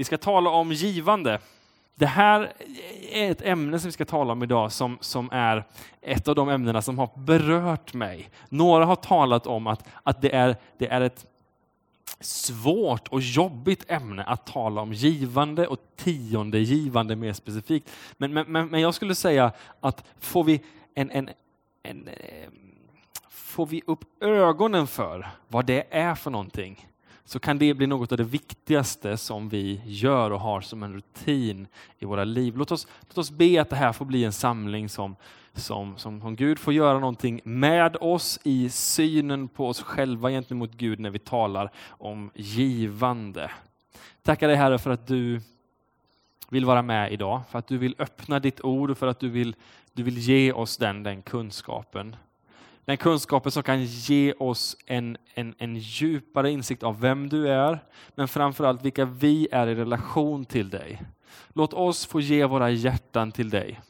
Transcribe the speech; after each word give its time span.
Vi 0.00 0.04
ska 0.04 0.18
tala 0.18 0.50
om 0.50 0.72
givande. 0.72 1.38
Det 1.94 2.06
här 2.06 2.52
är 3.10 3.30
ett 3.30 3.42
ämne 3.42 3.78
som 3.78 3.88
vi 3.88 3.92
ska 3.92 4.04
tala 4.04 4.32
om 4.32 4.42
idag 4.42 4.72
som, 4.72 4.98
som 5.00 5.28
är 5.32 5.64
ett 6.00 6.28
av 6.28 6.34
de 6.34 6.48
ämnena 6.48 6.82
som 6.82 6.98
har 6.98 7.10
berört 7.16 7.94
mig. 7.94 8.30
Några 8.48 8.84
har 8.84 8.96
talat 8.96 9.46
om 9.46 9.66
att, 9.66 9.88
att 10.02 10.22
det, 10.22 10.34
är, 10.34 10.56
det 10.78 10.88
är 10.88 11.00
ett 11.00 11.26
svårt 12.20 13.08
och 13.08 13.20
jobbigt 13.20 13.90
ämne 13.90 14.24
att 14.24 14.46
tala 14.46 14.80
om 14.80 14.92
givande 14.92 15.66
och 15.66 15.78
tionde 15.96 16.58
givande 16.58 17.16
mer 17.16 17.32
specifikt. 17.32 17.90
Men, 18.16 18.32
men, 18.32 18.68
men 18.68 18.80
jag 18.80 18.94
skulle 18.94 19.14
säga 19.14 19.52
att 19.80 20.04
får 20.20 20.44
vi, 20.44 20.62
en, 20.94 21.10
en, 21.10 21.30
en, 21.82 22.08
eh, 22.08 22.48
får 23.30 23.66
vi 23.66 23.82
upp 23.86 24.22
ögonen 24.22 24.86
för 24.86 25.28
vad 25.48 25.66
det 25.66 25.86
är 25.90 26.14
för 26.14 26.30
någonting 26.30 26.86
så 27.30 27.38
kan 27.38 27.58
det 27.58 27.74
bli 27.74 27.86
något 27.86 28.12
av 28.12 28.18
det 28.18 28.24
viktigaste 28.24 29.16
som 29.16 29.48
vi 29.48 29.80
gör 29.84 30.30
och 30.30 30.40
har 30.40 30.60
som 30.60 30.82
en 30.82 30.94
rutin 30.94 31.66
i 31.98 32.04
våra 32.04 32.24
liv. 32.24 32.56
Låt 32.56 32.72
oss, 32.72 32.86
låt 33.08 33.18
oss 33.18 33.30
be 33.30 33.60
att 33.60 33.70
det 33.70 33.76
här 33.76 33.92
får 33.92 34.04
bli 34.04 34.24
en 34.24 34.32
samling 34.32 34.88
som, 34.88 35.16
som, 35.52 35.98
som, 35.98 36.20
som 36.20 36.36
Gud 36.36 36.58
får 36.58 36.72
göra 36.72 36.98
någonting 36.98 37.40
med 37.44 37.96
oss 38.00 38.38
i 38.42 38.70
synen 38.70 39.48
på 39.48 39.68
oss 39.68 39.82
själva 39.82 40.30
gentemot 40.30 40.72
Gud 40.72 41.00
när 41.00 41.10
vi 41.10 41.18
talar 41.18 41.70
om 41.88 42.30
givande. 42.34 43.50
Tackar 44.22 44.48
dig 44.48 44.56
Herre 44.56 44.78
för 44.78 44.90
att 44.90 45.06
du 45.06 45.40
vill 46.48 46.64
vara 46.64 46.82
med 46.82 47.12
idag, 47.12 47.42
för 47.50 47.58
att 47.58 47.66
du 47.66 47.78
vill 47.78 47.94
öppna 47.98 48.38
ditt 48.38 48.60
ord 48.60 48.90
och 48.90 48.98
för 48.98 49.06
att 49.06 49.20
du 49.20 49.28
vill, 49.28 49.56
du 49.92 50.02
vill 50.02 50.18
ge 50.18 50.52
oss 50.52 50.76
den, 50.76 51.02
den 51.02 51.22
kunskapen. 51.22 52.16
Den 52.90 52.96
kunskapen 52.96 53.52
som 53.52 53.62
kan 53.62 53.84
ge 53.84 54.32
oss 54.32 54.76
en, 54.86 55.16
en, 55.34 55.54
en 55.58 55.76
djupare 55.76 56.50
insikt 56.50 56.82
av 56.82 57.00
vem 57.00 57.28
du 57.28 57.48
är, 57.48 57.78
men 58.14 58.28
framförallt 58.28 58.84
vilka 58.84 59.04
vi 59.04 59.48
är 59.52 59.66
i 59.66 59.74
relation 59.74 60.44
till 60.44 60.70
dig. 60.70 61.02
Låt 61.48 61.72
oss 61.72 62.06
få 62.06 62.20
ge 62.20 62.44
våra 62.44 62.70
hjärtan 62.70 63.32
till 63.32 63.50
dig. 63.50 63.80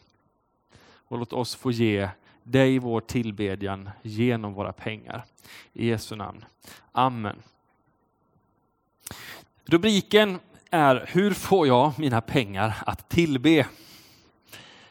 Och 1.08 1.19
låt 1.19 1.33
oss 1.33 1.55
få 1.55 1.70
ge 1.70 2.08
dig 2.42 2.78
vår 2.78 3.00
tillbedjan 3.00 3.91
genom 4.02 4.55
våra 4.55 4.72
pengar. 4.72 5.25
I 5.72 5.86
Jesu 5.88 6.16
namn. 6.16 6.44
Amen. 6.92 7.42
Rubriken 9.64 10.38
är 10.70 11.06
Hur 11.08 11.34
får 11.34 11.66
jag 11.66 11.98
mina 11.98 12.20
pengar 12.20 12.75
att 12.86 13.08
tillbe? 13.08 13.66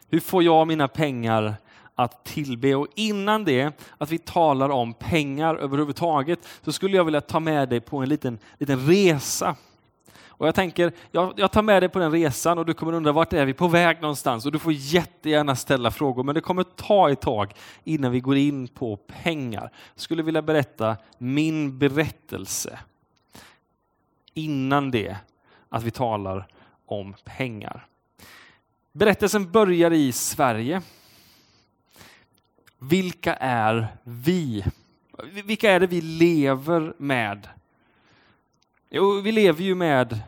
Hur 0.10 0.20
får 0.20 0.44
jag 0.44 0.68
mina 0.68 0.88
pengar 0.88 1.56
att 2.00 2.24
tillbe. 2.26 2.76
Och 2.76 2.88
innan 2.96 3.46
det, 3.46 3.72
att 3.98 4.12
vi 4.12 4.18
talar 4.18 4.70
om 4.70 4.94
pengar 4.94 5.56
överhuvudtaget, 5.56 6.40
så 6.62 6.72
skulle 6.72 6.98
jag 6.98 7.06
vilja 7.06 7.22
ta 7.22 7.40
med 7.40 7.70
dig 7.70 7.80
på 7.80 7.98
en 7.98 8.10
liten, 8.10 8.40
liten 8.58 8.88
resa. 8.88 9.56
Och 10.28 10.48
jag 10.48 10.56
tänker, 10.56 10.92
jag, 11.12 11.34
jag 11.36 11.52
tar 11.52 11.62
med 11.62 11.84
dig 11.84 11.90
på 11.90 12.00
den 12.00 12.12
resan 12.12 12.58
och 12.58 12.66
du 12.66 12.74
kommer 12.74 12.94
undra 12.94 13.12
vart 13.12 13.34
är 13.34 13.46
vi 13.46 13.54
på 13.54 13.68
väg 13.68 14.02
någonstans? 14.02 14.46
Och 14.46 14.52
du 14.52 14.60
får 14.60 14.74
jättegärna 14.74 15.56
ställa 15.56 15.92
frågor, 15.92 16.24
men 16.24 16.36
det 16.36 16.42
kommer 16.42 16.64
ta 16.64 17.12
ett 17.12 17.22
tag 17.22 17.54
innan 17.84 18.12
vi 18.12 18.20
går 18.20 18.38
in 18.38 18.68
på 18.68 18.98
pengar. 18.98 19.72
Jag 19.94 20.02
skulle 20.02 20.24
vilja 20.24 20.42
berätta 20.42 20.98
min 21.18 21.80
berättelse 21.80 22.80
innan 24.34 24.92
det, 24.92 25.16
att 25.70 25.84
vi 25.84 25.92
talar 25.92 26.48
om 26.86 27.16
pengar. 27.24 27.86
Berättelsen 28.92 29.52
börjar 29.52 29.92
i 29.92 30.12
Sverige 30.12 30.82
vilka 32.80 33.36
är 33.36 33.88
vi? 34.04 34.66
Vilka 35.46 35.72
är 35.72 35.80
det 35.80 35.88
vi 35.88 36.02
lever 36.02 36.94
med? 36.98 37.48
Jo, 38.90 39.22
vi 39.22 39.32
lever 39.32 39.64
ju 39.64 39.76
med 39.76 40.20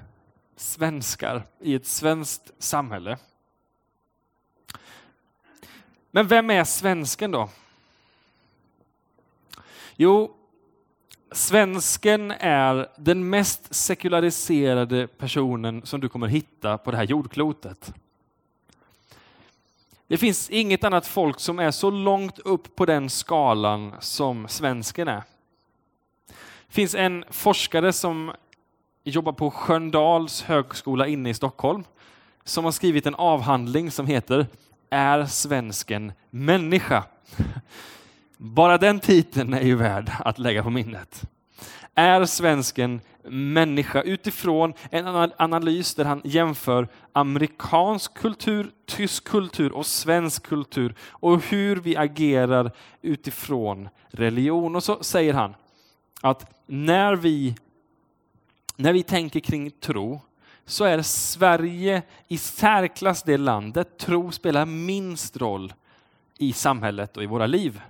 svenskar 0.55 1.43
i 1.59 1.75
ett 1.75 1.85
svenskt 1.85 2.51
samhälle. 2.59 3.17
Men 6.11 6.27
vem 6.27 6.49
är 6.49 6.63
svensken 6.63 7.31
då? 7.31 7.49
Jo, 9.95 10.35
svensken 11.31 12.31
är 12.31 12.89
den 12.97 13.29
mest 13.29 13.75
sekulariserade 13.75 15.07
personen 15.07 15.85
som 15.85 15.99
du 15.99 16.09
kommer 16.09 16.27
hitta 16.27 16.77
på 16.77 16.91
det 16.91 16.97
här 16.97 17.03
jordklotet. 17.03 17.93
Det 20.11 20.17
finns 20.17 20.49
inget 20.49 20.83
annat 20.83 21.07
folk 21.07 21.39
som 21.39 21.59
är 21.59 21.71
så 21.71 21.89
långt 21.89 22.39
upp 22.39 22.75
på 22.75 22.85
den 22.85 23.09
skalan 23.09 23.93
som 23.99 24.47
svensken 24.47 25.07
är. 25.07 25.23
Det 26.67 26.73
finns 26.73 26.95
en 26.95 27.25
forskare 27.29 27.93
som 27.93 28.31
jobbar 29.03 29.33
på 29.33 29.51
Sköndals 29.51 30.41
högskola 30.41 31.07
inne 31.07 31.29
i 31.29 31.33
Stockholm 31.33 31.83
som 32.43 32.65
har 32.65 32.71
skrivit 32.71 33.05
en 33.05 33.15
avhandling 33.15 33.91
som 33.91 34.05
heter 34.05 34.47
Är 34.89 35.25
svensken 35.25 36.13
människa? 36.29 37.03
Bara 38.37 38.77
den 38.77 38.99
titeln 38.99 39.53
är 39.53 39.63
ju 39.63 39.75
värd 39.75 40.11
att 40.19 40.39
lägga 40.39 40.63
på 40.63 40.69
minnet. 40.69 41.21
Är 42.01 42.25
svensken 42.25 43.01
människa 43.29 44.01
utifrån 44.01 44.73
en 44.89 45.31
analys 45.37 45.95
där 45.95 46.05
han 46.05 46.21
jämför 46.23 46.87
amerikansk 47.13 48.13
kultur, 48.13 48.71
tysk 48.85 49.23
kultur 49.23 49.71
och 49.71 49.85
svensk 49.85 50.43
kultur 50.43 50.95
och 51.01 51.43
hur 51.43 51.75
vi 51.75 51.97
agerar 51.97 52.71
utifrån 53.01 53.89
religion. 54.09 54.75
Och 54.75 54.83
så 54.83 55.03
säger 55.03 55.33
han 55.33 55.55
att 56.21 56.63
när 56.65 57.15
vi, 57.15 57.55
när 58.75 58.93
vi 58.93 59.03
tänker 59.03 59.39
kring 59.39 59.71
tro 59.71 60.21
så 60.65 60.83
är 60.83 61.01
Sverige 61.01 62.01
i 62.27 62.37
särklass 62.37 63.23
det 63.23 63.37
landet 63.37 63.97
tro 63.97 64.31
spelar 64.31 64.65
minst 64.65 65.37
roll 65.37 65.73
i 66.37 66.53
samhället 66.53 67.17
och 67.17 67.23
i 67.23 67.25
våra 67.25 67.47
liv. 67.47 67.81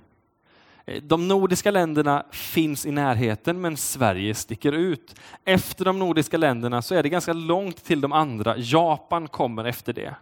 Eh, 0.86 1.02
de 1.03 1.28
nordiska 1.28 1.72
länderna 1.72 2.25
finns 2.31 2.86
i 2.86 2.92
närheten, 2.92 3.62
men 3.62 3.78
Sverige 3.78 4.36
sticker 4.36 4.72
ut. 4.72 5.16
Efter 5.46 5.86
de 5.86 6.00
nordiska 6.00 6.38
länderna 6.38 6.81
så 6.81 6.96
är 6.96 7.03
det 7.03 7.09
ganska 7.09 7.34
långt 7.34 7.84
till 7.84 8.02
de 8.02 8.12
andra. 8.12 8.58
Japan 8.58 9.28
kommer 9.28 9.66
efter 9.66 9.94
det. 9.94 10.16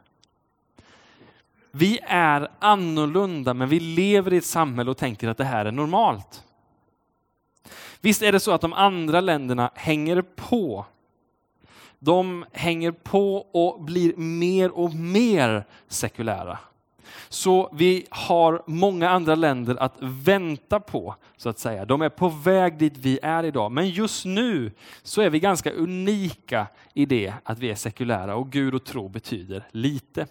Vi 1.72 2.00
är 2.04 2.52
annorlunda, 2.60 3.54
men 3.54 3.70
vi 3.70 3.80
lever 3.80 4.34
i 4.34 4.38
ett 4.38 4.46
samhälle 4.46 4.92
och 4.92 4.98
tänker 4.98 5.28
att 5.28 5.38
det 5.38 5.44
här 5.44 5.66
är 5.66 5.72
normalt. 5.72 6.44
Visst 8.02 8.22
är 8.22 8.32
det 8.32 8.40
så 8.40 8.52
att 8.52 8.62
de 8.62 8.74
andra 8.74 9.22
länderna 9.22 9.72
hänger 9.76 10.22
på. 10.22 10.86
De 12.00 12.46
hänger 12.52 12.92
på 12.92 13.38
och 13.38 13.84
blir 13.84 14.16
mer 14.16 14.72
och 14.72 14.94
mer 14.94 15.66
sekulära. 15.88 16.60
Så 17.30 17.70
vi 17.74 18.08
har 18.10 18.64
många 18.68 19.10
andra 19.10 19.36
länder 19.36 19.76
att 19.76 19.96
vänta 20.00 20.80
på, 20.80 21.16
så 21.38 21.50
att 21.50 21.60
säga. 21.60 21.86
De 21.86 22.02
är 22.02 22.10
på 22.10 22.30
väg 22.30 22.78
dit 22.78 22.98
vi 22.98 23.20
är 23.22 23.44
idag. 23.44 23.72
Men 23.72 23.90
just 23.90 24.26
nu 24.26 24.72
så 25.04 25.22
är 25.22 25.30
vi 25.30 25.40
ganska 25.40 25.72
unika 25.72 26.68
i 26.94 27.06
det 27.06 27.34
att 27.44 27.60
vi 27.60 27.70
är 27.70 27.76
sekulära 27.76 28.36
och 28.36 28.52
Gud 28.52 28.76
och 28.76 28.86
tro 28.86 29.10
betyder 29.10 29.68
lite. 29.72 30.28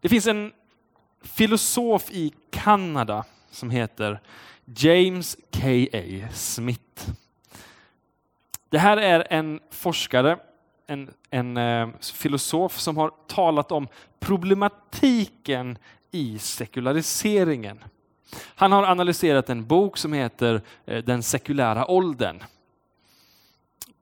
Det 0.00 0.08
finns 0.08 0.26
en 0.26 0.52
filosof 1.22 2.10
i 2.10 2.32
Kanada 2.50 3.24
som 3.50 3.70
heter 3.70 4.20
James 4.64 5.36
K.A. 5.52 6.28
Smith. 6.32 7.10
Det 8.68 8.78
här 8.78 8.96
är 8.96 9.26
en 9.30 9.60
forskare 9.70 10.38
en, 10.86 11.10
en 11.30 11.56
eh, 11.56 11.88
filosof 12.00 12.78
som 12.78 12.96
har 12.96 13.10
talat 13.26 13.72
om 13.72 13.88
problematiken 14.20 15.78
i 16.10 16.38
sekulariseringen. 16.38 17.84
Han 18.54 18.72
har 18.72 18.82
analyserat 18.82 19.50
en 19.50 19.66
bok 19.66 19.98
som 19.98 20.12
heter 20.12 20.62
eh, 20.86 21.04
Den 21.04 21.22
sekulära 21.22 21.90
åldern. 21.90 22.42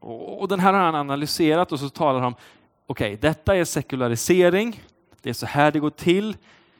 Och, 0.01 0.41
och 0.41 0.49
den 0.49 0.61
här 0.61 0.73
har 0.73 0.81
han 0.81 0.95
analyserat 0.95 1.73
och 1.73 1.81
så 1.81 1.89
talar 1.89 2.21
han 2.21 2.27
om, 2.27 2.35
okej, 2.87 3.15
okay, 3.15 3.29
detta 3.31 3.57
är 3.57 3.65
sekularisering, 3.65 4.83
det 5.23 5.31
är 5.31 5.35
så 5.35 5.47
här 5.47 5.73
det 5.73 5.79
går 5.79 5.91
till. 5.91 6.37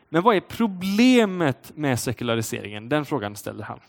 Men 0.09 0.23
vad 0.23 0.37
är 0.37 0.41
problemet 0.41 1.73
med 1.77 2.01
sekulariseringen? 2.01 2.89
Den 2.89 3.05
frågan 3.05 3.37
ställer 3.37 3.65
han. 3.65 3.81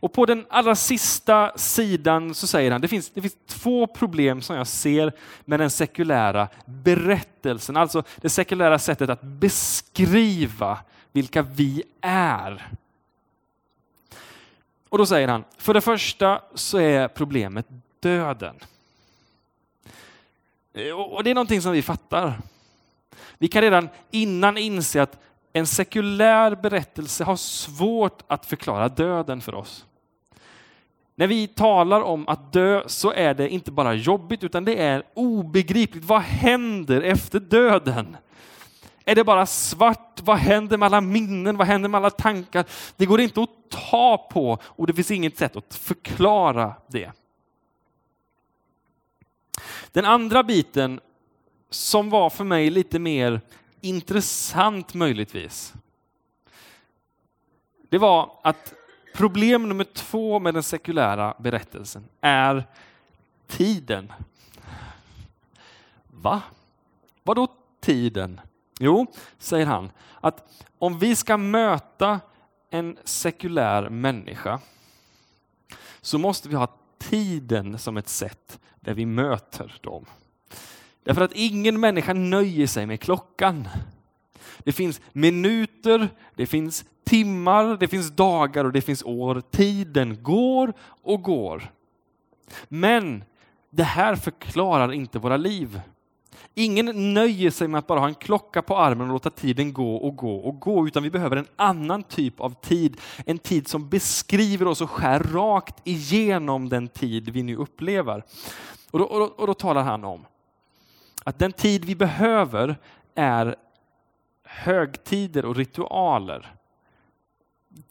Och 0.00 0.12
på 0.12 0.26
den 0.26 0.46
allra 0.50 0.74
sista 0.74 1.52
sidan 1.56 2.34
så 2.34 2.46
säger 2.46 2.70
han, 2.70 2.80
det 2.80 2.88
finns, 2.88 3.10
det 3.10 3.20
finns 3.20 3.36
två 3.46 3.86
problem 3.86 4.42
som 4.42 4.56
jag 4.56 4.66
ser 4.66 5.12
med 5.44 5.60
den 5.60 5.70
sekulära 5.70 6.48
berättelsen, 6.64 7.76
alltså 7.76 8.02
det 8.16 8.28
sekulära 8.28 8.78
sättet 8.78 9.10
att 9.10 9.22
beskriva 9.22 10.78
vilka 11.12 11.42
vi 11.42 11.82
är. 12.00 12.68
Och 14.88 14.98
då 14.98 15.06
säger 15.06 15.28
han, 15.28 15.44
för 15.58 15.74
det 15.74 15.80
första 15.80 16.42
så 16.54 16.78
är 16.78 17.08
problemet 17.08 17.66
döden. 18.00 18.56
Eh, 20.72 20.92
och 20.92 21.24
det 21.24 21.30
är 21.30 21.34
någonting 21.34 21.62
som 21.62 21.72
vi 21.72 21.82
fattar. 21.82 22.40
Vi 23.38 23.48
kan 23.48 23.62
redan 23.62 23.88
innan 24.10 24.58
inse 24.58 25.02
att 25.02 25.18
en 25.52 25.66
sekulär 25.66 26.54
berättelse 26.54 27.24
har 27.24 27.36
svårt 27.36 28.22
att 28.26 28.46
förklara 28.46 28.88
döden 28.88 29.40
för 29.40 29.54
oss. 29.54 29.84
När 31.14 31.26
vi 31.26 31.46
talar 31.46 32.00
om 32.00 32.28
att 32.28 32.52
dö 32.52 32.82
så 32.86 33.12
är 33.12 33.34
det 33.34 33.48
inte 33.48 33.70
bara 33.70 33.94
jobbigt 33.94 34.44
utan 34.44 34.64
det 34.64 34.82
är 34.82 35.02
obegripligt. 35.14 36.04
Vad 36.04 36.20
händer 36.22 37.02
efter 37.02 37.40
döden? 37.40 38.16
Är 39.04 39.14
det 39.14 39.24
bara 39.24 39.46
svart? 39.46 40.20
Vad 40.22 40.38
händer 40.38 40.78
med 40.78 40.86
alla 40.86 41.00
minnen? 41.00 41.56
Vad 41.56 41.66
händer 41.66 41.88
med 41.88 41.98
alla 41.98 42.10
tankar? 42.10 42.64
Det 42.96 43.06
går 43.06 43.20
inte 43.20 43.42
att 43.42 43.70
ta 43.90 44.28
på 44.30 44.58
och 44.62 44.86
det 44.86 44.94
finns 44.94 45.10
inget 45.10 45.38
sätt 45.38 45.56
att 45.56 45.74
förklara 45.74 46.74
det. 46.86 47.12
Den 49.92 50.04
andra 50.04 50.42
biten 50.42 51.00
som 51.70 52.10
var 52.10 52.30
för 52.30 52.44
mig 52.44 52.70
lite 52.70 52.98
mer 52.98 53.40
intressant 53.80 54.94
möjligtvis. 54.94 55.74
Det 57.88 57.98
var 57.98 58.30
att 58.42 58.74
problem 59.14 59.68
nummer 59.68 59.84
två 59.84 60.38
med 60.38 60.54
den 60.54 60.62
sekulära 60.62 61.34
berättelsen 61.38 62.08
är 62.20 62.66
tiden. 63.46 64.12
Va? 66.06 66.42
Vadå 67.22 67.48
tiden? 67.80 68.40
Jo, 68.80 69.06
säger 69.38 69.66
han, 69.66 69.90
att 70.20 70.52
om 70.78 70.98
vi 70.98 71.16
ska 71.16 71.36
möta 71.36 72.20
en 72.70 72.98
sekulär 73.04 73.88
människa 73.88 74.60
så 76.00 76.18
måste 76.18 76.48
vi 76.48 76.54
ha 76.54 76.68
tiden 76.98 77.78
som 77.78 77.96
ett 77.96 78.08
sätt 78.08 78.60
där 78.80 78.94
vi 78.94 79.06
möter 79.06 79.78
dem. 79.80 80.06
Därför 81.08 81.22
att 81.22 81.32
ingen 81.34 81.80
människa 81.80 82.12
nöjer 82.12 82.66
sig 82.66 82.86
med 82.86 83.00
klockan. 83.00 83.68
Det 84.58 84.72
finns 84.72 85.00
minuter, 85.12 86.08
det 86.34 86.46
finns 86.46 86.84
timmar, 87.04 87.76
det 87.76 87.88
finns 87.88 88.10
dagar 88.10 88.64
och 88.64 88.72
det 88.72 88.80
finns 88.80 89.02
år. 89.02 89.42
Tiden 89.50 90.22
går 90.22 90.72
och 91.02 91.22
går. 91.22 91.72
Men 92.68 93.24
det 93.70 93.82
här 93.82 94.16
förklarar 94.16 94.92
inte 94.92 95.18
våra 95.18 95.36
liv. 95.36 95.80
Ingen 96.54 97.14
nöjer 97.14 97.50
sig 97.50 97.68
med 97.68 97.78
att 97.78 97.86
bara 97.86 98.00
ha 98.00 98.08
en 98.08 98.14
klocka 98.14 98.62
på 98.62 98.76
armen 98.76 99.06
och 99.06 99.12
låta 99.12 99.30
tiden 99.30 99.72
gå 99.72 99.96
och 99.96 100.16
gå 100.16 100.36
och 100.36 100.60
gå, 100.60 100.86
utan 100.86 101.02
vi 101.02 101.10
behöver 101.10 101.36
en 101.36 101.48
annan 101.56 102.02
typ 102.02 102.40
av 102.40 102.50
tid. 102.50 103.00
En 103.26 103.38
tid 103.38 103.68
som 103.68 103.88
beskriver 103.88 104.66
oss 104.66 104.80
och 104.80 104.90
skär 104.90 105.20
rakt 105.20 105.76
igenom 105.84 106.68
den 106.68 106.88
tid 106.88 107.28
vi 107.28 107.42
nu 107.42 107.56
upplever. 107.56 108.24
Och 108.90 108.98
då, 108.98 109.04
och 109.04 109.18
då, 109.18 109.26
och 109.26 109.46
då 109.46 109.54
talar 109.54 109.82
han 109.82 110.04
om 110.04 110.24
att 111.28 111.38
den 111.38 111.52
tid 111.52 111.84
vi 111.84 111.94
behöver 111.94 112.76
är 113.14 113.56
högtider 114.44 115.44
och 115.44 115.56
ritualer. 115.56 116.52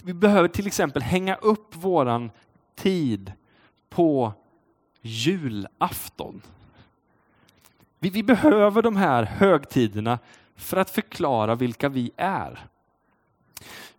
Vi 0.03 0.13
behöver 0.13 0.47
till 0.47 0.67
exempel 0.67 1.01
hänga 1.01 1.35
upp 1.35 1.75
våran 1.75 2.31
tid 2.75 3.33
på 3.89 4.33
julafton. 5.01 6.41
Vi, 7.99 8.09
vi 8.09 8.23
behöver 8.23 8.81
de 8.81 8.95
här 8.95 9.23
högtiderna 9.23 10.19
för 10.55 10.77
att 10.77 10.89
förklara 10.89 11.55
vilka 11.55 11.89
vi 11.89 12.11
är. 12.17 12.67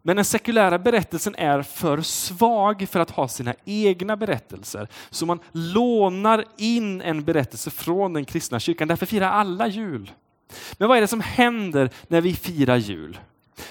Men 0.03 0.17
den 0.17 0.25
sekulära 0.25 0.79
berättelsen 0.79 1.35
är 1.35 1.63
för 1.63 2.03
svag 2.03 2.89
för 2.91 3.01
att 3.01 3.11
ha 3.11 3.29
sina 3.29 3.55
egna 3.65 4.17
berättelser. 4.17 4.89
Så 5.11 5.27
man 5.27 5.41
lånar 5.53 6.45
in 6.57 7.01
en 7.01 7.25
berättelse 7.25 7.71
från 7.71 8.13
den 8.13 8.25
kristna 8.25 8.61
kyrkan. 8.61 8.89
Därför 8.89 9.07
firar 9.07 9.31
alla 9.31 9.67
jul. 9.67 10.13
Men 10.79 10.89
vad 10.89 10.97
är 10.97 11.01
det 11.01 11.09
som 11.09 11.21
händer 11.21 11.91
när 12.09 12.21
vi 12.21 12.35
firar 12.35 12.77
jul? 12.77 13.19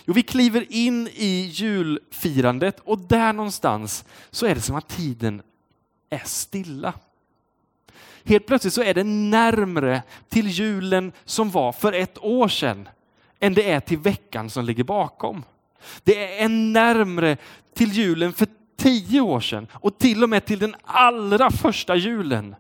Jo, 0.06 0.14
vi 0.14 0.24
kliver 0.24 0.66
in 0.70 1.08
i 1.08 1.50
julfirandet 1.54 2.80
och 2.80 3.00
där 3.00 3.34
någonstans 3.34 4.06
så 4.32 4.46
är 4.46 4.56
det 4.56 4.62
som 4.62 4.76
att 4.76 4.88
tiden 4.88 5.42
är 6.10 6.22
stilla. 6.26 6.94
Helt 8.24 8.46
plötsligt 8.46 8.74
så 8.74 8.84
är 8.84 8.94
det 8.94 9.04
närmre 9.04 10.04
till 10.30 10.48
julen 10.48 11.12
som 11.26 11.52
var 11.52 11.72
för 11.72 11.94
ett 11.94 12.18
år 12.18 12.48
sedan 12.48 12.90
än 13.40 13.54
det 13.54 13.72
är 13.72 13.80
till 13.80 13.98
veckan 13.98 14.50
som 14.50 14.66
ligger 14.66 14.84
bakom. 14.84 15.44
Det 16.04 16.42
är 16.42 16.50
närmre 16.50 17.38
till 17.76 17.92
julen 17.92 18.34
för 18.34 18.48
tio 18.78 19.22
år 19.22 19.40
sedan 19.40 19.68
och 19.74 19.98
till 19.98 20.24
och 20.24 20.30
med 20.30 20.46
till 20.46 20.60
den 20.60 20.76
allra 20.84 21.52
första 21.52 21.96
julen 21.96 22.56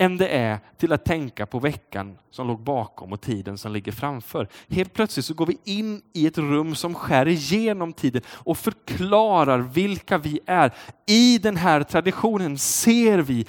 än 0.00 0.16
det 0.16 0.28
är 0.28 0.58
till 0.78 0.92
att 0.92 1.04
tänka 1.04 1.46
på 1.46 1.58
veckan 1.58 2.18
som 2.30 2.46
låg 2.46 2.60
bakom 2.60 3.12
och 3.12 3.20
tiden 3.20 3.58
som 3.58 3.72
ligger 3.72 3.92
framför. 3.92 4.48
Helt 4.68 4.92
plötsligt 4.92 5.26
så 5.26 5.34
går 5.34 5.46
vi 5.46 5.58
in 5.64 6.02
i 6.12 6.26
ett 6.26 6.38
rum 6.38 6.74
som 6.74 6.94
skär 6.94 7.28
igenom 7.28 7.92
tiden 7.92 8.22
och 8.28 8.58
förklarar 8.58 9.58
vilka 9.58 10.18
vi 10.18 10.40
är. 10.46 10.74
I 11.06 11.38
den 11.38 11.56
här 11.56 11.82
traditionen 11.82 12.58
ser 12.58 13.18
vi 13.18 13.46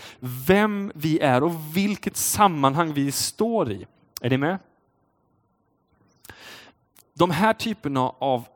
vem 0.48 0.92
vi 0.96 1.20
är 1.20 1.44
och 1.44 1.78
vilket 1.78 2.18
sammanhang 2.18 2.94
vi 2.94 3.12
står 3.12 3.72
i. 3.72 3.86
Är 4.22 4.30
ni 4.30 4.38
med? 4.38 4.60
De 7.14 7.32
här 7.32 7.54
typerna 7.54 8.00
av 8.20 8.48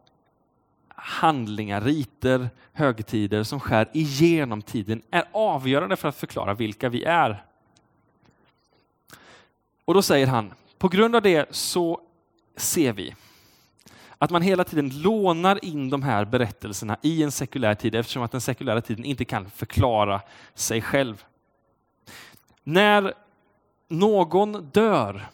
handlingar, 0.87 1.81
riter, 1.81 2.49
högtider 2.73 3.43
som 3.43 3.59
skär 3.59 3.89
igenom 3.93 4.61
tiden 4.61 5.01
är 5.11 5.23
avgörande 5.31 5.95
för 5.95 6.09
att 6.09 6.15
förklara 6.15 6.53
vilka 6.53 6.89
vi 6.89 7.03
är. 7.03 7.43
Och 9.85 9.93
då 9.93 10.01
säger 10.01 10.27
han, 10.27 10.53
på 10.77 10.87
grund 10.87 11.15
av 11.15 11.21
det 11.21 11.55
så 11.55 12.01
ser 12.55 12.93
vi 12.93 13.15
att 14.17 14.31
man 14.31 14.41
hela 14.41 14.63
tiden 14.63 15.01
lånar 15.01 15.65
in 15.65 15.89
de 15.89 16.03
här 16.03 16.25
berättelserna 16.25 16.97
i 17.01 17.23
en 17.23 17.31
sekulär 17.31 17.75
tid 17.75 17.95
eftersom 17.95 18.23
att 18.23 18.31
den 18.31 18.41
sekulära 18.41 18.81
tiden 18.81 19.05
inte 19.05 19.25
kan 19.25 19.49
förklara 19.49 20.21
sig 20.53 20.81
själv. 20.81 21.23
När 22.63 23.13
någon 23.87 24.69
dör 24.69 25.25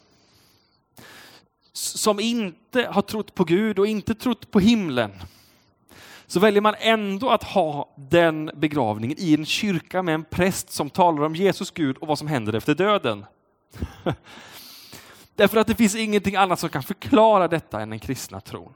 som 1.72 2.20
inte 2.20 2.82
har 2.82 3.02
trott 3.02 3.34
på 3.34 3.44
Gud 3.44 3.78
och 3.78 3.86
inte 3.86 4.14
trott 4.14 4.50
på 4.50 4.60
himlen 4.60 5.12
så 6.32 6.40
väljer 6.40 6.60
man 6.60 6.74
ändå 6.78 7.30
att 7.30 7.44
ha 7.44 7.94
den 7.96 8.50
begravningen 8.54 9.18
i 9.20 9.34
en 9.34 9.46
kyrka 9.46 10.02
med 10.02 10.14
en 10.14 10.24
präst 10.24 10.70
som 10.70 10.90
talar 10.90 11.22
om 11.22 11.36
Jesus 11.36 11.70
Gud 11.70 11.96
och 11.96 12.08
vad 12.08 12.18
som 12.18 12.28
händer 12.28 12.52
efter 12.52 12.74
döden. 12.74 13.24
Därför 15.34 15.56
att 15.56 15.66
det 15.66 15.74
finns 15.74 15.94
ingenting 15.94 16.36
annat 16.36 16.60
som 16.60 16.68
kan 16.68 16.82
förklara 16.82 17.48
detta 17.48 17.80
än 17.80 17.90
den 17.90 17.98
kristna 17.98 18.40
tron. 18.40 18.74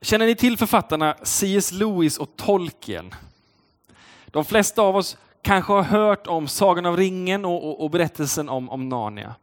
Känner 0.00 0.26
ni 0.26 0.34
till 0.34 0.58
författarna 0.58 1.16
C.S. 1.22 1.72
Lewis 1.72 2.18
och 2.18 2.36
Tolkien? 2.36 3.14
De 4.26 4.44
flesta 4.44 4.82
av 4.82 4.96
oss 4.96 5.16
kanske 5.42 5.72
har 5.72 5.82
hört 5.82 6.26
om 6.26 6.48
Sagan 6.48 6.86
av 6.86 6.96
ringen 6.96 7.44
och, 7.44 7.68
och, 7.68 7.84
och 7.84 7.90
berättelsen 7.90 8.48
om, 8.48 8.70
om 8.70 8.88
Narnia. 8.88 9.34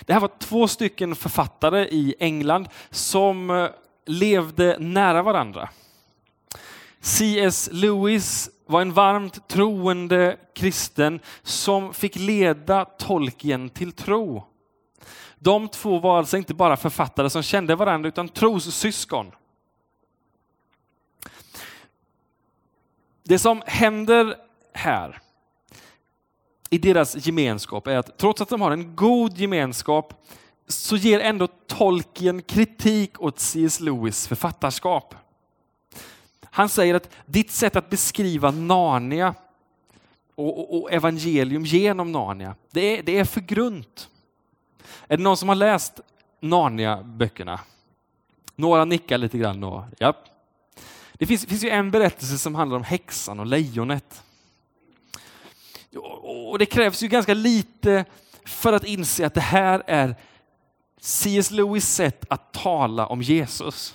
Det 0.00 0.12
här 0.12 0.20
var 0.20 0.30
två 0.38 0.68
stycken 0.68 1.14
författare 1.14 1.84
i 1.84 2.14
England 2.18 2.68
som 2.90 3.50
eh, 3.50 3.68
levde 4.06 4.76
nära 4.78 5.22
varandra. 5.22 5.68
C.S. 7.00 7.68
Lewis 7.72 8.50
var 8.66 8.82
en 8.82 8.92
varmt 8.92 9.48
troende 9.48 10.36
kristen 10.54 11.20
som 11.42 11.94
fick 11.94 12.16
leda 12.16 12.84
Tolkien 12.84 13.70
till 13.70 13.92
tro. 13.92 14.44
De 15.38 15.68
två 15.68 15.98
var 15.98 16.18
alltså 16.18 16.36
inte 16.36 16.54
bara 16.54 16.76
författare 16.76 17.30
som 17.30 17.42
kände 17.42 17.74
varandra 17.74 18.08
utan 18.08 18.28
trossyskon. 18.28 19.32
Det 23.22 23.38
som 23.38 23.62
händer 23.66 24.36
här 24.74 25.20
i 26.70 26.78
deras 26.78 27.26
gemenskap 27.26 27.86
är 27.86 27.96
att 27.96 28.18
trots 28.18 28.40
att 28.40 28.48
de 28.48 28.60
har 28.60 28.70
en 28.70 28.96
god 28.96 29.38
gemenskap 29.38 30.24
så 30.68 30.96
ger 30.96 31.20
ändå 31.20 31.48
Tolkien 31.66 32.42
kritik 32.42 33.20
åt 33.20 33.40
C.S. 33.40 33.80
Lewis 33.80 34.28
författarskap. 34.28 35.14
Han 36.44 36.68
säger 36.68 36.94
att 36.94 37.10
ditt 37.26 37.50
sätt 37.50 37.76
att 37.76 37.90
beskriva 37.90 38.50
Narnia 38.50 39.34
och, 40.34 40.58
och, 40.58 40.82
och 40.82 40.92
evangelium 40.92 41.64
genom 41.64 42.12
Narnia, 42.12 42.54
det 42.70 42.98
är, 42.98 43.02
det 43.02 43.18
är 43.18 43.24
för 43.24 43.40
grunt. 43.40 44.08
Är 45.08 45.16
det 45.16 45.22
någon 45.22 45.36
som 45.36 45.48
har 45.48 45.56
läst 45.56 46.00
Narnia-böckerna? 46.40 47.60
Några 48.56 48.84
nickar 48.84 49.18
lite 49.18 49.38
grann. 49.38 49.64
Och, 49.64 49.84
ja. 49.98 50.16
Det 51.12 51.26
finns, 51.26 51.46
finns 51.46 51.64
ju 51.64 51.70
en 51.70 51.90
berättelse 51.90 52.38
som 52.38 52.54
handlar 52.54 52.76
om 52.76 52.84
häxan 52.84 53.40
och 53.40 53.46
lejonet. 53.46 54.22
Och 55.96 56.58
det 56.58 56.66
krävs 56.66 57.02
ju 57.02 57.08
ganska 57.08 57.34
lite 57.34 58.04
för 58.44 58.72
att 58.72 58.84
inse 58.84 59.26
att 59.26 59.34
det 59.34 59.40
här 59.40 59.82
är 59.86 60.16
C.S. 61.00 61.50
Lewis 61.50 61.94
sätt 61.94 62.24
att 62.28 62.52
tala 62.52 63.06
om 63.06 63.22
Jesus. 63.22 63.94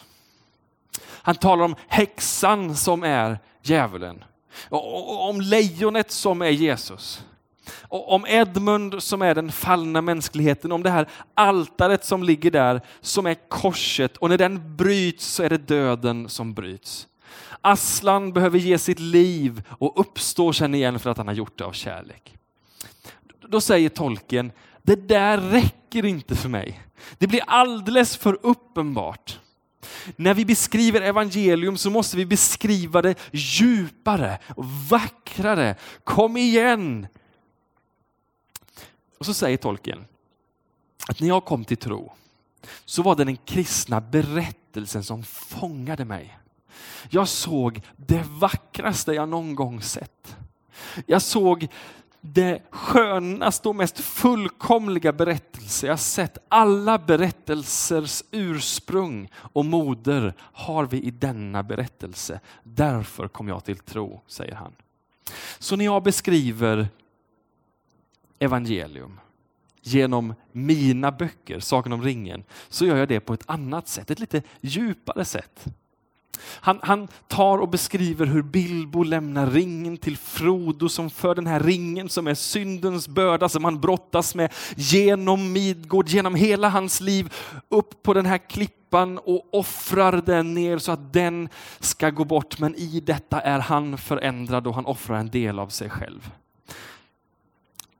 Han 1.01 1.35
talar 1.35 1.65
om 1.65 1.75
häxan 1.87 2.75
som 2.75 3.03
är 3.03 3.39
djävulen. 3.63 4.23
Och 4.69 5.29
om 5.29 5.41
lejonet 5.41 6.11
som 6.11 6.41
är 6.41 6.49
Jesus. 6.49 7.23
Och 7.81 8.11
om 8.11 8.25
Edmund 8.27 9.03
som 9.03 9.21
är 9.21 9.35
den 9.35 9.51
fallna 9.51 10.01
mänskligheten, 10.01 10.71
om 10.71 10.83
det 10.83 10.89
här 10.89 11.09
altaret 11.33 12.05
som 12.05 12.23
ligger 12.23 12.51
där 12.51 12.81
som 13.01 13.25
är 13.25 13.49
korset 13.49 14.17
och 14.17 14.29
när 14.29 14.37
den 14.37 14.75
bryts 14.75 15.25
så 15.25 15.43
är 15.43 15.49
det 15.49 15.57
döden 15.57 16.29
som 16.29 16.53
bryts. 16.53 17.07
Aslan 17.61 18.33
behöver 18.33 18.59
ge 18.59 18.77
sitt 18.77 18.99
liv 18.99 19.63
och 19.69 19.99
uppstår 19.99 20.53
sen 20.53 20.75
igen 20.75 20.99
för 20.99 21.09
att 21.09 21.17
han 21.17 21.27
har 21.27 21.35
gjort 21.35 21.57
det 21.57 21.65
av 21.65 21.71
kärlek. 21.71 22.37
Då 23.47 23.61
säger 23.61 23.89
tolken, 23.89 24.51
det 24.83 25.07
där 25.07 25.37
räcker 25.37 26.05
inte 26.05 26.35
för 26.35 26.49
mig. 26.49 26.83
Det 27.17 27.27
blir 27.27 27.41
alldeles 27.47 28.17
för 28.17 28.39
uppenbart. 28.41 29.39
När 30.15 30.33
vi 30.33 30.45
beskriver 30.45 31.01
evangelium 31.01 31.77
så 31.77 31.89
måste 31.89 32.17
vi 32.17 32.25
beskriva 32.25 33.01
det 33.01 33.19
djupare 33.31 34.39
och 34.55 34.65
vackrare. 34.65 35.75
Kom 36.03 36.37
igen! 36.37 37.07
Och 39.17 39.25
så 39.25 39.33
säger 39.33 39.57
tolken 39.57 40.05
att 41.07 41.19
när 41.19 41.27
jag 41.27 41.45
kom 41.45 41.65
till 41.65 41.77
tro 41.77 42.13
så 42.85 43.03
var 43.03 43.15
det 43.15 43.23
den 43.23 43.37
kristna 43.37 44.01
berättelsen 44.01 45.03
som 45.03 45.23
fångade 45.23 46.05
mig. 46.05 46.39
Jag 47.09 47.27
såg 47.27 47.81
det 47.97 48.23
vackraste 48.29 49.13
jag 49.13 49.29
någon 49.29 49.55
gång 49.55 49.81
sett. 49.81 50.37
Jag 51.05 51.21
såg 51.21 51.67
det 52.21 52.61
skönaste 52.69 53.69
och 53.69 53.75
mest 53.75 53.99
fullkomliga 53.99 55.13
berättelse 55.13 55.87
jag 55.87 55.99
sett. 55.99 56.37
Alla 56.47 56.97
berättelsers 56.97 58.23
ursprung 58.31 59.29
och 59.33 59.65
moder 59.65 60.33
har 60.39 60.85
vi 60.85 61.01
i 61.01 61.11
denna 61.11 61.63
berättelse. 61.63 62.39
Därför 62.63 63.27
kom 63.27 63.47
jag 63.47 63.65
till 63.65 63.77
tro, 63.77 64.21
säger 64.27 64.55
han. 64.55 64.75
Så 65.59 65.75
när 65.75 65.85
jag 65.85 66.03
beskriver 66.03 66.87
evangelium 68.39 69.19
genom 69.81 70.33
mina 70.51 71.11
böcker, 71.11 71.59
Sagan 71.59 71.93
om 71.93 72.03
ringen, 72.03 72.43
så 72.69 72.85
gör 72.85 72.97
jag 72.97 73.07
det 73.07 73.19
på 73.19 73.33
ett 73.33 73.43
annat 73.45 73.87
sätt, 73.87 74.11
ett 74.11 74.19
lite 74.19 74.43
djupare 74.61 75.25
sätt. 75.25 75.65
Han, 76.41 76.79
han, 76.81 77.07
tar 77.27 77.57
och 77.57 77.69
beskriver 77.69 78.25
hur 78.25 78.41
Bilbo 78.41 79.03
lämnar 79.03 79.47
ringen 79.47 79.97
till 79.97 80.17
Frodo 80.17 80.89
som 80.89 81.09
för 81.09 81.35
den 81.35 81.47
här 81.47 81.59
ringen 81.59 82.09
som 82.09 82.27
är 82.27 82.33
syndens 82.33 83.07
börda 83.07 83.49
som 83.49 83.63
han 83.63 83.79
brottas 83.79 84.35
med 84.35 84.53
genom 84.75 85.51
Midgård, 85.51 86.07
genom 86.07 86.35
hela 86.35 86.69
hans 86.69 87.01
liv, 87.01 87.33
upp 87.69 88.03
på 88.03 88.13
den 88.13 88.25
här 88.25 88.37
klippan 88.37 89.17
och 89.17 89.49
offrar 89.51 90.21
den 90.25 90.53
ner 90.53 90.77
så 90.77 90.91
att 90.91 91.13
den 91.13 91.49
ska 91.79 92.09
gå 92.09 92.25
bort. 92.25 92.59
Men 92.59 92.75
i 92.75 92.99
detta 92.99 93.41
är 93.41 93.59
han 93.59 93.97
förändrad 93.97 94.67
och 94.67 94.75
han 94.75 94.85
offrar 94.85 95.17
en 95.17 95.29
del 95.29 95.59
av 95.59 95.67
sig 95.67 95.89
själv. 95.89 96.31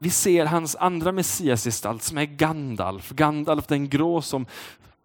Vi 0.01 0.09
ser 0.09 0.45
hans 0.45 0.75
andra 0.75 1.11
messiasgestalt 1.11 2.03
som 2.03 2.17
är 2.17 2.25
Gandalf, 2.25 3.09
Gandalf 3.09 3.67
den 3.67 3.89
grå 3.89 4.21
som 4.21 4.45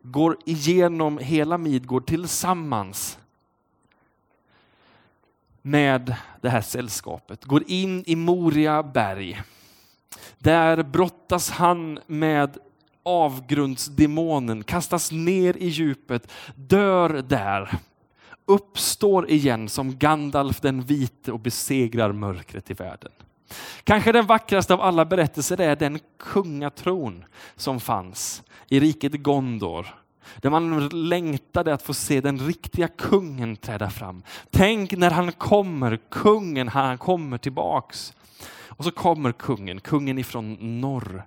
går 0.07 0.37
igenom 0.45 1.19
hela 1.19 1.59
Midgård 1.59 2.07
tillsammans 2.07 3.19
med 5.63 6.17
det 6.41 6.49
här 6.49 6.61
sällskapet, 6.61 7.45
går 7.45 7.63
in 7.67 8.05
i 8.07 8.17
Moria 8.17 8.83
berg. 8.83 9.43
Där 10.39 10.83
brottas 10.83 11.51
han 11.51 11.99
med 12.07 12.59
avgrundsdemonen, 13.03 14.65
kastas 14.65 15.13
ner 15.13 15.57
i 15.57 15.67
djupet, 15.67 16.31
dör 16.55 17.25
där, 17.29 17.79
uppstår 18.47 19.31
igen 19.31 19.69
som 19.69 19.99
Gandalf 19.99 20.61
den 20.61 20.83
vite 20.83 21.33
och 21.33 21.41
besegrar 21.41 22.13
mörkret 22.13 22.71
i 22.71 22.75
världen. 22.75 23.13
Kanske 23.85 24.13
den 24.13 24.27
vackraste 24.27 24.75
av 24.75 24.81
alla 24.81 25.05
berättelser 25.05 25.61
är 25.61 25.77
den 25.77 25.99
kungatron 26.19 27.25
som 27.57 27.81
fanns 27.81 28.43
i 28.69 28.81
riket 28.81 29.13
Gondor 29.13 29.87
där 30.37 30.51
man 30.51 30.89
längtade 30.89 31.75
att 31.75 31.83
få 31.83 31.95
se 31.95 32.21
den 32.21 32.39
riktiga 32.39 32.89
kungen 32.89 33.57
träda 33.57 33.91
fram. 33.91 34.23
Tänk 34.51 34.93
när 34.93 35.11
han 35.11 35.33
kommer, 35.33 35.99
kungen, 36.11 36.69
han 36.69 36.99
kommer 36.99 37.39
tillbaks. 37.39 38.15
Och 38.77 38.85
så 38.85 38.91
kommer 38.91 39.33
kungen, 39.33 39.81
kungen 39.81 40.19
ifrån 40.19 40.81
norr. 40.81 41.27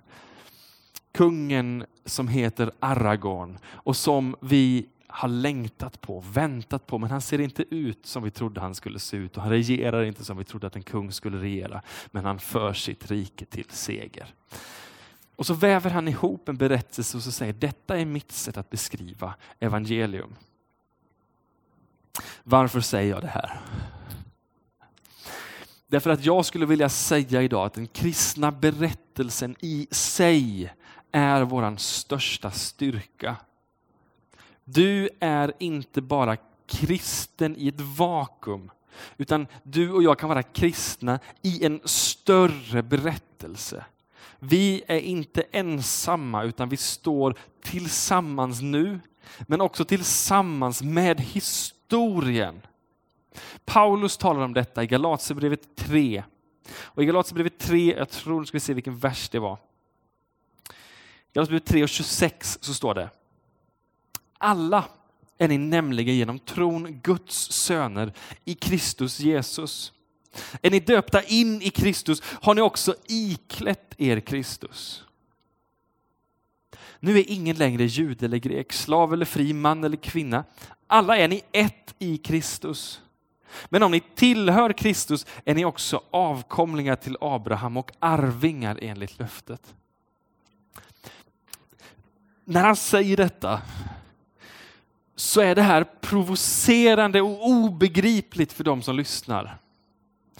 Kungen 1.12 1.84
som 2.04 2.28
heter 2.28 2.70
Aragorn 2.80 3.58
och 3.66 3.96
som 3.96 4.36
vi 4.40 4.86
har 5.08 5.28
längtat 5.28 6.00
på, 6.00 6.20
väntat 6.20 6.86
på, 6.86 6.98
men 6.98 7.10
han 7.10 7.20
ser 7.20 7.40
inte 7.40 7.74
ut 7.74 8.06
som 8.06 8.22
vi 8.22 8.30
trodde 8.30 8.60
han 8.60 8.74
skulle 8.74 8.98
se 8.98 9.16
ut 9.16 9.36
och 9.36 9.42
han 9.42 9.52
regerar 9.52 10.04
inte 10.04 10.24
som 10.24 10.36
vi 10.36 10.44
trodde 10.44 10.66
att 10.66 10.76
en 10.76 10.82
kung 10.82 11.12
skulle 11.12 11.38
regera. 11.38 11.82
Men 12.10 12.24
han 12.24 12.38
för 12.38 12.72
sitt 12.72 13.10
rike 13.10 13.44
till 13.44 13.70
seger. 13.70 14.34
Och 15.36 15.46
så 15.46 15.54
väver 15.54 15.90
han 15.90 16.08
ihop 16.08 16.48
en 16.48 16.56
berättelse 16.56 17.16
och 17.16 17.22
så 17.22 17.32
säger 17.32 17.52
detta 17.52 17.98
är 17.98 18.04
mitt 18.04 18.32
sätt 18.32 18.56
att 18.56 18.70
beskriva 18.70 19.34
evangelium. 19.60 20.34
Varför 22.44 22.80
säger 22.80 23.10
jag 23.10 23.22
det 23.22 23.28
här? 23.28 23.60
Därför 25.86 26.10
att 26.10 26.24
jag 26.24 26.44
skulle 26.44 26.66
vilja 26.66 26.88
säga 26.88 27.42
idag 27.42 27.66
att 27.66 27.74
den 27.74 27.86
kristna 27.86 28.52
berättelsen 28.52 29.56
i 29.60 29.86
sig 29.90 30.72
är 31.12 31.42
våran 31.42 31.78
största 31.78 32.50
styrka. 32.50 33.36
Du 34.70 35.08
är 35.20 35.52
inte 35.58 36.00
bara 36.02 36.36
kristen 36.66 37.56
i 37.58 37.68
ett 37.68 37.80
vakuum, 37.80 38.70
utan 39.16 39.46
du 39.62 39.92
och 39.92 40.02
jag 40.02 40.18
kan 40.18 40.28
vara 40.28 40.42
kristna 40.42 41.18
i 41.42 41.64
en 41.64 41.80
större 41.84 42.82
berättelse. 42.82 43.84
Vi 44.38 44.82
är 44.86 45.00
inte 45.00 45.42
ensamma 45.50 46.42
utan 46.42 46.68
vi 46.68 46.76
står 46.76 47.34
tillsammans 47.62 48.60
nu, 48.60 49.00
men 49.40 49.60
också 49.60 49.84
tillsammans 49.84 50.82
med 50.82 51.20
historien. 51.20 52.60
Paulus 53.64 54.16
talar 54.16 54.40
om 54.40 54.54
detta 54.54 54.82
i 54.82 54.86
Galaterbrevet 54.86 55.76
3. 55.76 56.22
Och 56.80 57.02
I 57.02 57.06
Galaterbrevet 57.06 57.58
3, 57.58 57.96
jag 57.96 58.10
tror, 58.10 58.40
nu 58.40 58.46
ska 58.46 58.56
vi 58.56 58.60
se 58.60 58.74
vilken 58.74 58.98
vers 58.98 59.28
det 59.28 59.38
var. 59.38 59.58
Galaterbrevet 61.32 61.66
3 61.66 61.82
och 61.82 61.88
26 61.88 62.58
så 62.60 62.74
står 62.74 62.94
det. 62.94 63.10
Alla 64.38 64.84
är 65.38 65.48
ni 65.48 65.58
nämligen 65.58 66.16
genom 66.16 66.38
tron 66.38 67.00
Guds 67.02 67.52
söner 67.52 68.12
i 68.44 68.54
Kristus 68.54 69.20
Jesus. 69.20 69.92
Är 70.62 70.70
ni 70.70 70.80
döpta 70.80 71.22
in 71.22 71.62
i 71.62 71.70
Kristus 71.70 72.22
har 72.24 72.54
ni 72.54 72.60
också 72.60 72.94
iklätt 73.06 73.94
er 73.98 74.20
Kristus. 74.20 75.04
Nu 77.00 77.18
är 77.18 77.30
ingen 77.30 77.56
längre 77.56 77.84
jude 77.84 78.26
eller 78.26 78.38
grek, 78.38 78.72
slav 78.72 79.12
eller 79.12 79.24
fri, 79.24 79.52
man 79.52 79.84
eller 79.84 79.96
kvinna. 79.96 80.44
Alla 80.86 81.16
är 81.16 81.28
ni 81.28 81.42
ett 81.52 81.94
i 81.98 82.16
Kristus. 82.18 83.00
Men 83.68 83.82
om 83.82 83.90
ni 83.90 84.02
tillhör 84.14 84.72
Kristus 84.72 85.26
är 85.44 85.54
ni 85.54 85.64
också 85.64 86.02
avkomlingar 86.10 86.96
till 86.96 87.16
Abraham 87.20 87.76
och 87.76 87.92
arvingar 87.98 88.78
enligt 88.82 89.18
löftet. 89.18 89.74
När 92.44 92.64
han 92.64 92.76
säger 92.76 93.16
detta 93.16 93.62
så 95.18 95.40
är 95.40 95.54
det 95.54 95.62
här 95.62 95.84
provocerande 95.84 97.20
och 97.22 97.46
obegripligt 97.48 98.52
för 98.52 98.64
de 98.64 98.82
som 98.82 98.96
lyssnar. 98.96 99.58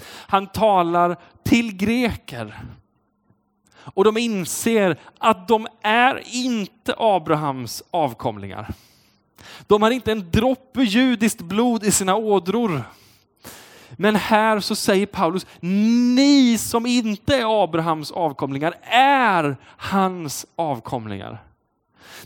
Han 0.07 0.47
talar 0.47 1.17
till 1.45 1.77
greker. 1.77 2.61
Och 3.95 4.05
de 4.05 4.17
inser 4.17 4.99
att 5.19 5.49
de 5.49 5.67
är 5.83 6.23
inte 6.27 6.95
Abrahams 6.99 7.83
avkomlingar. 7.91 8.75
De 9.67 9.83
har 9.83 9.91
inte 9.91 10.13
en 10.13 10.31
droppe 10.31 10.83
judiskt 10.83 11.41
blod 11.41 11.85
i 11.85 11.91
sina 11.93 12.17
ådror. 12.17 12.83
Men 13.91 14.17
här 14.17 14.61
så 14.61 14.75
säger 14.75 15.07
Paulus, 15.07 15.47
ni 15.61 16.59
som 16.59 16.87
inte 16.87 17.37
är 17.37 17.63
Abrahams 17.65 18.11
avkomlingar 18.11 18.75
är 18.91 19.57
hans 19.77 20.47
avkomlingar. 20.57 21.48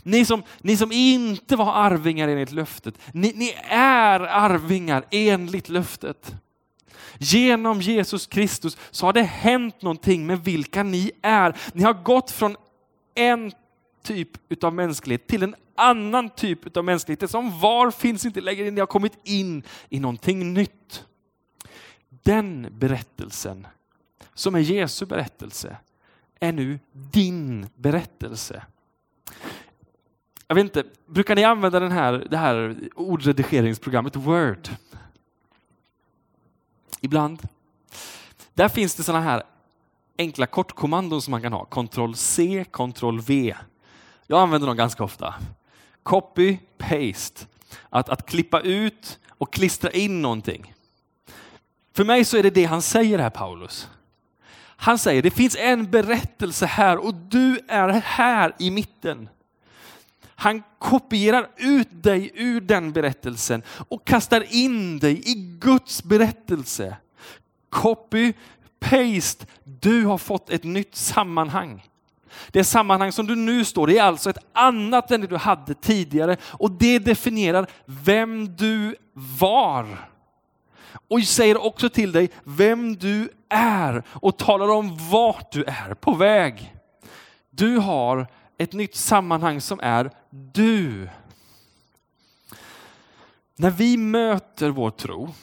Ni 0.03 0.25
som, 0.25 0.43
ni 0.61 0.77
som 0.77 0.91
inte 0.91 1.55
var 1.55 1.73
arvingar 1.73 2.27
enligt 2.27 2.51
löftet, 2.51 2.99
ni, 3.11 3.33
ni 3.35 3.55
är 3.69 4.19
arvingar 4.19 5.05
enligt 5.11 5.69
löftet. 5.69 6.35
Genom 7.17 7.81
Jesus 7.81 8.27
Kristus 8.27 8.77
så 8.91 9.05
har 9.05 9.13
det 9.13 9.23
hänt 9.23 9.81
någonting 9.81 10.25
med 10.25 10.43
vilka 10.43 10.83
ni 10.83 11.11
är. 11.21 11.57
Ni 11.73 11.83
har 11.83 11.93
gått 11.93 12.31
från 12.31 12.55
en 13.15 13.51
typ 14.03 14.63
av 14.63 14.73
mänsklighet 14.73 15.27
till 15.27 15.43
en 15.43 15.55
annan 15.75 16.29
typ 16.29 16.77
av 16.77 16.83
mänsklighet. 16.85 17.19
Det 17.19 17.27
som 17.27 17.59
var 17.59 17.91
finns 17.91 18.25
inte 18.25 18.41
längre. 18.41 18.71
Ni 18.71 18.79
har 18.79 18.87
kommit 18.87 19.19
in 19.23 19.63
i 19.89 19.99
någonting 19.99 20.53
nytt. 20.53 21.05
Den 22.23 22.67
berättelsen, 22.71 23.67
som 24.33 24.55
är 24.55 24.59
Jesu 24.59 25.05
berättelse, 25.05 25.77
är 26.39 26.51
nu 26.51 26.79
din 26.91 27.67
berättelse. 27.75 28.63
Jag 30.53 30.55
vet 30.55 30.63
inte, 30.63 30.83
brukar 31.05 31.35
ni 31.35 31.43
använda 31.43 31.79
den 31.79 31.91
här, 31.91 32.27
det 32.29 32.37
här 32.37 32.75
ordredigeringsprogrammet 32.95 34.15
Word? 34.15 34.69
Ibland. 37.01 37.41
Där 38.53 38.69
finns 38.69 38.95
det 38.95 39.03
sådana 39.03 39.23
här 39.23 39.43
enkla 40.17 40.45
kortkommandon 40.45 41.21
som 41.21 41.31
man 41.31 41.41
kan 41.41 41.53
ha. 41.53 41.65
Ctrl 41.65 42.13
C, 42.13 42.65
Ctrl 42.71 43.19
V. 43.19 43.55
Jag 44.27 44.39
använder 44.41 44.67
dem 44.67 44.77
ganska 44.77 45.03
ofta. 45.03 45.35
Copy, 46.03 46.57
paste. 46.77 47.45
Att, 47.89 48.09
att 48.09 48.25
klippa 48.25 48.61
ut 48.61 49.19
och 49.29 49.53
klistra 49.53 49.91
in 49.91 50.21
någonting. 50.21 50.73
För 51.93 52.03
mig 52.05 52.25
så 52.25 52.37
är 52.37 52.43
det 52.43 52.49
det 52.49 52.65
han 52.65 52.81
säger 52.81 53.19
här, 53.19 53.29
Paulus. 53.29 53.89
Han 54.57 54.97
säger 54.97 55.21
det 55.21 55.31
finns 55.31 55.55
en 55.55 55.91
berättelse 55.91 56.65
här 56.65 56.97
och 56.97 57.13
du 57.13 57.59
är 57.67 57.89
här 57.89 58.55
i 58.59 58.71
mitten. 58.71 59.29
Han 60.35 60.63
kopierar 60.79 61.47
ut 61.57 61.87
dig 61.91 62.31
ur 62.33 62.61
den 62.61 62.91
berättelsen 62.91 63.63
och 63.89 64.07
kastar 64.07 64.45
in 64.53 64.99
dig 64.99 65.29
i 65.29 65.57
Guds 65.59 66.03
berättelse. 66.03 66.97
Copy, 67.69 68.33
paste, 68.79 69.45
du 69.63 70.05
har 70.05 70.17
fått 70.17 70.49
ett 70.49 70.63
nytt 70.63 70.95
sammanhang. 70.95 71.83
Det 72.51 72.63
sammanhang 72.63 73.11
som 73.11 73.27
du 73.27 73.35
nu 73.35 73.65
står 73.65 73.91
i 73.91 73.97
är 73.97 74.03
alltså 74.03 74.29
ett 74.29 74.45
annat 74.53 75.11
än 75.11 75.21
det 75.21 75.27
du 75.27 75.37
hade 75.37 75.73
tidigare 75.73 76.37
och 76.43 76.71
det 76.71 76.99
definierar 76.99 77.67
vem 77.85 78.55
du 78.55 78.95
var. 79.13 80.09
Och 81.07 81.23
säger 81.23 81.65
också 81.65 81.89
till 81.89 82.11
dig 82.11 82.29
vem 82.43 82.95
du 82.95 83.29
är 83.49 84.03
och 84.07 84.37
talar 84.37 84.67
om 84.69 84.97
vart 85.11 85.51
du 85.51 85.63
är 85.63 85.93
på 85.93 86.13
väg. 86.13 86.75
Du 87.49 87.77
har 87.77 88.27
ett 88.57 88.73
nytt 88.73 88.95
sammanhang 88.95 89.61
som 89.61 89.79
är 89.83 90.11
du. 90.29 91.09
När 93.55 93.71
vi 93.71 93.97
möter 93.97 94.69
vår 94.69 94.91
tro 94.91 95.33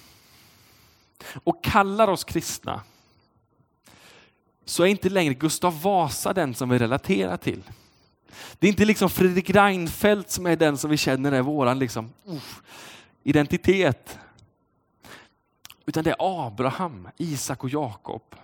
och 1.45 1.65
kallar 1.65 2.09
oss 2.09 2.25
kristna 2.25 2.83
så 4.65 4.83
är 4.83 4.87
inte 4.87 5.09
längre 5.09 5.35
Gustav 5.35 5.83
Vasa 5.83 6.33
den 6.33 6.55
som 6.55 6.69
vi 6.69 6.79
relaterar 6.79 7.37
till. 7.37 7.63
Det 8.59 8.67
är 8.67 8.71
inte 8.71 8.85
liksom 8.85 9.11
Fredrik 9.11 9.51
Reinfeldt 9.51 10.31
som 10.31 10.47
är 10.47 10.57
den 10.57 10.79
som 10.79 10.91
vi 10.91 10.97
känner 10.97 11.33
är 11.33 11.43
vår 11.43 11.75
liksom, 11.75 12.13
uh, 12.29 12.43
identitet. 13.23 14.19
Utan 15.87 16.05
det 16.05 16.11
är 16.11 16.47
Abraham, 16.47 17.09
Isak 17.17 17.65
och 17.65 17.71
Jakob. 17.71 18.35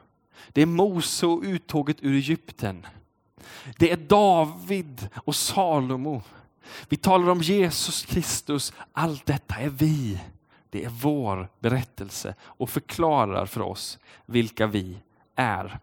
Det 0.49 0.63
är 0.63 0.67
Mose 0.67 1.27
och 1.27 1.43
uttåget 1.43 1.97
ur 2.01 2.15
Egypten. 2.15 2.87
Det 3.79 3.91
är 3.91 3.97
David 3.97 5.09
och 5.17 5.37
Salomo. 5.37 6.23
Vi 6.89 6.97
talar 6.97 7.29
om 7.29 7.41
Jesus 7.41 8.05
Kristus. 8.05 8.73
Allt 8.93 9.27
detta 9.27 9.55
är 9.55 9.69
vi. 9.69 10.21
Det 10.71 10.85
är 10.85 10.89
vår 10.89 11.49
berättelse 11.59 12.35
och 12.43 12.71
förklarar 12.71 13.47
för 13.47 13.61
oss 13.61 13.99
vilka 14.27 14.67
vi 14.67 14.99
är. 15.35 15.79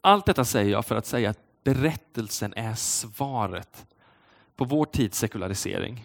Allt 0.00 0.26
detta 0.26 0.44
säger 0.44 0.72
jag 0.72 0.86
för 0.86 0.96
att 0.96 1.06
säga 1.06 1.30
att 1.30 1.64
berättelsen 1.64 2.54
är 2.56 2.74
svaret 2.74 3.86
på 4.56 4.64
vår 4.64 4.84
tids 4.84 5.18
sekularisering. 5.18 6.04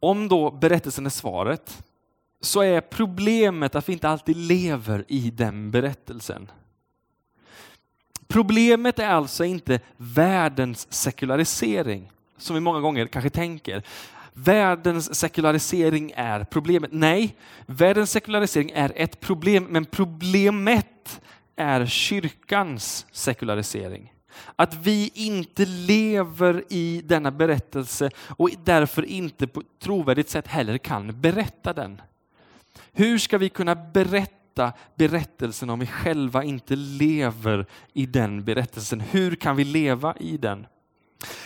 Om 0.00 0.28
då 0.28 0.50
berättelsen 0.50 1.06
är 1.06 1.10
svaret 1.10 1.84
så 2.40 2.60
är 2.60 2.80
problemet 2.80 3.74
att 3.74 3.88
vi 3.88 3.92
inte 3.92 4.08
alltid 4.08 4.36
lever 4.36 5.04
i 5.08 5.30
den 5.30 5.70
berättelsen. 5.70 6.50
Problemet 8.28 8.98
är 8.98 9.08
alltså 9.08 9.44
inte 9.44 9.80
världens 9.96 10.92
sekularisering, 10.92 12.10
som 12.36 12.54
vi 12.54 12.60
många 12.60 12.80
gånger 12.80 13.06
kanske 13.06 13.30
tänker. 13.30 13.82
Världens 14.32 15.14
sekularisering 15.14 16.12
är 16.16 16.44
problemet. 16.44 16.90
Nej, 16.92 17.36
världens 17.66 18.10
sekularisering 18.10 18.70
är 18.70 18.92
ett 18.96 19.20
problem, 19.20 19.64
men 19.64 19.84
problemet 19.84 21.20
är 21.56 21.86
kyrkans 21.86 23.06
sekularisering. 23.12 24.12
Att 24.56 24.74
vi 24.74 25.10
inte 25.14 25.64
lever 25.64 26.64
i 26.68 27.02
denna 27.04 27.30
berättelse 27.30 28.10
och 28.28 28.50
därför 28.64 29.04
inte 29.04 29.46
på 29.46 29.60
ett 29.60 29.66
trovärdigt 29.82 30.30
sätt 30.30 30.46
heller 30.46 30.78
kan 30.78 31.20
berätta 31.20 31.72
den. 31.72 32.00
Hur 32.98 33.18
ska 33.18 33.38
vi 33.38 33.48
kunna 33.48 33.74
berätta 33.74 34.72
berättelsen 34.94 35.70
om 35.70 35.78
vi 35.78 35.86
själva 35.86 36.44
inte 36.44 36.76
lever 36.76 37.66
i 37.92 38.06
den 38.06 38.44
berättelsen? 38.44 39.00
Hur 39.00 39.34
kan 39.34 39.56
vi 39.56 39.64
leva 39.64 40.16
i 40.16 40.36
den? 40.36 40.66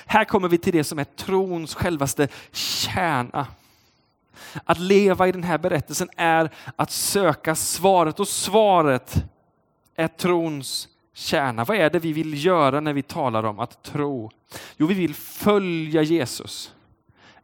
Här 0.07 0.25
kommer 0.25 0.49
vi 0.49 0.59
till 0.59 0.73
det 0.73 0.85
som 0.85 0.99
är 0.99 1.05
trons 1.05 1.75
självaste 1.75 2.29
kärna. 2.53 3.47
Att 4.65 4.79
leva 4.79 5.29
i 5.29 5.33
den 5.33 5.43
här 5.43 5.59
berättelsen 5.59 6.09
är 6.17 6.51
att 6.77 6.91
söka 6.91 7.55
svaret 7.55 8.21
och 8.21 8.29
svaret 8.29 9.25
är 9.97 10.09
trons 10.09 10.89
kärna. 11.15 11.65
Vad 11.65 11.77
är 11.77 11.91
det 11.91 11.99
vi 11.99 12.13
vill 12.13 12.45
göra 12.45 12.81
när 12.81 12.93
vi 12.93 13.03
talar 13.03 13.45
om 13.45 13.59
att 13.61 13.83
tro? 13.83 14.31
Jo, 14.77 14.87
vi 14.87 14.95
vill 14.95 15.15
följa 15.15 16.03
Jesus 16.03 16.75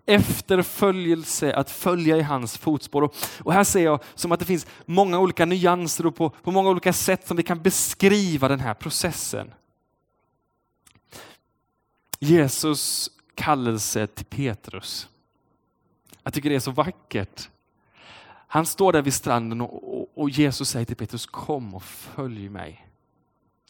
efterföljelse, 0.06 1.54
att 1.54 1.70
följa 1.70 2.16
i 2.16 2.22
hans 2.22 2.58
fotspår. 2.58 3.02
Och, 3.02 3.14
och, 3.38 3.52
här 3.52 3.64
ser 3.64 3.84
jag 3.84 4.02
som 4.14 4.32
att 4.32 4.40
det 4.40 4.46
finns 4.46 4.66
många 4.84 5.18
olika 5.18 5.44
nyanser 5.44 6.06
och 6.06 6.16
på, 6.16 6.30
på 6.30 6.50
många 6.50 6.70
olika 6.70 6.92
sätt 6.92 7.26
som 7.26 7.36
vi 7.36 7.42
kan 7.42 7.62
beskriva 7.62 8.48
den 8.48 8.60
här 8.60 8.74
processen. 8.74 9.54
Jesus 12.20 13.10
kallelse 13.34 14.06
till 14.06 14.26
Petrus. 14.26 15.08
Jag 16.22 16.32
tycker 16.32 16.50
det 16.50 16.56
är 16.56 16.60
så 16.60 16.70
vackert. 16.70 17.48
Han 18.48 18.66
står 18.66 18.92
där 18.92 19.02
vid 19.02 19.14
stranden 19.14 19.60
och, 19.60 20.00
och, 20.00 20.08
och 20.14 20.30
Jesus 20.30 20.70
säger 20.70 20.86
till 20.86 20.96
Petrus, 20.96 21.26
kom 21.26 21.74
och 21.74 21.82
följ 21.82 22.48
mig. 22.48 22.86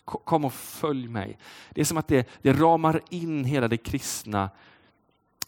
Kom 0.04 0.44
och 0.44 0.52
följ 0.52 1.08
mig. 1.08 1.38
Det 1.70 1.80
är 1.80 1.84
som 1.84 1.96
att 1.96 2.08
det, 2.08 2.28
det 2.42 2.52
ramar 2.52 3.00
in 3.10 3.44
hela 3.44 3.68
det 3.68 3.76
kristna 3.76 4.50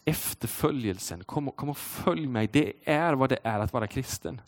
efterföljelsen. 0.05 1.23
Kom, 1.23 1.51
kom 1.51 1.69
och 1.69 1.77
följ 1.77 2.27
mig. 2.27 2.47
Det 2.47 2.73
är 2.83 3.13
vad 3.13 3.29
det 3.29 3.39
är 3.43 3.59
att 3.59 3.73
vara 3.73 3.87
kristen. 3.87 4.41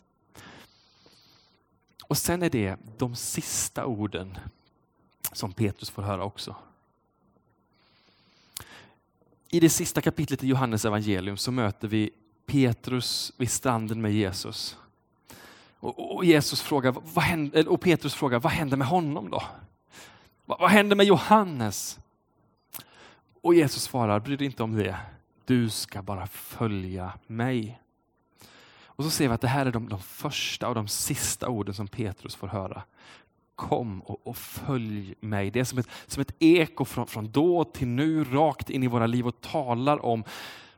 Och 2.04 2.18
sen 2.18 2.42
är 2.42 2.50
det 2.50 2.76
de 2.98 3.16
sista 3.16 3.86
orden 3.86 4.38
som 5.32 5.52
Petrus 5.52 5.90
får 5.90 6.02
höra 6.02 6.24
också. 6.24 6.56
I 9.48 9.60
det 9.60 9.70
sista 9.70 10.00
kapitlet 10.00 10.44
i 10.44 10.46
Johannes 10.46 10.84
evangelium 10.84 11.36
så 11.36 11.52
möter 11.52 11.88
vi 11.88 12.10
Petrus 12.46 13.32
vid 13.36 13.50
stranden 13.50 14.00
med 14.02 14.12
Jesus. 14.12 14.76
Och, 15.80 16.24
Jesus 16.24 16.60
frågar, 16.60 16.94
vad 17.02 17.24
händer, 17.24 17.68
och 17.68 17.80
Petrus 17.80 18.14
frågar, 18.14 18.40
vad 18.40 18.52
händer 18.52 18.76
med 18.76 18.86
honom 18.86 19.30
då? 19.30 19.42
Vad, 20.44 20.60
vad 20.60 20.70
händer 20.70 20.96
med 20.96 21.06
Johannes? 21.06 21.98
Och 23.40 23.54
Jesus 23.54 23.82
svarar, 23.82 24.20
bry 24.20 24.36
dig 24.36 24.46
inte 24.46 24.62
om 24.62 24.76
det. 24.76 24.96
Du 25.44 25.70
ska 25.70 26.02
bara 26.02 26.26
följa 26.26 27.12
mig. 27.26 27.80
Och 28.84 29.04
så 29.04 29.10
ser 29.10 29.28
vi 29.28 29.34
att 29.34 29.40
det 29.40 29.48
här 29.48 29.66
är 29.66 29.72
de, 29.72 29.88
de 29.88 30.00
första 30.00 30.68
och 30.68 30.74
de 30.74 30.88
sista 30.88 31.48
orden 31.48 31.74
som 31.74 31.88
Petrus 31.88 32.34
får 32.34 32.48
höra. 32.48 32.82
Kom 33.54 34.00
och, 34.00 34.26
och, 34.26 34.36
följ 34.36 35.14
mig. 35.20 35.50
Det 35.50 35.60
är 35.60 35.64
som 35.64 35.78
ett, 35.78 35.88
som 36.06 36.20
ett 36.20 36.34
eko 36.38 36.84
från, 36.84 37.06
från 37.06 37.30
då 37.30 37.64
till 37.64 37.88
nu, 37.88 38.24
rakt 38.24 38.70
in 38.70 38.82
i 38.82 38.86
våra 38.86 39.06
liv 39.06 39.26
och 39.26 39.40
talar 39.40 40.04
om 40.04 40.24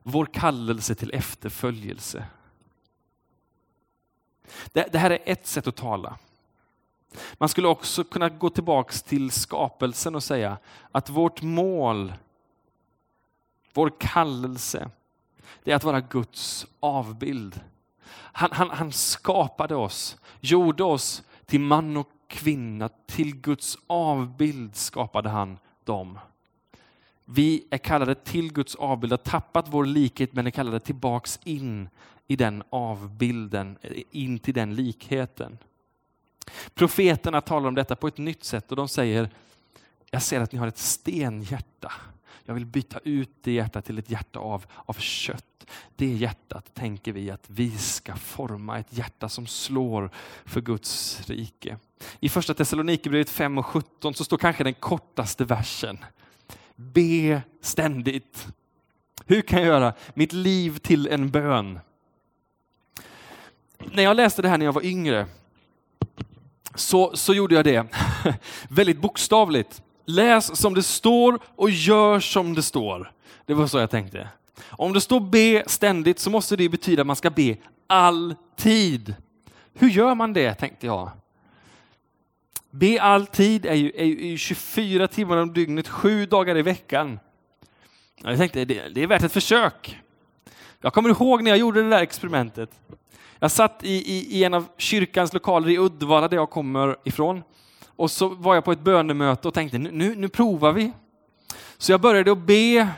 vår 0.03 0.27
kallelse 0.27 0.94
till 0.94 1.11
efterföljelse. 1.14 2.27
Det, 4.72 4.88
det 4.92 4.98
här 4.98 5.11
är 5.11 5.18
ett 5.24 5.46
sätt 5.46 5.66
att 5.66 5.77
tala. 5.77 6.18
Man 7.35 7.48
skulle 7.48 7.68
också 7.68 8.05
kunna 8.05 8.29
gå 8.29 8.50
tillbaks 8.50 9.03
till 9.03 9.31
skapelsen 9.31 10.14
och 10.14 10.22
säga 10.22 10.59
att 10.92 11.11
vårt 11.11 11.42
mål 11.42 12.12
vår 13.75 13.93
kallelse, 13.99 14.91
det 15.63 15.73
är 15.73 15.77
att 15.77 15.85
vara 15.85 16.01
Guds 16.01 16.67
avbild. 16.81 17.61
Han, 18.13 18.49
han, 18.53 18.71
han 18.71 18.93
skapade 18.93 19.75
oss, 19.75 20.17
gjorde 20.41 20.85
oss 20.85 21.23
till 21.47 21.61
man 21.61 21.97
och 21.97 22.09
kvinna, 22.27 22.89
till 23.07 23.37
Guds 23.37 23.79
avbild 23.87 24.77
skapade 24.77 25.29
han 25.29 25.59
dem. 25.85 26.19
Vi 27.25 27.67
är 27.71 27.79
kallade 27.79 28.15
till 28.15 28.53
Guds 28.53 28.75
avbild, 28.75 29.13
har 29.13 29.19
tappat 29.19 29.67
vår 29.69 29.85
likhet 29.85 30.33
men 30.33 30.47
är 30.47 30.51
kallade 30.51 30.81
tillbaks 30.81 31.41
in 31.45 31.89
i 32.27 32.37
den 32.37 32.63
avbilden, 32.71 33.79
in 34.11 34.39
till 34.39 34.55
den 34.55 34.75
likheten. 34.75 35.59
Profeterna 36.75 37.41
talar 37.41 37.69
om 37.69 37.75
detta 37.75 37.97
på 37.97 38.09
ett 38.09 38.19
nytt 38.19 38.45
sätt 38.45 38.71
och 38.71 38.77
de 38.77 38.89
säger, 38.89 39.31
jag 40.11 40.23
ser 40.23 40.41
att 40.41 40.53
ni 40.53 40.59
har 40.59 40.67
ett 40.67 40.79
stenhjärta 40.79 41.93
jag 42.45 42.55
vill 42.55 42.67
byta 42.67 42.99
ut 43.05 43.31
det 43.41 43.53
hjärtat 43.53 43.85
till 43.85 43.99
ett 43.99 44.11
hjärta 44.11 44.39
av, 44.39 44.67
av 44.87 44.95
kött. 44.95 45.67
Det 45.97 46.07
hjärtat 46.07 46.75
tänker 46.75 47.13
vi 47.13 47.31
att 47.31 47.45
vi 47.47 47.71
ska 47.71 48.17
forma, 48.17 48.79
ett 48.79 48.93
hjärta 48.99 49.29
som 49.29 49.47
slår 49.47 50.11
för 50.45 50.61
Guds 50.61 51.21
rike. 51.29 51.79
I 52.21 52.29
första 52.29 52.55
Thessalonikerbrevet 52.55 53.31
5 53.31 53.59
och 53.59 53.67
17 53.67 54.15
så 54.15 54.25
står 54.25 54.39
kanske 54.39 54.65
den 54.65 54.75
kortaste 54.75 55.45
versen. 55.45 55.99
Be 56.77 57.43
ständigt. 57.61 58.47
Hur 59.27 59.43
kan 59.43 59.59
jag 59.59 59.69
göra 59.69 59.95
mitt 60.15 60.33
liv 60.33 60.79
till 60.79 61.07
en 61.07 61.31
bön? 61.31 61.81
när 63.93 64.03
jag 64.03 64.17
läste 64.17 64.43
det 64.43 64.49
här 64.49 64.59
när 64.59 64.67
jag 64.67 64.73
var 64.73 64.85
yngre 64.85 65.27
så, 66.75 67.17
så 67.17 67.35
gjorde 67.35 67.55
jag 67.55 67.65
det 67.65 67.87
väldigt 68.69 69.01
bokstavligt. 69.01 69.83
Läs 70.05 70.57
som 70.61 70.75
det 70.75 70.83
står 70.83 71.38
och 71.57 71.71
gör 71.71 72.21
som 72.21 72.55
det 72.55 72.62
står. 72.62 73.12
Det 73.47 73.55
var 73.55 73.67
så 73.67 73.79
jag 73.79 73.90
tänkte. 73.90 74.29
Om 74.71 74.93
det 74.93 75.01
står 75.01 75.21
be 75.21 75.64
ständigt 75.67 76.19
så 76.19 76.31
måste 76.31 76.57
det 76.57 76.69
betyda 76.69 77.01
att 77.01 77.07
man 77.07 77.17
ska 77.17 77.31
be 77.31 77.57
alltid. 77.87 79.14
Hur 79.75 79.88
gör 79.88 80.14
man 80.14 80.33
det, 80.33 80.55
tänkte 80.55 80.87
jag. 80.87 81.11
Be 82.71 83.03
alltid 83.03 83.67
är 83.67 83.75
ju, 83.75 83.93
är 83.95 84.05
ju 84.05 84.38
24 84.38 85.09
timmar 85.09 85.37
om 85.37 85.53
dygnet, 85.53 85.88
sju 85.88 86.27
dagar 86.27 86.57
i 86.57 86.62
veckan. 86.62 87.19
Jag 88.23 88.38
tänkte 88.38 88.64
det, 88.64 88.88
det 88.88 89.03
är 89.03 89.07
värt 89.07 89.23
ett 89.23 89.33
försök. 89.33 90.01
Jag 90.81 90.93
kommer 90.93 91.09
ihåg 91.09 91.43
när 91.43 91.51
jag 91.51 91.59
gjorde 91.59 91.83
det 91.83 91.88
där 91.88 92.03
experimentet. 92.03 92.71
Jag 93.38 93.51
satt 93.51 93.85
i, 93.85 93.93
i, 93.93 94.38
i 94.38 94.45
en 94.45 94.55
av 94.55 94.67
kyrkans 94.77 95.33
lokaler 95.33 95.69
i 95.69 95.79
Uddevalla 95.79 96.29
där 96.29 96.37
jag 96.37 96.51
kommer 96.51 96.97
ifrån. 97.05 97.43
Och 97.97 98.11
så 98.11 98.29
var 98.29 98.55
jag 98.55 98.65
på 98.65 98.73
ett 98.73 98.81
bönemöte 98.81 99.49
och 99.49 99.55
tänkte 99.55 99.79
nu, 99.79 100.15
nu 100.15 100.29
provar 100.29 100.73
vi. 100.73 100.93
Så 101.79 101.93
jag 101.93 102.01
började 102.01 102.33
att 102.33 102.47
be 102.47 102.89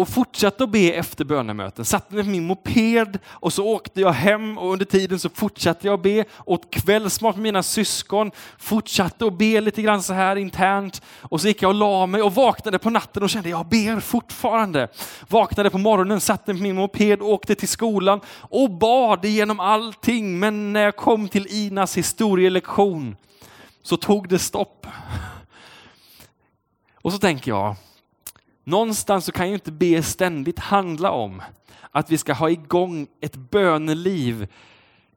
och 0.00 0.08
fortsatte 0.08 0.64
att 0.64 0.70
be 0.70 0.92
efter 0.92 1.24
bönemöten. 1.24 1.84
Satte 1.84 2.14
mig 2.14 2.24
på 2.24 2.30
min 2.30 2.46
moped 2.46 3.18
och 3.26 3.52
så 3.52 3.66
åkte 3.66 4.00
jag 4.00 4.12
hem 4.12 4.58
och 4.58 4.72
under 4.72 4.84
tiden 4.84 5.18
så 5.18 5.28
fortsatte 5.28 5.86
jag 5.86 5.94
att 5.94 6.02
be. 6.02 6.24
Åt 6.46 6.70
kvällsmat 6.70 7.36
med 7.36 7.42
mina 7.42 7.62
syskon, 7.62 8.30
fortsatte 8.58 9.26
att 9.26 9.38
be 9.38 9.60
lite 9.60 9.82
grann 9.82 10.02
så 10.02 10.12
här 10.12 10.36
internt. 10.36 11.02
Och 11.20 11.40
så 11.40 11.48
gick 11.48 11.62
jag 11.62 11.68
och 11.68 11.74
la 11.74 12.06
mig 12.06 12.22
och 12.22 12.34
vaknade 12.34 12.78
på 12.78 12.90
natten 12.90 13.22
och 13.22 13.30
kände 13.30 13.48
jag 13.48 13.66
ber 13.66 14.00
fortfarande. 14.00 14.88
Vaknade 15.28 15.70
på 15.70 15.78
morgonen, 15.78 16.20
satte 16.20 16.52
mig 16.52 16.60
på 16.60 16.62
min 16.62 16.76
moped, 16.76 17.22
åkte 17.22 17.54
till 17.54 17.68
skolan 17.68 18.20
och 18.38 18.70
bad 18.70 19.24
igenom 19.24 19.60
allting. 19.60 20.38
Men 20.38 20.72
när 20.72 20.82
jag 20.82 20.96
kom 20.96 21.28
till 21.28 21.46
Inas 21.50 21.96
historielektion 21.96 23.16
så 23.82 23.96
tog 23.96 24.28
det 24.28 24.38
stopp. 24.38 24.86
Och 27.02 27.12
så 27.12 27.18
tänker 27.18 27.50
jag, 27.50 27.76
Någonstans 28.64 29.24
så 29.24 29.32
kan 29.32 29.48
ju 29.48 29.54
inte 29.54 29.72
be 29.72 30.02
ständigt 30.02 30.58
handla 30.58 31.10
om 31.10 31.42
att 31.90 32.10
vi 32.10 32.18
ska 32.18 32.32
ha 32.32 32.50
igång 32.50 33.06
ett 33.20 33.36
böneliv 33.36 34.48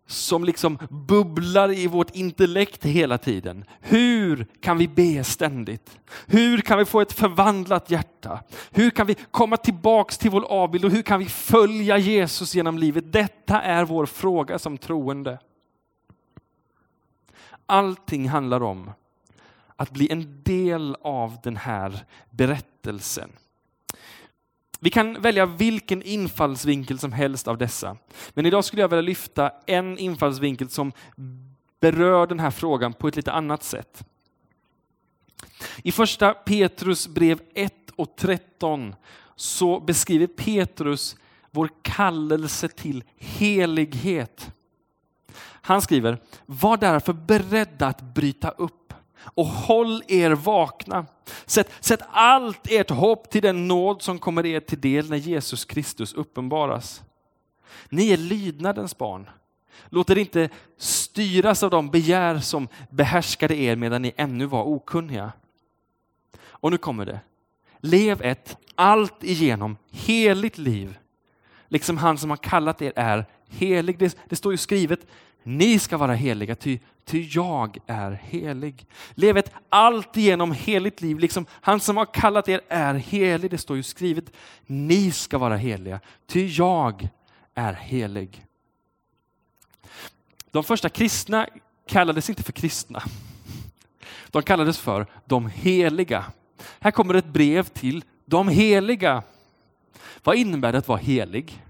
som 0.08 0.44
liksom 0.44 0.78
bubblar 0.90 1.72
i 1.72 1.88
vårt 1.88 2.16
intellekt 2.16 2.86
hela 2.86 3.18
tiden. 3.18 3.66
Hur 3.82 4.48
kan 4.60 4.78
vi 4.78 4.88
be 4.88 5.24
ständigt? 5.24 6.00
Hur 6.26 6.58
kan 6.58 6.78
vi 6.78 6.86
få 6.86 7.02
ett 7.02 7.14
förvandlat 7.14 7.92
hjärta? 7.92 8.40
Hur 8.72 8.90
kan 8.90 9.08
vi 9.08 9.16
komma 9.32 9.58
tillbaks 9.58 10.18
till 10.18 10.32
vår 10.32 10.46
avbild 10.52 10.86
och 10.86 10.92
hur 10.92 11.02
kan 11.02 11.20
vi 11.20 11.26
följa 11.26 11.98
Jesus 11.98 12.56
genom 12.56 12.78
livet? 12.78 13.14
Detta 13.14 13.62
är 13.62 13.86
vår 13.86 14.06
fråga 14.06 14.60
som 14.60 14.78
troende. 14.78 15.40
Allting 17.66 18.30
handlar 18.30 18.64
om 18.64 18.92
att 19.76 19.92
bli 19.92 20.12
en 20.12 20.44
del 20.44 20.96
av 21.02 21.38
den 21.44 21.58
här 21.58 22.06
berättelsen. 22.30 23.30
Vi 24.80 24.90
kan 24.90 25.22
välja 25.22 25.46
vilken 25.46 26.02
infallsvinkel 26.02 27.00
som 27.00 27.12
helst 27.12 27.48
av 27.48 27.58
dessa. 27.58 27.98
Men 28.34 28.46
idag 28.46 28.66
skulle 28.66 28.82
jag 28.82 28.90
vilja 28.90 29.02
lyfta 29.02 29.52
en 29.66 29.98
infallsvinkel 29.98 30.70
som 30.70 30.92
berör 31.80 32.28
den 32.28 32.40
här 32.40 32.52
frågan 32.52 32.94
på 32.94 33.08
ett 33.08 33.16
lite 33.16 33.32
annat 33.32 33.64
sätt. 33.64 34.06
I 35.84 35.92
första 35.92 36.34
Petrus 36.34 37.08
brev 37.08 37.42
1 37.54 37.74
och 37.96 38.16
13 38.16 38.96
så 39.36 39.80
beskriver 39.80 40.28
Petrus 40.28 41.16
vår 41.52 41.70
kallelse 41.82 42.68
till 42.68 43.04
helighet. 43.18 44.52
Han 45.66 45.82
skriver, 45.82 46.18
var 46.46 46.78
därför 46.78 47.14
beredda 47.14 47.88
att 47.88 48.02
bryta 48.02 48.50
upp 48.50 48.94
och 49.24 49.46
håll 49.46 50.04
er 50.08 50.32
vakna. 50.32 51.06
Sätt, 51.46 51.72
sätt 51.80 52.02
allt 52.12 52.72
ert 52.72 52.90
hopp 52.90 53.30
till 53.30 53.42
den 53.42 53.68
nåd 53.68 54.02
som 54.02 54.20
kommer 54.20 54.46
er 54.46 54.60
till 54.60 54.82
del 54.82 55.10
när 55.10 55.18
Jesus 55.18 55.66
Kristus 55.66 56.14
uppenbaras. 56.14 57.02
Ni 57.90 58.12
är 58.12 58.18
lydnadens 58.18 58.98
barn. 58.98 59.30
Låt 59.90 60.10
er 60.10 60.18
inte 60.18 60.50
styras 60.78 61.64
av 61.64 61.70
de 61.70 61.90
begär 61.90 62.40
som 62.40 62.68
behärskade 62.90 63.56
er 63.56 63.76
medan 63.76 64.02
ni 64.02 64.14
ännu 64.16 64.46
var 64.46 64.64
okunniga. 64.64 65.32
Och 66.48 66.72
nu 66.72 66.78
kommer 66.78 67.06
det. 67.06 67.20
Lev 67.80 68.22
ett 68.22 68.58
allt 68.76 69.24
igenom 69.24 69.78
heligt 69.92 70.58
liv, 70.58 70.98
liksom 71.68 71.98
han 71.98 72.18
som 72.18 72.30
har 72.30 72.38
kallat 72.38 72.82
er 72.82 72.94
är 72.96 73.26
helig. 73.50 73.98
Det, 74.00 74.18
det 74.30 74.36
står 74.36 74.54
ju 74.54 74.58
skrivet, 74.58 75.08
ni 75.44 75.80
ska 75.80 75.98
vara 75.98 76.14
heliga, 76.14 76.56
ty, 76.56 76.80
ty 77.06 77.28
jag 77.32 77.78
är 77.88 78.12
helig. 78.12 78.86
Lev 79.12 79.38
ett 79.38 79.52
alltigenom 79.70 80.52
heligt 80.52 81.02
liv, 81.02 81.20
liksom 81.20 81.46
han 81.52 81.80
som 81.80 81.98
har 81.98 82.06
kallat 82.06 82.50
er 82.50 82.62
är 82.68 82.94
helig. 82.94 83.52
Det 83.52 83.58
står 83.58 83.78
ju 83.78 83.84
skrivet, 83.84 84.26
ni 84.66 85.12
ska 85.12 85.38
vara 85.38 85.58
heliga, 85.58 86.00
ty 86.28 86.48
jag 86.48 87.10
är 87.56 87.74
helig. 87.74 88.46
De 90.52 90.64
första 90.64 90.90
kristna 90.90 91.48
kallades 91.88 92.30
inte 92.30 92.44
för 92.44 92.52
kristna. 92.52 93.04
De 94.28 94.44
kallades 94.44 94.78
för 94.78 95.06
de 95.26 95.48
heliga. 95.48 96.26
Här 96.80 96.92
kommer 96.92 97.14
ett 97.14 97.26
brev 97.26 97.64
till 97.64 98.04
de 98.26 98.48
heliga. 98.48 99.24
Vad 100.24 100.36
innebär 100.36 100.72
det 100.72 100.78
att 100.78 100.88
vara 100.88 101.00
helig? 101.00 101.64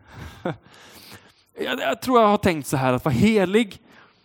Jag, 1.59 1.79
jag, 1.79 2.01
tror 2.01 2.21
jag 2.21 2.27
har 2.27 2.37
tänkt 2.37 2.67
så 2.67 2.77
här 2.77 2.93
att 2.93 3.05
vara 3.05 3.15
helig, 3.15 3.81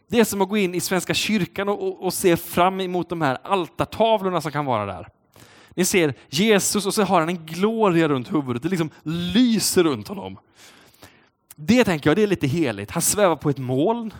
det 0.09 0.21
är 0.21 0.25
som 0.25 0.43
att 0.43 0.49
gå 0.49 0.57
in 0.57 0.75
i 0.75 0.81
Svenska 0.81 1.15
kyrkan 1.15 1.69
och, 1.69 1.89
och, 1.89 2.03
och 2.03 2.15
se 2.15 2.37
fram 2.37 2.81
emot 2.81 3.09
de 3.09 3.23
här 3.23 3.39
altartavlorna 3.43 4.41
som 4.41 4.53
kan 4.53 4.65
vara 4.65 4.87
där. 4.87 5.09
Ni 5.75 5.85
ser 5.85 6.15
Jesus 6.29 6.87
och 6.87 6.95
så 6.95 7.03
har 7.03 7.21
han 7.21 7.29
en 7.29 7.47
gloria 7.47 8.09
runt 8.09 8.33
huvudet, 8.33 8.63
det 8.63 8.69
liksom 8.69 8.91
lyser 9.03 9.85
runt 9.85 10.09
honom. 10.09 10.39
Det 11.55 11.85
tänker 11.85 12.11
jag, 12.11 12.17
det 12.17 12.23
är 12.23 12.27
lite 12.27 12.47
heligt. 12.47 12.91
Han 12.91 13.03
svävar 13.03 13.37
på 13.37 13.51
ett 13.51 13.59
moln, 13.59 14.15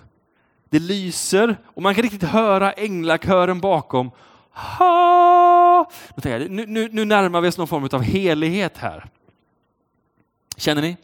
det 0.71 0.79
lyser 0.79 1.57
och 1.65 1.83
man 1.83 1.95
kan 1.95 2.03
riktigt 2.03 2.23
höra 2.23 2.73
änglakören 2.73 3.61
bakom. 3.61 4.11
Ha! 4.51 5.91
Jag, 6.23 6.51
nu, 6.51 6.67
nu, 6.67 6.89
nu 6.93 7.05
närmar 7.05 7.41
vi 7.41 7.49
oss 7.49 7.59
någon 7.59 7.69
form 7.69 7.89
av 7.93 8.03
helighet 8.03 8.77
här. 8.77 9.11
Känner 10.57 10.83
ni? 10.83 10.97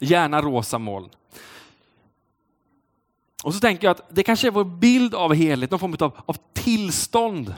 Gärna 0.00 0.42
rosa 0.42 0.78
moln. 0.78 1.08
Och 3.42 3.54
så 3.54 3.60
tänker 3.60 3.86
jag 3.86 3.90
att 3.90 4.06
det 4.10 4.22
kanske 4.22 4.46
är 4.46 4.50
vår 4.50 4.64
bild 4.64 5.14
av 5.14 5.34
helighet, 5.34 5.70
någon 5.70 5.80
form 5.80 5.96
av, 6.00 6.20
av 6.26 6.36
tillstånd. 6.52 7.54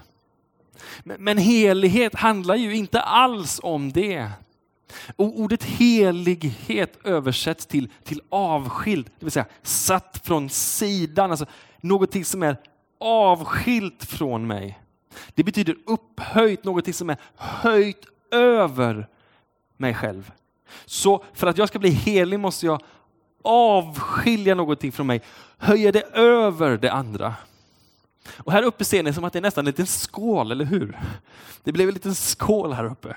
Men, 1.03 1.25
men 1.25 1.39
helighet 1.39 2.15
handlar 2.15 2.57
ju 2.57 2.77
inte 2.77 3.01
alls 3.01 3.61
om 3.63 3.93
det. 3.93 4.31
Och 5.17 5.41
ordet 5.41 5.65
helighet 5.65 6.99
översätts 7.05 7.67
till, 7.67 7.91
till 8.05 8.21
avskild, 8.29 9.07
det 9.19 9.25
vill 9.25 9.33
säga 9.33 9.47
satt 9.63 10.21
från 10.25 10.51
sidan, 10.51 11.31
alltså 11.31 11.47
någonting 11.81 12.25
som 12.25 12.43
är 12.43 12.57
avskilt 13.01 14.05
från 14.05 14.47
mig. 14.47 14.79
Det 15.35 15.45
betyder 15.45 15.77
upphöjt, 15.87 16.65
någonting 16.65 16.95
som 16.95 17.11
är 17.11 17.17
höjt 17.37 18.07
över 18.31 19.09
mig 19.77 19.95
själv. 19.95 20.33
Så 20.85 21.25
för 21.35 21.47
att 21.47 21.59
jag 21.59 21.69
ska 21.69 21.79
bli 21.79 21.91
helig 21.91 22.41
måste 22.41 22.67
jag 22.67 22.83
avskilja 23.45 24.55
någonting 24.55 24.93
från 24.93 25.07
mig, 25.07 25.23
höja 25.59 25.93
det 25.93 26.03
över 26.17 26.77
det 26.77 26.93
andra. 26.93 27.35
Och 28.37 28.53
här 28.53 28.63
uppe 28.63 28.85
ser 28.85 29.03
ni 29.03 29.13
som 29.13 29.25
att 29.25 29.33
det 29.33 29.39
är 29.39 29.41
nästan 29.41 29.63
en 29.63 29.67
liten 29.67 29.87
skål, 29.87 30.53
eller 30.53 30.65
hur? 30.65 31.01
Det 31.63 31.73
blev 31.73 31.89
en 31.89 31.95
liten 31.95 32.15
skål 32.15 32.73
här 32.73 32.85
uppe. 32.85 33.17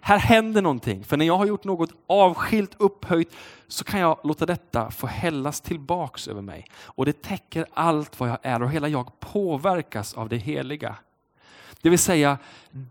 Här 0.00 0.18
händer 0.18 0.62
någonting, 0.62 1.04
för 1.04 1.16
när 1.16 1.26
jag 1.26 1.36
har 1.36 1.46
gjort 1.46 1.64
något 1.64 1.90
avskilt, 2.06 2.74
upphöjt, 2.78 3.34
så 3.68 3.84
kan 3.84 4.00
jag 4.00 4.18
låta 4.24 4.46
detta 4.46 4.90
få 4.90 5.06
hällas 5.06 5.60
tillbaks 5.60 6.28
över 6.28 6.42
mig. 6.42 6.66
Och 6.84 7.04
det 7.04 7.22
täcker 7.22 7.66
allt 7.74 8.20
vad 8.20 8.28
jag 8.28 8.38
är 8.42 8.62
och 8.62 8.70
hela 8.70 8.88
jag 8.88 9.20
påverkas 9.20 10.14
av 10.14 10.28
det 10.28 10.36
heliga. 10.36 10.96
Det 11.82 11.90
vill 11.90 11.98
säga, 11.98 12.38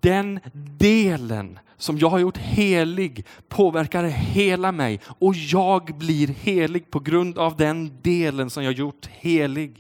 den 0.02 0.40
delen 0.78 1.60
som 1.78 1.98
jag 1.98 2.10
har 2.10 2.20
gjort 2.20 2.38
helig 2.38 3.26
påverkar 3.50 4.04
hela 4.04 4.72
mig 4.72 5.00
och 5.06 5.36
jag 5.36 5.98
blir 5.98 6.28
helig 6.28 6.92
på 6.92 7.00
grund 7.00 7.38
av 7.38 7.58
den 7.58 8.02
delen 8.02 8.50
som 8.50 8.64
jag 8.64 8.74
gjort 8.74 9.10
helig. 9.12 9.78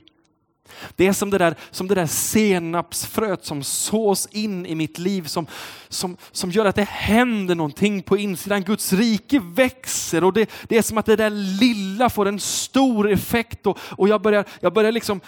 Det 0.95 1.07
är 1.07 1.13
som 1.13 1.29
det 1.29 1.37
där, 1.37 1.55
som 1.71 1.87
det 1.87 1.95
där 1.95 2.05
senapsfröet 2.05 3.45
som 3.45 3.63
sås 3.63 4.27
in 4.31 4.65
i 4.65 4.75
mitt 4.75 4.97
liv 4.97 5.23
som, 5.23 5.47
som, 5.89 6.17
som 6.31 6.51
gör 6.51 6.65
att 6.65 6.75
det 6.75 6.87
händer 6.89 7.55
någonting 7.55 8.03
på 8.03 8.17
insidan. 8.17 8.63
Guds 8.63 8.93
rike 8.93 9.39
växer 9.39 10.23
och 10.23 10.33
det, 10.33 10.49
det 10.67 10.77
är 10.77 10.81
som 10.81 10.97
att 10.97 11.05
det 11.05 11.15
där 11.15 11.29
lilla 11.59 12.09
får 12.09 12.27
en 12.27 12.39
stor 12.39 13.11
effekt 13.11 13.67
och, 13.67 13.77
och 13.81 14.09
jag 14.09 14.21
börjar, 14.21 14.45
jag 14.59 14.73
börjar 14.73 14.91
liksom 14.91 15.21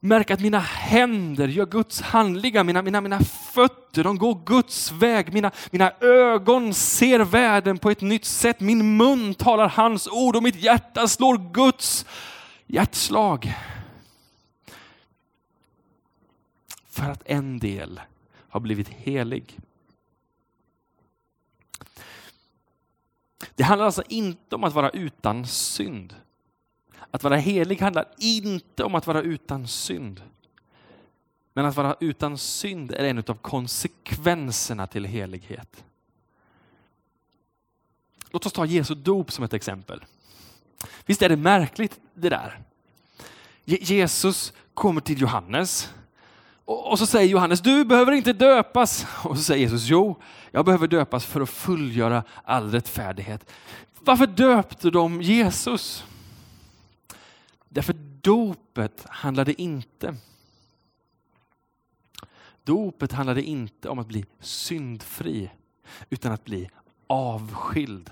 märka 0.00 0.34
att 0.34 0.40
mina 0.40 0.58
händer 0.58 1.48
gör 1.48 1.66
Guds 1.66 2.00
handlingar, 2.00 2.64
mina, 2.64 2.82
mina, 2.82 3.00
mina 3.00 3.20
fötter 3.52 4.04
de 4.04 4.18
går 4.18 4.40
Guds 4.46 4.92
väg, 4.92 5.32
mina, 5.32 5.50
mina 5.70 5.92
ögon 6.00 6.74
ser 6.74 7.20
världen 7.20 7.78
på 7.78 7.90
ett 7.90 8.00
nytt 8.00 8.24
sätt, 8.24 8.60
min 8.60 8.96
mun 8.96 9.34
talar 9.34 9.68
hans 9.68 10.08
ord 10.08 10.36
och 10.36 10.42
mitt 10.42 10.56
hjärta 10.56 11.08
slår 11.08 11.52
Guds 11.52 12.06
hjärtslag. 12.66 13.54
För 16.88 17.10
att 17.10 17.22
en 17.26 17.58
del 17.58 18.00
har 18.48 18.60
blivit 18.60 18.88
helig. 18.88 19.58
Det 23.54 23.62
handlar 23.62 23.86
alltså 23.86 24.02
inte 24.08 24.54
om 24.54 24.64
att 24.64 24.72
vara 24.72 24.90
utan 24.90 25.46
synd. 25.46 26.14
Att 27.16 27.22
vara 27.22 27.36
helig 27.36 27.80
handlar 27.80 28.04
inte 28.18 28.84
om 28.84 28.94
att 28.94 29.06
vara 29.06 29.22
utan 29.22 29.68
synd. 29.68 30.22
Men 31.52 31.64
att 31.64 31.76
vara 31.76 31.96
utan 32.00 32.38
synd 32.38 32.92
är 32.92 33.04
en 33.04 33.18
av 33.18 33.34
konsekvenserna 33.34 34.86
till 34.86 35.04
helighet. 35.04 35.84
Låt 38.30 38.46
oss 38.46 38.52
ta 38.52 38.66
Jesu 38.66 38.94
dop 38.94 39.32
som 39.32 39.44
ett 39.44 39.52
exempel. 39.52 40.04
Visst 41.06 41.22
är 41.22 41.28
det 41.28 41.36
märkligt 41.36 42.00
det 42.14 42.28
där? 42.28 42.60
Jesus 43.64 44.52
kommer 44.74 45.00
till 45.00 45.20
Johannes 45.20 45.90
och 46.64 46.98
så 46.98 47.06
säger 47.06 47.28
Johannes, 47.28 47.60
du 47.60 47.84
behöver 47.84 48.12
inte 48.12 48.32
döpas. 48.32 49.06
Och 49.24 49.36
så 49.36 49.42
säger 49.42 49.60
Jesus, 49.60 49.88
jo, 49.88 50.22
jag 50.50 50.64
behöver 50.64 50.86
döpas 50.86 51.24
för 51.24 51.40
att 51.40 51.50
fullgöra 51.50 52.24
all 52.44 52.70
rättfärdighet. 52.70 53.52
Varför 54.00 54.26
döpte 54.26 54.90
de 54.90 55.22
Jesus? 55.22 56.04
Därför 57.76 57.92
dopet 58.20 59.06
handlade 59.08 59.62
inte 59.62 60.16
Dopet 62.64 63.12
handlade 63.12 63.42
inte 63.42 63.88
om 63.88 63.98
att 63.98 64.08
bli 64.08 64.24
syndfri, 64.40 65.50
utan 66.10 66.32
att 66.32 66.44
bli 66.44 66.70
avskild. 67.06 68.10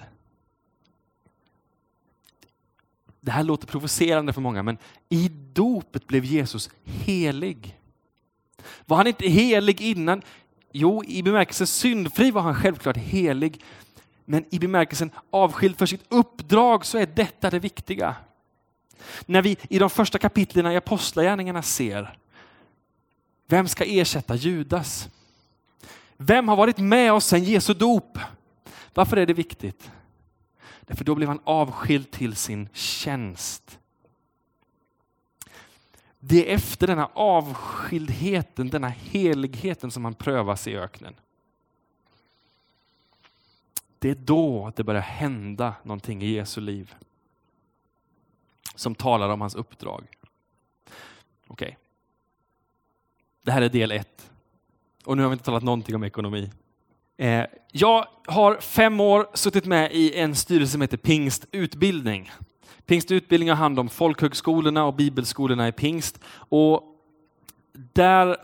Det 3.21 3.31
här 3.31 3.43
låter 3.43 3.67
provocerande 3.67 4.33
för 4.33 4.41
många, 4.41 4.63
men 4.63 4.79
i 5.09 5.29
dopet 5.53 6.07
blev 6.07 6.25
Jesus 6.25 6.71
helig. 6.85 7.81
Var 8.87 8.97
han 8.97 9.07
inte 9.07 9.29
helig 9.29 9.81
innan? 9.81 10.23
Jo, 10.73 11.05
i 11.05 11.23
bemärkelsen 11.23 11.67
syndfri 11.67 12.31
var 12.31 12.43
han 12.43 12.55
självklart 12.55 12.97
helig. 12.97 13.65
Men 14.25 14.45
i 14.51 14.59
bemärkelsen 14.59 15.11
avskild 15.31 15.79
för 15.79 15.87
sitt 15.87 16.05
uppdrag 16.09 16.87
så 16.87 16.99
är 16.99 17.07
detta 17.07 17.51
det 17.51 17.59
viktiga. 17.59 18.17
När 19.27 19.43
vi 19.43 19.57
i 19.69 19.79
de 19.79 19.91
första 19.91 20.19
kapitlen 20.19 20.73
i 20.73 20.77
Apostlagärningarna 20.77 21.63
ser 21.63 22.19
vem 23.47 23.69
ska 23.69 23.85
ersätta 23.85 24.35
Judas? 24.35 25.09
Vem 26.17 26.49
har 26.49 26.57
varit 26.57 26.79
med 26.79 27.13
oss 27.13 27.27
sedan 27.27 27.45
Jesu 27.45 27.75
dop? 27.75 28.19
Varför 28.95 29.17
är 29.17 29.27
det 29.27 29.35
viktigt? 29.35 29.91
Därför 30.81 31.05
då 31.05 31.15
blev 31.15 31.29
han 31.29 31.41
avskild 31.45 32.11
till 32.11 32.37
sin 32.37 32.69
tjänst. 32.73 33.79
Det 36.19 36.51
är 36.51 36.55
efter 36.55 36.87
denna 36.87 37.07
avskildheten, 37.15 38.71
denna 38.71 38.89
heligheten 38.89 39.91
som 39.91 40.05
han 40.05 40.15
prövas 40.15 40.67
i 40.67 40.77
öknen. 40.77 41.15
Det 43.99 44.11
är 44.11 44.15
då 44.15 44.73
det 44.77 44.85
börjar 44.85 45.03
hända 45.03 45.75
någonting 45.83 46.23
i 46.23 46.27
Jesu 46.27 46.61
liv. 46.61 46.95
Som 48.75 48.95
talar 48.95 49.29
om 49.29 49.41
hans 49.41 49.55
uppdrag. 49.55 50.07
Okej. 51.47 51.67
Okay. 51.67 51.75
Det 53.43 53.53
här 53.53 53.63
är 53.63 53.69
del 53.69 53.93
ett. 53.93 54.31
Och 55.05 55.17
nu 55.17 55.23
har 55.23 55.31
vi 55.31 55.33
inte 55.33 55.45
talat 55.45 55.63
någonting 55.63 55.95
om 55.95 56.05
ekonomi. 56.05 56.51
Eh, 57.17 57.45
jag 57.73 58.07
har 58.27 58.57
fem 58.61 59.01
år 59.01 59.27
suttit 59.35 59.65
med 59.65 59.93
i 59.93 60.15
en 60.15 60.35
styrelse 60.35 60.73
som 60.73 60.81
heter 60.81 60.97
Pingst 60.97 61.47
utbildning. 61.53 62.31
Pingst 62.87 63.11
utbildning 63.11 63.49
har 63.49 63.57
hand 63.57 63.79
om 63.79 63.89
folkhögskolorna 63.89 64.85
och 64.85 64.95
bibelskolorna 64.95 65.69
i 65.69 65.73
Pingst. 65.73 66.21
Och 66.37 66.83
där 67.73 68.37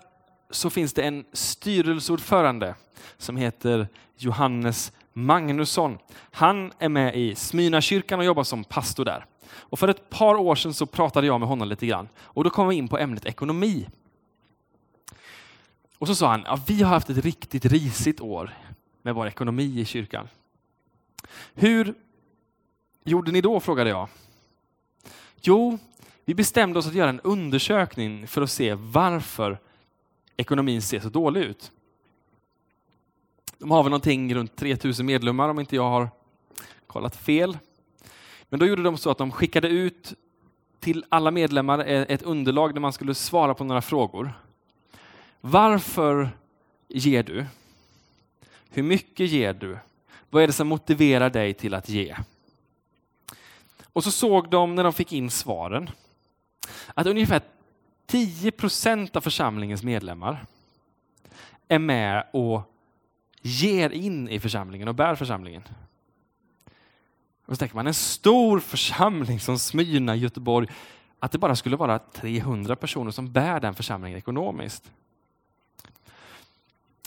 så 0.50 0.70
finns 0.70 0.92
det 0.92 1.02
en 1.02 1.24
styrelseordförande 1.32 2.74
som 3.16 3.36
heter 3.36 3.88
Johannes 4.16 4.92
Magnusson. 5.12 5.98
Han 6.30 6.72
är 6.78 6.88
med 6.88 7.16
i 7.16 7.34
Smyna 7.34 7.80
kyrkan 7.80 8.18
och 8.18 8.24
jobbar 8.24 8.44
som 8.44 8.64
pastor 8.64 9.04
där. 9.04 9.26
Och 9.52 9.78
för 9.78 9.88
ett 9.88 10.10
par 10.10 10.34
år 10.34 10.54
sedan 10.54 10.74
så 10.74 10.86
pratade 10.86 11.26
jag 11.26 11.40
med 11.40 11.48
honom 11.48 11.68
lite 11.68 11.86
grann 11.86 12.08
och 12.18 12.44
då 12.44 12.50
kom 12.50 12.68
vi 12.68 12.76
in 12.76 12.88
på 12.88 12.98
ämnet 12.98 13.26
ekonomi. 13.26 13.88
Och 15.98 16.06
så 16.06 16.14
sa 16.14 16.30
han, 16.30 16.42
ja, 16.46 16.60
vi 16.66 16.82
har 16.82 16.90
haft 16.90 17.10
ett 17.10 17.24
riktigt 17.24 17.64
risigt 17.64 18.20
år 18.20 18.54
med 19.02 19.14
vår 19.14 19.26
ekonomi 19.26 19.80
i 19.80 19.84
kyrkan. 19.84 20.28
Hur 21.54 21.94
gjorde 23.04 23.32
ni 23.32 23.40
då, 23.40 23.60
frågade 23.60 23.90
jag. 23.90 24.08
Jo, 25.42 25.78
vi 26.24 26.34
bestämde 26.34 26.78
oss 26.78 26.86
att 26.86 26.94
göra 26.94 27.10
en 27.10 27.20
undersökning 27.20 28.26
för 28.26 28.42
att 28.42 28.50
se 28.50 28.74
varför 28.74 29.58
ekonomin 30.36 30.82
ser 30.82 31.00
så 31.00 31.08
dålig 31.08 31.40
ut. 31.40 31.72
De 33.58 33.70
har 33.70 33.82
väl 33.82 33.90
någonting 33.90 34.34
runt 34.34 34.56
3000 34.56 35.06
medlemmar 35.06 35.48
om 35.48 35.60
inte 35.60 35.76
jag 35.76 35.90
har 35.90 36.08
kollat 36.86 37.16
fel. 37.16 37.58
Men 38.50 38.60
då 38.60 38.66
gjorde 38.66 38.82
de 38.82 38.96
så 38.98 39.10
att 39.10 39.18
de 39.18 39.32
skickade 39.32 39.68
ut 39.68 40.14
till 40.80 41.04
alla 41.08 41.30
medlemmar 41.30 41.78
e- 41.78 42.06
ett 42.08 42.22
underlag 42.22 42.74
där 42.74 42.80
man 42.80 42.92
skulle 42.92 43.14
svara 43.14 43.54
på 43.54 43.64
några 43.64 43.82
frågor. 43.82 44.32
Varför 45.40 46.30
ger 46.88 47.22
du? 47.22 47.46
Hur 48.70 48.82
mycket 48.82 49.30
ger 49.30 49.52
du? 49.52 49.78
Vad 50.30 50.42
är 50.42 50.46
det 50.46 50.52
som 50.52 50.68
motiverar 50.68 51.30
dig 51.30 51.54
till 51.54 51.74
att 51.74 51.88
ge? 51.88 52.16
Och 53.92 54.04
så 54.04 54.10
såg 54.10 54.50
de 54.50 54.74
när 54.74 54.84
de 54.84 54.92
fick 54.92 55.12
in 55.12 55.30
svaren 55.30 55.90
att 56.94 57.06
ungefär 57.06 57.42
10 58.06 58.50
procent 58.50 59.16
av 59.16 59.20
församlingens 59.20 59.82
medlemmar 59.82 60.46
är 61.68 61.78
med 61.78 62.26
och 62.32 62.62
ger 63.42 63.90
in 63.90 64.28
i 64.28 64.40
församlingen 64.40 64.88
och 64.88 64.94
bär 64.94 65.14
församlingen. 65.14 65.62
Och 67.50 67.56
så 67.56 67.58
tänker 67.58 67.76
man, 67.76 67.86
en 67.86 67.94
stor 67.94 68.60
församling 68.60 69.40
som 69.40 69.58
Smyrna 69.58 70.16
i 70.16 70.18
Göteborg, 70.18 70.68
att 71.18 71.32
det 71.32 71.38
bara 71.38 71.56
skulle 71.56 71.76
vara 71.76 71.98
300 71.98 72.76
personer 72.76 73.10
som 73.10 73.32
bär 73.32 73.60
den 73.60 73.74
församlingen 73.74 74.18
ekonomiskt. 74.18 74.90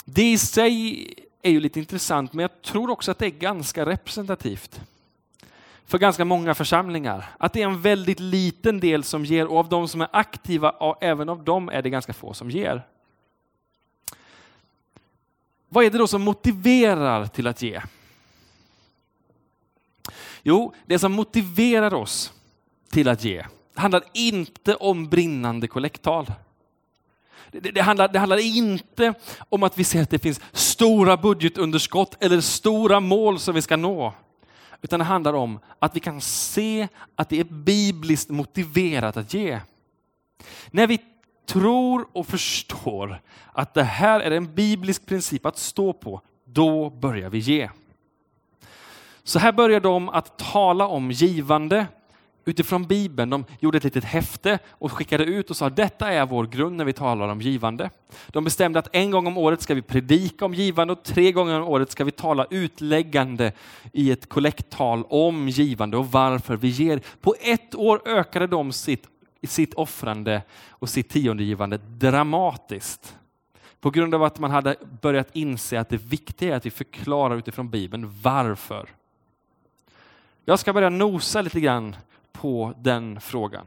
Det 0.04 0.32
i 0.32 0.38
sig 0.38 1.14
är 1.42 1.50
ju 1.50 1.60
lite 1.60 1.78
intressant, 1.78 2.32
men 2.32 2.42
jag 2.42 2.62
tror 2.62 2.90
också 2.90 3.10
att 3.10 3.18
det 3.18 3.26
är 3.26 3.30
ganska 3.30 3.86
representativt 3.86 4.80
för 5.84 5.98
ganska 5.98 6.24
många 6.24 6.54
församlingar. 6.54 7.30
Att 7.38 7.52
det 7.52 7.62
är 7.62 7.66
en 7.66 7.82
väldigt 7.82 8.20
liten 8.20 8.80
del 8.80 9.04
som 9.04 9.24
ger 9.24 9.46
och 9.46 9.58
av 9.58 9.68
de 9.68 9.88
som 9.88 10.00
är 10.00 10.08
aktiva, 10.12 10.96
även 11.00 11.28
av 11.28 11.44
dem 11.44 11.68
är 11.68 11.82
det 11.82 11.90
ganska 11.90 12.12
få 12.12 12.34
som 12.34 12.50
ger. 12.50 12.86
Vad 15.68 15.84
är 15.84 15.90
det 15.90 15.98
då 15.98 16.06
som 16.06 16.22
motiverar 16.22 17.26
till 17.26 17.46
att 17.46 17.62
ge? 17.62 17.82
Jo, 20.46 20.74
det 20.86 20.98
som 20.98 21.12
motiverar 21.12 21.94
oss 21.94 22.32
till 22.90 23.08
att 23.08 23.24
ge 23.24 23.44
handlar 23.74 24.02
inte 24.12 24.74
om 24.74 25.08
brinnande 25.08 25.68
kollekttal. 25.68 26.32
Det, 27.50 27.70
det, 27.70 27.80
handlar, 27.80 28.08
det 28.08 28.18
handlar 28.18 28.56
inte 28.56 29.14
om 29.48 29.62
att 29.62 29.78
vi 29.78 29.84
ser 29.84 30.02
att 30.02 30.10
det 30.10 30.18
finns 30.18 30.40
stora 30.52 31.16
budgetunderskott 31.16 32.24
eller 32.24 32.40
stora 32.40 33.00
mål 33.00 33.38
som 33.38 33.54
vi 33.54 33.62
ska 33.62 33.76
nå. 33.76 34.14
Utan 34.82 34.98
det 34.98 35.04
handlar 35.04 35.32
om 35.32 35.58
att 35.78 35.96
vi 35.96 36.00
kan 36.00 36.20
se 36.20 36.88
att 37.16 37.28
det 37.28 37.40
är 37.40 37.44
bibliskt 37.44 38.30
motiverat 38.30 39.16
att 39.16 39.34
ge. 39.34 39.60
När 40.70 40.86
vi 40.86 40.98
tror 41.46 42.06
och 42.12 42.26
förstår 42.26 43.22
att 43.52 43.74
det 43.74 43.82
här 43.82 44.20
är 44.20 44.30
en 44.30 44.54
biblisk 44.54 45.06
princip 45.06 45.46
att 45.46 45.58
stå 45.58 45.92
på, 45.92 46.20
då 46.44 46.90
börjar 46.90 47.30
vi 47.30 47.38
ge. 47.38 47.70
Så 49.24 49.38
här 49.38 49.52
börjar 49.52 49.80
de 49.80 50.08
att 50.08 50.38
tala 50.38 50.86
om 50.86 51.10
givande 51.10 51.86
utifrån 52.44 52.84
Bibeln. 52.84 53.30
De 53.30 53.44
gjorde 53.60 53.78
ett 53.78 53.84
litet 53.84 54.04
häfte 54.04 54.58
och 54.68 54.92
skickade 54.92 55.24
ut 55.24 55.50
och 55.50 55.56
sa 55.56 55.70
detta 55.70 56.12
är 56.12 56.26
vår 56.26 56.46
grund 56.46 56.76
när 56.76 56.84
vi 56.84 56.92
talar 56.92 57.28
om 57.28 57.40
givande. 57.40 57.90
De 58.28 58.44
bestämde 58.44 58.78
att 58.78 58.88
en 58.92 59.10
gång 59.10 59.26
om 59.26 59.38
året 59.38 59.62
ska 59.62 59.74
vi 59.74 59.82
predika 59.82 60.44
om 60.44 60.54
givande 60.54 60.92
och 60.92 61.02
tre 61.02 61.32
gånger 61.32 61.60
om 61.60 61.68
året 61.68 61.90
ska 61.90 62.04
vi 62.04 62.10
tala 62.10 62.46
utläggande 62.50 63.52
i 63.92 64.10
ett 64.10 64.28
kollekttal 64.28 65.04
om 65.08 65.48
givande 65.48 65.96
och 65.96 66.12
varför 66.12 66.56
vi 66.56 66.68
ger. 66.68 67.00
På 67.20 67.34
ett 67.40 67.74
år 67.74 68.02
ökade 68.08 68.46
de 68.46 68.72
sitt, 68.72 69.08
sitt 69.46 69.74
offrande 69.74 70.42
och 70.68 70.88
sitt 70.88 71.08
tiondegivande 71.08 71.78
dramatiskt. 71.78 73.16
På 73.80 73.90
grund 73.90 74.14
av 74.14 74.22
att 74.22 74.38
man 74.38 74.50
hade 74.50 74.76
börjat 75.02 75.28
inse 75.32 75.80
att 75.80 75.88
det 75.88 75.96
viktiga 75.96 76.52
är 76.52 76.56
att 76.56 76.66
vi 76.66 76.70
förklarar 76.70 77.36
utifrån 77.36 77.70
Bibeln 77.70 78.14
varför. 78.22 78.88
Jag 80.44 80.58
ska 80.58 80.72
börja 80.72 80.88
nosa 80.88 81.42
lite 81.42 81.60
grann 81.60 81.96
på 82.32 82.74
den 82.76 83.20
frågan. 83.20 83.66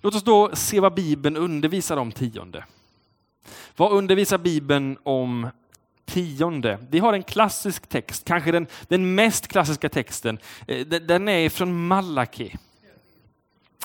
Låt 0.00 0.14
oss 0.14 0.24
då 0.24 0.56
se 0.56 0.80
vad 0.80 0.94
Bibeln 0.94 1.36
undervisar 1.36 1.96
om 1.96 2.12
tionde. 2.12 2.64
Vad 3.76 3.92
undervisar 3.92 4.38
Bibeln 4.38 4.98
om 5.02 5.48
tionde? 6.04 6.78
Vi 6.90 6.98
har 6.98 7.12
en 7.12 7.22
klassisk 7.22 7.86
text, 7.86 8.24
kanske 8.24 8.52
den, 8.52 8.66
den 8.88 9.14
mest 9.14 9.48
klassiska 9.48 9.88
texten. 9.88 10.38
Eh, 10.66 10.86
den 10.86 11.28
är 11.28 11.48
från 11.48 11.86
Malaki. 11.86 12.56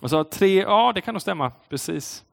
Och 0.02 0.10
så 0.10 0.24
tre, 0.24 0.62
ja 0.62 0.92
det 0.96 1.02
kan 1.02 1.14
nog 1.14 1.22
stämma, 1.22 1.52
precis. 1.70 2.24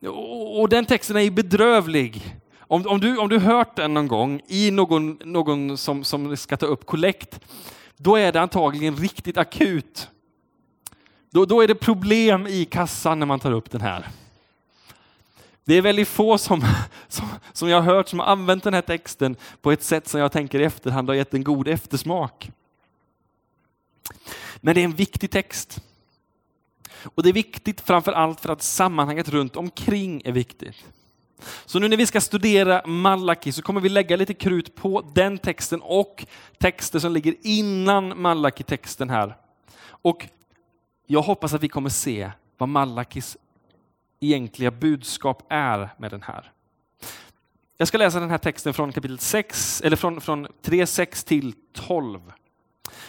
Och, 0.00 0.60
och 0.60 0.68
den 0.68 0.86
texten 0.86 1.16
är 1.16 1.30
bedrövlig. 1.30 2.36
Om, 2.68 2.86
om, 2.86 3.00
du, 3.00 3.18
om 3.18 3.28
du 3.28 3.38
hört 3.38 3.76
den 3.76 3.94
någon 3.94 4.08
gång 4.08 4.40
i 4.46 4.70
någon, 4.70 5.18
någon 5.24 5.78
som, 5.78 6.04
som 6.04 6.36
ska 6.36 6.56
ta 6.56 6.66
upp 6.66 6.86
kollekt, 6.86 7.40
då 7.96 8.16
är 8.16 8.32
det 8.32 8.40
antagligen 8.40 8.96
riktigt 8.96 9.36
akut. 9.36 10.08
Då, 11.30 11.44
då 11.44 11.60
är 11.60 11.68
det 11.68 11.74
problem 11.74 12.46
i 12.46 12.64
kassan 12.64 13.18
när 13.18 13.26
man 13.26 13.40
tar 13.40 13.52
upp 13.52 13.70
den 13.70 13.80
här. 13.80 14.08
Det 15.64 15.74
är 15.74 15.82
väldigt 15.82 16.08
få 16.08 16.38
som, 16.38 16.64
som, 17.08 17.28
som 17.52 17.68
jag 17.68 17.82
har 17.82 17.94
hört 17.94 18.08
som 18.08 18.18
har 18.18 18.26
använt 18.26 18.64
den 18.64 18.74
här 18.74 18.82
texten 18.82 19.36
på 19.60 19.72
ett 19.72 19.82
sätt 19.82 20.08
som 20.08 20.20
jag 20.20 20.32
tänker 20.32 20.60
i 20.60 20.64
efterhand 20.64 21.08
har 21.08 21.14
gett 21.14 21.34
en 21.34 21.44
god 21.44 21.68
eftersmak. 21.68 22.50
Men 24.56 24.74
det 24.74 24.80
är 24.80 24.84
en 24.84 24.94
viktig 24.94 25.30
text. 25.30 25.82
Och 27.14 27.22
det 27.22 27.28
är 27.28 27.32
viktigt 27.32 27.80
framför 27.80 28.12
allt 28.12 28.40
för 28.40 28.48
att 28.48 28.62
sammanhanget 28.62 29.28
runt 29.28 29.56
omkring 29.56 30.22
är 30.24 30.32
viktigt. 30.32 30.84
Så 31.66 31.78
nu 31.78 31.88
när 31.88 31.96
vi 31.96 32.06
ska 32.06 32.20
studera 32.20 32.86
Malaki 32.86 33.52
så 33.52 33.62
kommer 33.62 33.80
vi 33.80 33.88
lägga 33.88 34.16
lite 34.16 34.34
krut 34.34 34.74
på 34.74 35.10
den 35.14 35.38
texten 35.38 35.80
och 35.82 36.26
texter 36.58 36.98
som 36.98 37.12
ligger 37.12 37.34
innan 37.42 38.20
Malaki-texten 38.20 39.10
här. 39.10 39.36
Och 39.88 40.28
jag 41.06 41.22
hoppas 41.22 41.54
att 41.54 41.62
vi 41.62 41.68
kommer 41.68 41.90
se 41.90 42.30
vad 42.58 42.68
Malakis 42.68 43.36
egentliga 44.20 44.70
budskap 44.70 45.46
är 45.48 45.90
med 45.98 46.10
den 46.10 46.22
här. 46.22 46.52
Jag 47.76 47.88
ska 47.88 47.98
läsa 47.98 48.20
den 48.20 48.30
här 48.30 48.38
texten 48.38 48.74
från 48.74 48.92
kapitel 48.92 49.18
6, 49.18 49.80
eller 49.80 49.96
från, 49.96 50.20
från 50.20 50.46
3, 50.62 50.86
6 50.86 51.24
till 51.24 51.54
12. 51.72 52.32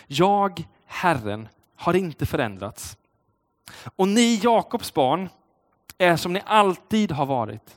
Jag, 0.07 0.63
Herren, 0.85 1.47
har 1.75 1.93
inte 1.93 2.25
förändrats. 2.25 2.97
Och 3.95 4.07
ni, 4.07 4.39
Jakobs 4.43 4.93
barn, 4.93 5.29
är 5.97 6.15
som 6.15 6.33
ni 6.33 6.41
alltid 6.45 7.11
har 7.11 7.25
varit. 7.25 7.75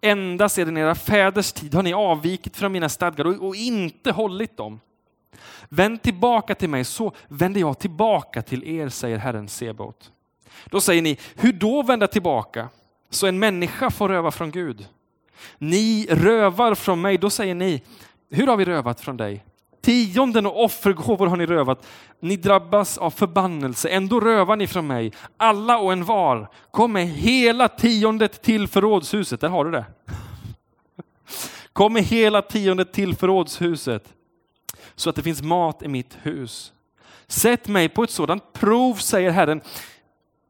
Ända 0.00 0.48
sedan 0.48 0.76
era 0.76 0.94
fäders 0.94 1.52
tid 1.52 1.74
har 1.74 1.82
ni 1.82 1.92
avvikit 1.92 2.56
från 2.56 2.72
mina 2.72 2.88
stadgar 2.88 3.24
och, 3.24 3.46
och 3.46 3.56
inte 3.56 4.10
hållit 4.10 4.56
dem. 4.56 4.80
Vänd 5.68 6.02
tillbaka 6.02 6.54
till 6.54 6.68
mig 6.68 6.84
så 6.84 7.12
vänder 7.28 7.60
jag 7.60 7.78
tillbaka 7.78 8.42
till 8.42 8.64
er, 8.64 8.88
säger 8.88 9.18
Herren 9.18 9.48
Sebot. 9.48 10.12
Då 10.64 10.80
säger 10.80 11.02
ni, 11.02 11.18
hur 11.34 11.52
då 11.52 11.82
vända 11.82 12.06
tillbaka? 12.06 12.68
Så 13.10 13.26
en 13.26 13.38
människa 13.38 13.90
får 13.90 14.08
röva 14.08 14.30
från 14.30 14.50
Gud. 14.50 14.86
Ni 15.58 16.06
rövar 16.10 16.74
från 16.74 17.00
mig, 17.00 17.18
då 17.18 17.30
säger 17.30 17.54
ni, 17.54 17.82
hur 18.30 18.46
har 18.46 18.56
vi 18.56 18.64
rövat 18.64 19.00
från 19.00 19.16
dig? 19.16 19.44
Tionden 19.86 20.46
och 20.46 20.64
offergåvor 20.64 21.26
har 21.26 21.36
ni 21.36 21.46
rövat. 21.46 21.86
Ni 22.20 22.36
drabbas 22.36 22.98
av 22.98 23.10
förbannelse, 23.10 23.88
ändå 23.88 24.20
rövar 24.20 24.56
ni 24.56 24.66
från 24.66 24.86
mig. 24.86 25.12
Alla 25.36 25.78
och 25.78 25.92
en 25.92 26.04
var. 26.04 26.48
Kom 26.70 26.92
med 26.92 27.08
hela 27.08 27.68
tiondet 27.68 28.42
till 28.42 28.68
förrådshuset. 28.68 29.40
Där 29.40 29.48
har 29.48 29.64
du 29.64 29.70
det. 29.70 29.84
Kom 31.72 31.92
med 31.92 32.02
hela 32.02 32.42
tiondet 32.42 32.92
till 32.92 33.16
förrådshuset 33.16 34.14
så 34.94 35.10
att 35.10 35.16
det 35.16 35.22
finns 35.22 35.42
mat 35.42 35.82
i 35.82 35.88
mitt 35.88 36.18
hus. 36.22 36.72
Sätt 37.26 37.68
mig 37.68 37.88
på 37.88 38.02
ett 38.02 38.10
sådant 38.10 38.52
prov, 38.52 38.94
säger 38.94 39.30
Herren, 39.30 39.60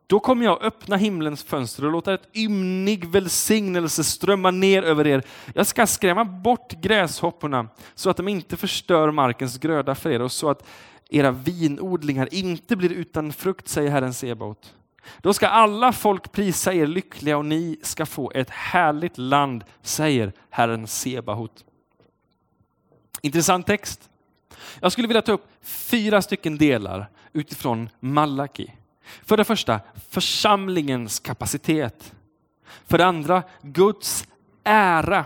då 0.07 0.21
kommer 0.21 0.45
jag 0.45 0.63
öppna 0.63 0.97
himlens 0.97 1.43
fönster 1.43 1.85
och 1.85 1.93
låta 1.93 2.15
ett 2.15 2.29
ymnig 2.37 3.05
välsignelse 3.05 4.05
strömma 4.05 4.51
ner 4.51 4.83
över 4.83 5.07
er. 5.07 5.23
Jag 5.55 5.67
ska 5.67 5.87
skrämma 5.87 6.25
bort 6.25 6.73
gräshopporna 6.73 7.69
så 7.95 8.11
att 8.11 8.17
de 8.17 8.29
inte 8.29 8.57
förstör 8.57 9.11
markens 9.11 9.59
gröda 9.59 9.95
för 9.95 10.11
er 10.11 10.23
och 10.23 10.33
så 10.33 10.51
att 10.51 10.67
era 11.09 11.31
vinodlingar 11.31 12.35
inte 12.35 12.77
blir 12.77 12.93
utan 12.93 13.33
frukt, 13.33 13.69
säger 13.69 13.91
Herren 13.91 14.15
Sebaot. 14.15 14.75
Då 15.19 15.33
ska 15.33 15.49
alla 15.49 15.93
folk 15.93 16.33
prisa 16.33 16.75
er 16.75 16.87
lyckliga 16.87 17.39
och 17.39 17.45
ni 17.45 17.79
ska 17.83 18.07
få 18.07 18.33
ett 18.35 18.51
härligt 18.51 19.19
land, 19.19 19.65
säger 19.83 20.33
Herren 20.51 20.87
Sebaot. 20.87 21.65
Intressant 23.21 23.67
text. 23.67 24.11
Jag 24.81 24.93
skulle 24.93 25.09
vilja 25.09 25.23
ta 25.23 25.33
upp 25.33 25.49
fyra 25.63 26.23
stycken 26.23 26.59
delar 26.59 27.11
utifrån 27.33 27.89
Malaki. 28.01 28.73
För 29.25 29.37
det 29.37 29.45
första, 29.45 29.81
församlingens 30.11 31.21
kapacitet. 31.21 32.15
För 32.87 32.99
det 32.99 33.07
andra, 33.07 33.43
Guds 33.63 34.27
ära. 34.65 35.25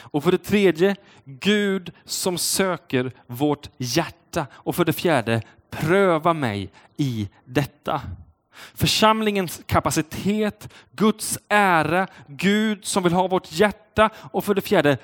Och 0.00 0.24
för 0.24 0.30
det 0.30 0.38
tredje, 0.38 0.96
Gud 1.24 1.92
som 2.04 2.38
söker 2.38 3.12
vårt 3.26 3.70
hjärta. 3.76 4.46
Och 4.52 4.76
för 4.76 4.84
det 4.84 4.92
fjärde, 4.92 5.42
pröva 5.70 6.32
mig 6.32 6.70
i 6.96 7.28
detta. 7.44 8.02
Församlingens 8.74 9.62
kapacitet, 9.66 10.68
Guds 10.92 11.38
ära, 11.48 12.06
Gud 12.26 12.84
som 12.84 13.02
vill 13.02 13.12
ha 13.12 13.28
vårt 13.28 13.52
hjärta 13.52 14.10
och 14.16 14.44
för 14.44 14.54
det 14.54 14.60
fjärde, 14.60 14.98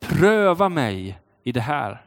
pröva 0.00 0.68
mig 0.68 1.18
i 1.44 1.52
det 1.52 1.60
här. 1.60 2.02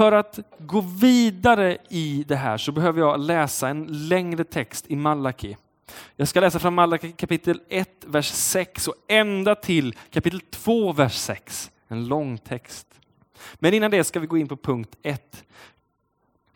För 0.00 0.12
att 0.12 0.38
gå 0.58 0.80
vidare 0.80 1.78
i 1.88 2.24
det 2.28 2.36
här 2.36 2.58
så 2.58 2.72
behöver 2.72 3.00
jag 3.00 3.20
läsa 3.20 3.68
en 3.68 4.08
längre 4.08 4.44
text 4.44 4.84
i 4.88 4.96
Malaki. 4.96 5.56
Jag 6.16 6.28
ska 6.28 6.40
läsa 6.40 6.58
från 6.58 6.74
Malaki 6.74 7.12
kapitel 7.12 7.60
1, 7.68 7.90
vers 8.06 8.28
6 8.28 8.88
och 8.88 8.94
ända 9.08 9.54
till 9.54 9.96
kapitel 10.10 10.40
2, 10.40 10.92
vers 10.92 11.14
6. 11.14 11.70
En 11.88 12.08
lång 12.08 12.38
text. 12.38 12.86
Men 13.54 13.74
innan 13.74 13.90
det 13.90 14.04
ska 14.04 14.20
vi 14.20 14.26
gå 14.26 14.38
in 14.38 14.48
på 14.48 14.56
punkt 14.56 14.96
1. 15.02 15.44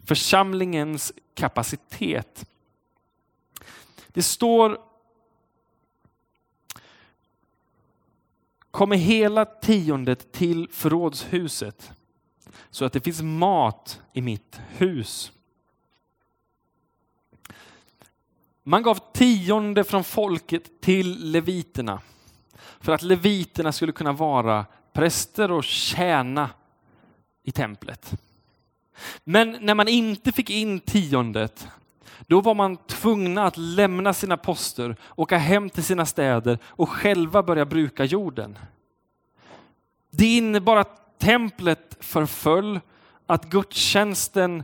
Församlingens 0.04 1.12
kapacitet. 1.34 2.46
Det 4.08 4.22
står 4.22 4.78
kommer 8.70 8.96
hela 8.96 9.44
tiondet 9.44 10.32
till 10.32 10.68
förrådshuset 10.72 11.92
så 12.74 12.84
att 12.84 12.92
det 12.92 13.00
finns 13.00 13.22
mat 13.22 14.00
i 14.12 14.20
mitt 14.20 14.60
hus. 14.68 15.32
Man 18.62 18.82
gav 18.82 18.98
tionde 19.12 19.84
från 19.84 20.04
folket 20.04 20.80
till 20.80 21.30
leviterna 21.30 22.00
för 22.80 22.92
att 22.92 23.02
leviterna 23.02 23.72
skulle 23.72 23.92
kunna 23.92 24.12
vara 24.12 24.66
präster 24.92 25.50
och 25.50 25.64
tjäna 25.64 26.50
i 27.42 27.52
templet. 27.52 28.12
Men 29.24 29.56
när 29.60 29.74
man 29.74 29.88
inte 29.88 30.32
fick 30.32 30.50
in 30.50 30.80
tiondet, 30.80 31.68
då 32.26 32.40
var 32.40 32.54
man 32.54 32.76
tvungna 32.76 33.44
att 33.44 33.56
lämna 33.56 34.14
sina 34.14 34.36
poster, 34.36 34.96
åka 35.16 35.38
hem 35.38 35.70
till 35.70 35.84
sina 35.84 36.06
städer 36.06 36.58
och 36.64 36.88
själva 36.88 37.42
börja 37.42 37.64
bruka 37.64 38.04
jorden. 38.04 38.58
Det 40.10 40.36
innebar 40.36 40.76
att 40.76 41.03
templet 41.18 41.96
förföll, 42.00 42.80
att 43.26 43.44
gudstjänsten 43.44 44.62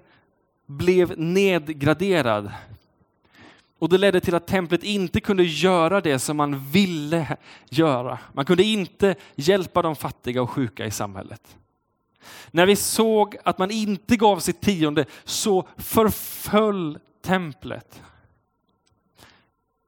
blev 0.66 1.18
nedgraderad. 1.18 2.52
Och 3.78 3.88
det 3.88 3.98
ledde 3.98 4.20
till 4.20 4.34
att 4.34 4.46
templet 4.46 4.82
inte 4.82 5.20
kunde 5.20 5.44
göra 5.44 6.00
det 6.00 6.18
som 6.18 6.36
man 6.36 6.58
ville 6.70 7.36
göra. 7.68 8.18
Man 8.32 8.44
kunde 8.44 8.62
inte 8.62 9.14
hjälpa 9.34 9.82
de 9.82 9.96
fattiga 9.96 10.42
och 10.42 10.50
sjuka 10.50 10.86
i 10.86 10.90
samhället. 10.90 11.56
När 12.50 12.66
vi 12.66 12.76
såg 12.76 13.36
att 13.44 13.58
man 13.58 13.70
inte 13.70 14.16
gav 14.16 14.38
sitt 14.38 14.60
tionde 14.60 15.04
så 15.24 15.68
förföll 15.76 16.98
templet. 17.22 18.02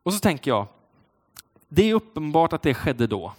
Och 0.03 0.15
så 0.15 0.19
tänker 0.19 0.51
jag, 0.51 0.67
det 1.69 1.91
är 1.91 1.95
uppenbart 1.95 2.53
att 2.53 2.63
det 2.63 2.75
skedde 2.75 3.07
då. 3.07 3.33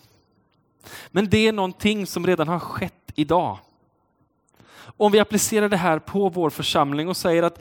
Men 1.08 1.30
det 1.30 1.48
är 1.48 1.54
någonting 1.54 2.08
som 2.08 2.28
redan 2.28 2.48
har 2.48 2.60
skett 2.60 3.03
idag. 3.16 3.58
Om 4.98 5.12
vi 5.12 5.20
applicerar 5.20 5.70
det 5.70 5.78
här 5.78 6.00
på 6.00 6.30
vår 6.30 6.50
församling 6.50 7.10
och 7.10 7.18
säger 7.18 7.44
att 7.44 7.60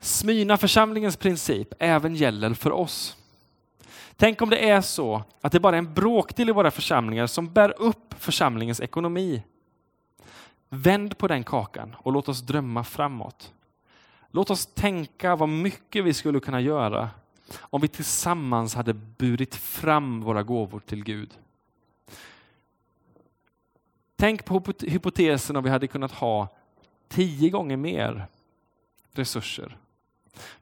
Smyna 0.00 0.56
församlingens 0.56 1.16
princip 1.16 1.74
även 1.78 2.14
gäller 2.14 2.54
för 2.54 2.72
oss. 2.72 3.16
Tänk 4.16 4.42
om 4.42 4.50
det 4.50 4.70
är 4.70 4.80
så 4.80 5.22
att 5.40 5.52
det 5.52 5.60
bara 5.60 5.76
är 5.76 5.78
en 5.78 5.94
bråkdel 5.94 6.48
i 6.48 6.52
våra 6.52 6.70
församlingar 6.70 7.26
som 7.26 7.52
bär 7.52 7.74
upp 7.80 8.14
församlingens 8.18 8.80
ekonomi. 8.80 9.42
Vänd 10.68 11.18
på 11.18 11.28
den 11.28 11.44
kakan 11.44 11.96
och 11.98 12.12
låt 12.12 12.28
oss 12.28 12.40
drömma 12.40 12.84
framåt. 12.84 13.52
Låt 14.30 14.50
oss 14.50 14.66
tänka 14.66 15.36
vad 15.36 15.48
mycket 15.48 16.04
vi 16.04 16.14
skulle 16.14 16.40
kunna 16.40 16.60
göra 16.60 17.10
om 17.60 17.80
vi 17.80 17.88
tillsammans 17.88 18.74
hade 18.74 18.94
burit 18.94 19.54
fram 19.54 20.20
våra 20.20 20.42
gåvor 20.42 20.80
till 20.80 21.04
Gud. 21.04 21.30
Tänk 24.22 24.44
på 24.44 24.62
hypotesen 24.80 25.56
om 25.56 25.64
vi 25.64 25.70
hade 25.70 25.86
kunnat 25.86 26.12
ha 26.12 26.48
tio 27.08 27.50
gånger 27.50 27.76
mer 27.76 28.26
resurser. 29.12 29.76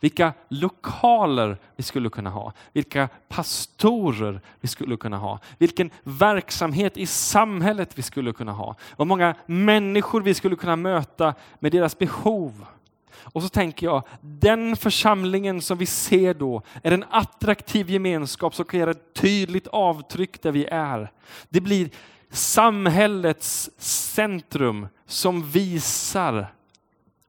Vilka 0.00 0.32
lokaler 0.48 1.58
vi 1.76 1.82
skulle 1.82 2.10
kunna 2.10 2.30
ha, 2.30 2.52
vilka 2.72 3.08
pastorer 3.28 4.40
vi 4.60 4.68
skulle 4.68 4.96
kunna 4.96 5.18
ha, 5.18 5.38
vilken 5.58 5.90
verksamhet 6.02 6.96
i 6.96 7.06
samhället 7.06 7.98
vi 7.98 8.02
skulle 8.02 8.32
kunna 8.32 8.52
ha, 8.52 8.76
vad 8.96 9.06
många 9.08 9.34
människor 9.46 10.20
vi 10.20 10.34
skulle 10.34 10.56
kunna 10.56 10.76
möta 10.76 11.34
med 11.58 11.72
deras 11.72 11.98
behov. 11.98 12.66
Och 13.12 13.42
så 13.42 13.48
tänker 13.48 13.86
jag, 13.86 14.02
den 14.20 14.76
församlingen 14.76 15.62
som 15.62 15.78
vi 15.78 15.86
ser 15.86 16.34
då 16.34 16.62
är 16.82 16.92
en 16.92 17.04
attraktiv 17.10 17.90
gemenskap 17.90 18.54
som 18.54 18.64
kan 18.64 18.80
göra 18.80 18.90
ett 18.90 19.14
tydligt 19.14 19.66
avtryck 19.66 20.42
där 20.42 20.52
vi 20.52 20.64
är. 20.64 21.12
Det 21.48 21.60
blir 21.60 21.90
samhällets 22.30 23.70
centrum 23.78 24.88
som 25.06 25.50
visar 25.50 26.46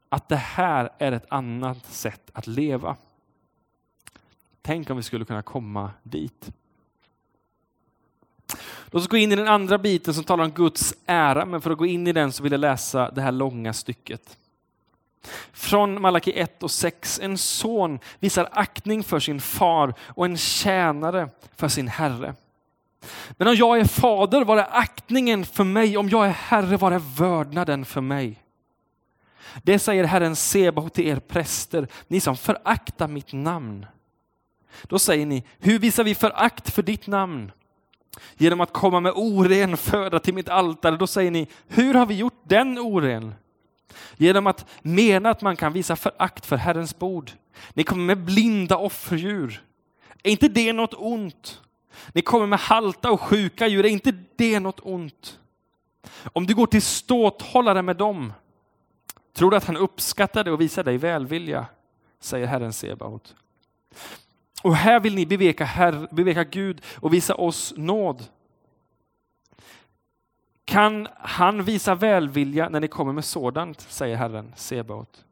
att 0.09 0.29
det 0.29 0.35
här 0.35 0.89
är 0.97 1.11
ett 1.11 1.25
annat 1.29 1.85
sätt 1.85 2.29
att 2.33 2.47
leva. 2.47 2.95
Tänk 4.61 4.89
om 4.89 4.97
vi 4.97 5.03
skulle 5.03 5.25
kunna 5.25 5.41
komma 5.41 5.91
dit. 6.03 6.51
Låt 8.85 9.01
oss 9.01 9.07
gå 9.07 9.17
in 9.17 9.31
i 9.31 9.35
den 9.35 9.47
andra 9.47 9.77
biten 9.77 10.13
som 10.13 10.23
talar 10.23 10.43
om 10.43 10.51
Guds 10.51 10.93
ära, 11.05 11.45
men 11.45 11.61
för 11.61 11.71
att 11.71 11.77
gå 11.77 11.85
in 11.85 12.07
i 12.07 12.13
den 12.13 12.31
så 12.31 12.43
vill 12.43 12.51
jag 12.51 12.61
läsa 12.61 13.11
det 13.11 13.21
här 13.21 13.31
långa 13.31 13.73
stycket. 13.73 14.37
Från 15.51 16.01
Malaki 16.01 16.31
1 16.31 16.63
och 16.63 16.71
6. 16.71 17.19
En 17.19 17.37
son 17.37 17.99
visar 18.19 18.49
aktning 18.51 19.03
för 19.03 19.19
sin 19.19 19.41
far 19.41 19.93
och 20.07 20.25
en 20.25 20.37
tjänare 20.37 21.29
för 21.55 21.67
sin 21.67 21.87
herre. 21.87 22.35
Men 23.31 23.47
om 23.47 23.55
jag 23.55 23.79
är 23.79 23.85
fader 23.85 24.45
var 24.45 24.55
det 24.55 24.65
aktningen 24.65 25.45
för 25.45 25.63
mig, 25.63 25.97
om 25.97 26.09
jag 26.09 26.25
är 26.25 26.29
herre 26.29 26.77
var 26.77 26.91
det 26.91 27.01
vördnaden 27.17 27.85
för 27.85 28.01
mig. 28.01 28.43
Det 29.63 29.79
säger 29.79 30.03
Herren 30.03 30.35
Sebaot 30.35 30.93
till 30.93 31.07
er 31.07 31.19
präster, 31.19 31.87
ni 32.07 32.19
som 32.19 32.37
föraktar 32.37 33.07
mitt 33.07 33.33
namn. 33.33 33.85
Då 34.83 34.99
säger 34.99 35.25
ni, 35.25 35.43
hur 35.59 35.79
visar 35.79 36.03
vi 36.03 36.15
förakt 36.15 36.69
för 36.69 36.83
ditt 36.83 37.07
namn? 37.07 37.51
Genom 38.37 38.61
att 38.61 38.73
komma 38.73 38.99
med 38.99 39.13
oren 39.15 39.77
föda 39.77 40.19
till 40.19 40.33
mitt 40.33 40.49
altare. 40.49 40.97
Då 40.97 41.07
säger 41.07 41.31
ni, 41.31 41.47
hur 41.67 41.93
har 41.93 42.05
vi 42.05 42.15
gjort 42.15 42.41
den 42.43 42.79
oren? 42.79 43.35
Genom 44.17 44.47
att 44.47 44.65
mena 44.81 45.29
att 45.29 45.41
man 45.41 45.55
kan 45.55 45.73
visa 45.73 45.95
förakt 45.95 46.45
för 46.45 46.57
Herrens 46.57 46.99
bord. 46.99 47.31
Ni 47.73 47.83
kommer 47.83 48.03
med 48.03 48.25
blinda 48.25 48.77
offerdjur. 48.77 49.63
Är 50.23 50.31
inte 50.31 50.47
det 50.47 50.73
något 50.73 50.93
ont? 50.93 51.61
Ni 52.13 52.21
kommer 52.21 52.45
med 52.45 52.59
halta 52.59 53.11
och 53.11 53.21
sjuka 53.21 53.67
djur. 53.67 53.85
Är 53.85 53.89
inte 53.89 54.13
det 54.35 54.59
något 54.59 54.79
ont? 54.83 55.39
Om 56.33 56.45
du 56.45 56.55
går 56.55 56.67
till 56.67 56.81
ståthållare 56.81 57.81
med 57.81 57.97
dem, 57.97 58.33
tror 59.33 59.51
du 59.51 59.57
att 59.57 59.65
han 59.65 59.77
uppskattar 59.77 60.43
det 60.43 60.51
och 60.51 60.61
visar 60.61 60.83
dig 60.83 60.97
välvilja? 60.97 61.65
Säger 62.19 62.47
Herren 62.47 62.73
Sebaot. 62.73 63.35
Och 64.63 64.75
här 64.75 64.99
vill 64.99 65.15
ni 65.15 65.25
beveka, 65.25 65.65
Herr, 65.65 66.07
beveka 66.11 66.43
Gud 66.43 66.81
och 66.95 67.13
visa 67.13 67.35
oss 67.35 67.73
nåd. 67.77 68.25
Kan 70.65 71.07
han 71.19 71.63
visa 71.63 71.95
välvilja 71.95 72.69
när 72.69 72.79
ni 72.79 72.87
kommer 72.87 73.13
med 73.13 73.25
sådant, 73.25 73.81
säger 73.81 74.15
Herren 74.15 74.53
Sebaot. 74.55 75.25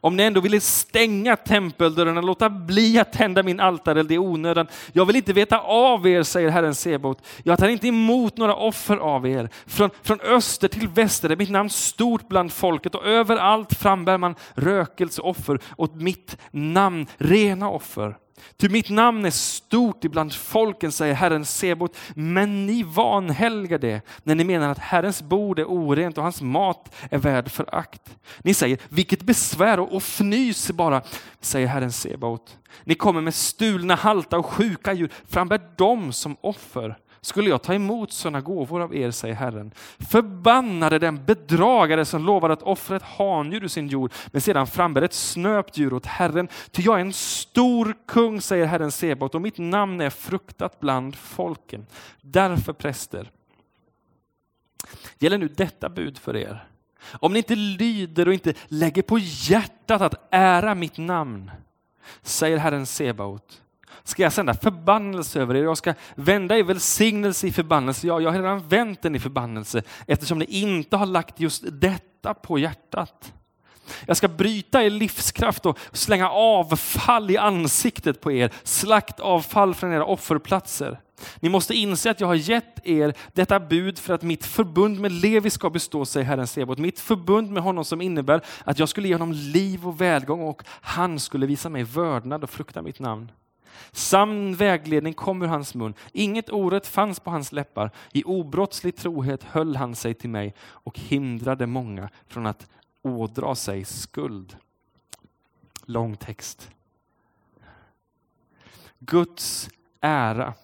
Om 0.00 0.16
ni 0.16 0.22
ändå 0.22 0.40
ville 0.40 0.60
stänga 0.60 1.36
tempeldörren 1.36 2.16
och 2.18 2.24
låta 2.24 2.50
bli 2.50 2.98
att 2.98 3.12
tända 3.12 3.42
min 3.42 3.60
altareld 3.60 4.12
i 4.12 4.18
onödan. 4.18 4.66
Jag 4.92 5.06
vill 5.06 5.16
inte 5.16 5.32
veta 5.32 5.58
av 5.60 6.06
er, 6.06 6.22
säger 6.22 6.48
Herren 6.48 6.74
Sebot. 6.74 7.26
Jag 7.42 7.58
tar 7.58 7.68
inte 7.68 7.88
emot 7.88 8.36
några 8.36 8.54
offer 8.54 8.96
av 8.96 9.26
er. 9.26 9.48
Från, 9.66 9.90
från 10.02 10.20
öster 10.20 10.68
till 10.68 10.88
väster 10.88 11.30
är 11.30 11.36
mitt 11.36 11.50
namn 11.50 11.70
stort 11.70 12.28
bland 12.28 12.52
folket 12.52 12.94
och 12.94 13.06
överallt 13.06 13.74
frambär 13.74 14.18
man 14.18 14.34
rökelseoffer 14.54 15.60
åt 15.76 15.94
mitt 15.94 16.36
namn, 16.50 17.06
rena 17.18 17.70
offer. 17.70 18.16
Ty 18.56 18.68
mitt 18.68 18.90
namn 18.90 19.24
är 19.24 19.30
stort 19.30 20.04
ibland 20.04 20.32
folken, 20.32 20.92
säger 20.92 21.14
Herren 21.14 21.44
Sebot, 21.44 21.96
men 22.14 22.66
ni 22.66 22.82
vanhelgar 22.82 23.78
det 23.78 24.00
när 24.22 24.34
ni 24.34 24.44
menar 24.44 24.68
att 24.68 24.78
Herrens 24.78 25.22
bord 25.22 25.58
är 25.58 25.64
orent 25.64 26.18
och 26.18 26.24
hans 26.24 26.42
mat 26.42 26.94
är 27.10 27.18
värd 27.18 27.50
förakt. 27.50 28.16
Ni 28.42 28.54
säger, 28.54 28.78
vilket 28.88 29.22
besvär 29.22 29.80
och, 29.80 29.92
och 29.92 30.02
fnys 30.02 30.70
bara, 30.70 31.02
säger 31.40 31.66
Herren 31.66 31.92
Sebot. 31.92 32.58
Ni 32.84 32.94
kommer 32.94 33.20
med 33.20 33.34
stulna, 33.34 33.94
halta 33.94 34.38
och 34.38 34.46
sjuka 34.46 34.92
djur, 34.92 35.12
frambär 35.28 35.60
dem 35.76 36.12
som 36.12 36.36
offer 36.40 36.96
skulle 37.20 37.50
jag 37.50 37.62
ta 37.62 37.74
emot 37.74 38.12
sådana 38.12 38.40
gåvor 38.40 38.80
av 38.82 38.96
er, 38.96 39.10
säger 39.10 39.34
Herren. 39.34 39.72
Förbannade 40.10 40.98
den 40.98 41.24
bedragare 41.24 42.04
som 42.04 42.24
lovade 42.24 42.54
att 42.54 42.62
offra 42.62 42.96
ett 42.96 43.02
handjur 43.02 43.64
ur 43.64 43.68
sin 43.68 43.88
jord, 43.88 44.12
men 44.26 44.40
sedan 44.40 44.66
frambär 44.66 45.02
ett 45.02 45.12
snöpt 45.12 45.76
djur 45.76 45.92
åt 45.92 46.06
Herren. 46.06 46.48
Ty 46.70 46.82
jag 46.82 46.96
är 46.96 47.00
en 47.00 47.12
stor 47.12 47.96
kung, 48.06 48.40
säger 48.40 48.66
Herren 48.66 48.92
Sebot, 48.92 49.34
och 49.34 49.42
mitt 49.42 49.58
namn 49.58 50.00
är 50.00 50.10
fruktat 50.10 50.80
bland 50.80 51.16
folken. 51.16 51.86
Därför 52.20 52.72
präster, 52.72 53.30
gäller 55.18 55.38
nu 55.38 55.48
detta 55.48 55.88
bud 55.88 56.18
för 56.18 56.36
er. 56.36 56.68
Om 57.12 57.32
ni 57.32 57.38
inte 57.38 57.54
lyder 57.54 58.28
och 58.28 58.34
inte 58.34 58.54
lägger 58.66 59.02
på 59.02 59.18
hjärtat 59.18 60.02
att 60.02 60.28
ära 60.30 60.74
mitt 60.74 60.98
namn, 60.98 61.50
säger 62.22 62.56
Herren 62.56 62.86
Sebaot, 62.86 63.62
ska 64.04 64.22
jag 64.22 64.32
sända 64.32 64.54
förbannelse 64.54 65.40
över 65.40 65.54
er. 65.54 65.62
Jag 65.62 65.78
ska 65.78 65.94
vända 66.14 66.58
er 66.58 66.62
välsignelse 66.62 67.46
i 67.46 67.52
förbannelse. 67.52 68.06
Ja, 68.06 68.20
jag 68.20 68.30
har 68.30 68.38
redan 68.38 68.68
vänt 68.68 69.02
den 69.02 69.14
i 69.14 69.20
förbannelse 69.20 69.82
eftersom 70.06 70.38
ni 70.38 70.44
inte 70.44 70.96
har 70.96 71.06
lagt 71.06 71.40
just 71.40 71.64
detta 71.72 72.34
på 72.34 72.58
hjärtat. 72.58 73.32
Jag 74.06 74.16
ska 74.16 74.28
bryta 74.28 74.84
er 74.84 74.90
livskraft 74.90 75.66
och 75.66 75.78
slänga 75.92 76.30
avfall 76.30 77.30
i 77.30 77.36
ansiktet 77.36 78.20
på 78.20 78.32
er, 78.32 78.52
slaktavfall 78.62 79.74
från 79.74 79.92
era 79.92 80.04
offerplatser. 80.04 81.00
Ni 81.40 81.48
måste 81.48 81.74
inse 81.74 82.10
att 82.10 82.20
jag 82.20 82.26
har 82.26 82.34
gett 82.34 82.86
er 82.86 83.14
detta 83.32 83.60
bud 83.60 83.98
för 83.98 84.14
att 84.14 84.22
mitt 84.22 84.46
förbund 84.46 85.00
med 85.00 85.12
Levi 85.12 85.50
ska 85.50 85.70
bestå, 85.70 86.04
säger 86.04 86.26
Herren 86.26 86.46
Sebot. 86.46 86.78
Mitt 86.78 87.00
förbund 87.00 87.50
med 87.50 87.62
honom 87.62 87.84
som 87.84 88.00
innebär 88.00 88.40
att 88.64 88.78
jag 88.78 88.88
skulle 88.88 89.08
ge 89.08 89.14
honom 89.14 89.32
liv 89.32 89.86
och 89.86 90.00
välgång 90.00 90.40
och 90.40 90.62
han 90.66 91.18
skulle 91.18 91.46
visa 91.46 91.68
mig 91.68 91.82
vördnad 91.82 92.44
och 92.44 92.50
frukta 92.50 92.82
mitt 92.82 92.98
namn. 92.98 93.30
Sann 93.92 94.54
vägledning 94.54 95.14
kom 95.14 95.42
ur 95.42 95.46
hans 95.46 95.74
mun. 95.74 95.94
Inget 96.12 96.50
orätt 96.50 96.86
fanns 96.86 97.20
på 97.20 97.30
hans 97.30 97.52
läppar. 97.52 97.90
I 98.12 98.24
obrottslig 98.24 98.96
trohet 98.96 99.42
höll 99.42 99.76
han 99.76 99.94
sig 99.94 100.14
till 100.14 100.30
mig 100.30 100.54
och 100.60 100.98
hindrade 100.98 101.66
många 101.66 102.08
från 102.26 102.46
att 102.46 102.70
ådra 103.02 103.54
sig 103.54 103.84
skuld. 103.84 104.56
Lång 105.84 106.16
text. 106.16 106.70
Guds 108.98 109.70
ära. 110.00 110.54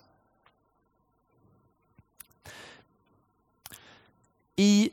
I 4.56 4.90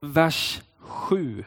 vers 0.00 0.62
7 0.78 1.44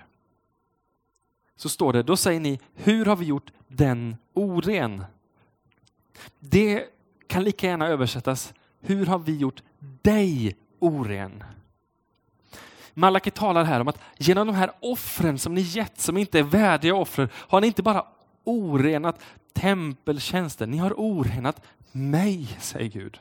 så 1.56 1.70
står 1.70 1.94
det, 1.94 2.04
då 2.04 2.18
säger 2.18 2.40
ni, 2.40 2.60
hur 2.74 3.06
har 3.06 3.16
vi 3.16 3.26
gjort 3.26 3.52
den 3.68 4.16
oren? 4.34 5.04
Det 6.40 6.86
kan 7.28 7.44
lika 7.44 7.68
gärna 7.68 7.88
översättas, 7.88 8.54
hur 8.82 9.06
har 9.06 9.20
vi 9.20 9.38
gjort 9.38 9.64
dig 9.80 10.56
oren? 10.80 11.44
Malaki 12.94 13.32
talar 13.32 13.64
här 13.64 13.80
om 13.80 13.88
att 13.88 14.00
genom 14.18 14.48
de 14.48 14.56
här 14.56 14.72
offren 14.80 15.40
som 15.40 15.54
ni 15.54 15.62
gett, 15.62 16.00
som 16.00 16.18
inte 16.18 16.40
är 16.40 16.44
värdiga 16.44 16.96
offer, 16.96 17.30
har 17.34 17.62
ni 17.62 17.68
inte 17.68 17.84
bara 17.84 18.06
orenat 18.44 19.22
tempeltjänsten, 19.54 20.72
ni 20.72 20.78
har 20.78 20.94
orenat 21.00 21.62
mig, 21.92 22.58
säger 22.60 22.90
Gud. 22.90 23.20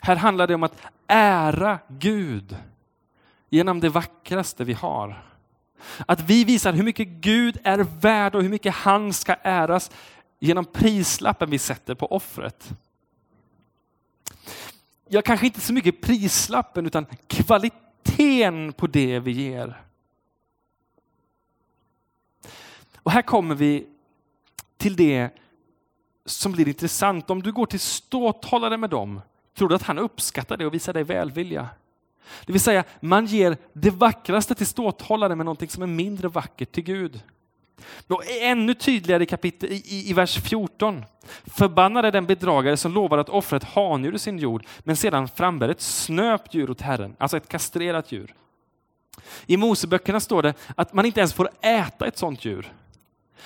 Här 0.00 0.16
handlar 0.16 0.46
det 0.46 0.54
om 0.54 0.62
att 0.62 0.82
ära 1.06 1.78
Gud 1.88 2.56
genom 3.48 3.80
det 3.80 3.88
vackraste 3.88 4.64
vi 4.64 4.72
har. 4.72 5.24
Att 6.06 6.20
vi 6.20 6.44
visar 6.44 6.72
hur 6.72 6.82
mycket 6.82 7.08
Gud 7.08 7.58
är 7.64 7.78
värd 7.78 8.34
och 8.34 8.42
hur 8.42 8.48
mycket 8.48 8.74
han 8.74 9.12
ska 9.12 9.34
äras 9.34 9.90
genom 10.40 10.64
prislappen 10.64 11.50
vi 11.50 11.58
sätter 11.58 11.94
på 11.94 12.06
offret. 12.06 12.70
Ja, 15.08 15.22
kanske 15.22 15.46
inte 15.46 15.60
så 15.60 15.72
mycket 15.72 16.00
prislappen 16.00 16.86
utan 16.86 17.06
kvaliteten 17.26 18.72
på 18.72 18.86
det 18.86 19.18
vi 19.18 19.30
ger. 19.30 19.82
Och 22.96 23.10
här 23.10 23.22
kommer 23.22 23.54
vi 23.54 23.86
till 24.76 24.96
det 24.96 25.30
som 26.24 26.52
blir 26.52 26.68
intressant. 26.68 27.30
Om 27.30 27.42
du 27.42 27.52
går 27.52 27.66
till 27.66 27.80
ståthållare 27.80 28.76
med 28.76 28.90
dem, 28.90 29.20
tror 29.54 29.68
du 29.68 29.74
att 29.74 29.82
han 29.82 29.98
uppskattar 29.98 30.56
det 30.56 30.66
och 30.66 30.74
visar 30.74 30.92
dig 30.92 31.04
välvilja? 31.04 31.68
Det 32.46 32.52
vill 32.52 32.62
säga, 32.62 32.84
man 33.00 33.26
ger 33.26 33.56
det 33.72 33.90
vackraste 33.90 34.54
till 34.54 34.66
ståthållare 34.66 35.36
med 35.36 35.46
någonting 35.46 35.68
som 35.68 35.82
är 35.82 35.86
mindre 35.86 36.28
vackert 36.28 36.72
till 36.72 36.84
Gud. 36.84 37.22
Och 38.08 38.22
ännu 38.40 38.74
tydligare 38.74 39.22
i, 39.22 39.26
kapitel, 39.26 39.72
i, 39.72 40.10
i 40.10 40.12
vers 40.12 40.40
14. 40.40 41.04
Förbannad 41.44 42.04
är 42.04 42.12
den 42.12 42.26
bedragare 42.26 42.76
som 42.76 42.92
lovar 42.92 43.18
att 43.18 43.28
offra 43.28 43.56
ett 43.56 43.64
handjur 43.64 44.14
i 44.14 44.18
sin 44.18 44.38
jord, 44.38 44.64
men 44.80 44.96
sedan 44.96 45.28
frambär 45.28 45.68
ett 45.68 45.80
snöpt 45.80 46.54
djur 46.54 46.70
åt 46.70 46.80
Herren, 46.80 47.16
alltså 47.18 47.36
ett 47.36 47.48
kastrerat 47.48 48.12
djur. 48.12 48.34
I 49.46 49.56
Moseböckerna 49.56 50.20
står 50.20 50.42
det 50.42 50.54
att 50.76 50.92
man 50.92 51.06
inte 51.06 51.20
ens 51.20 51.32
får 51.32 51.50
äta 51.60 52.06
ett 52.06 52.18
sådant 52.18 52.44
djur. 52.44 52.72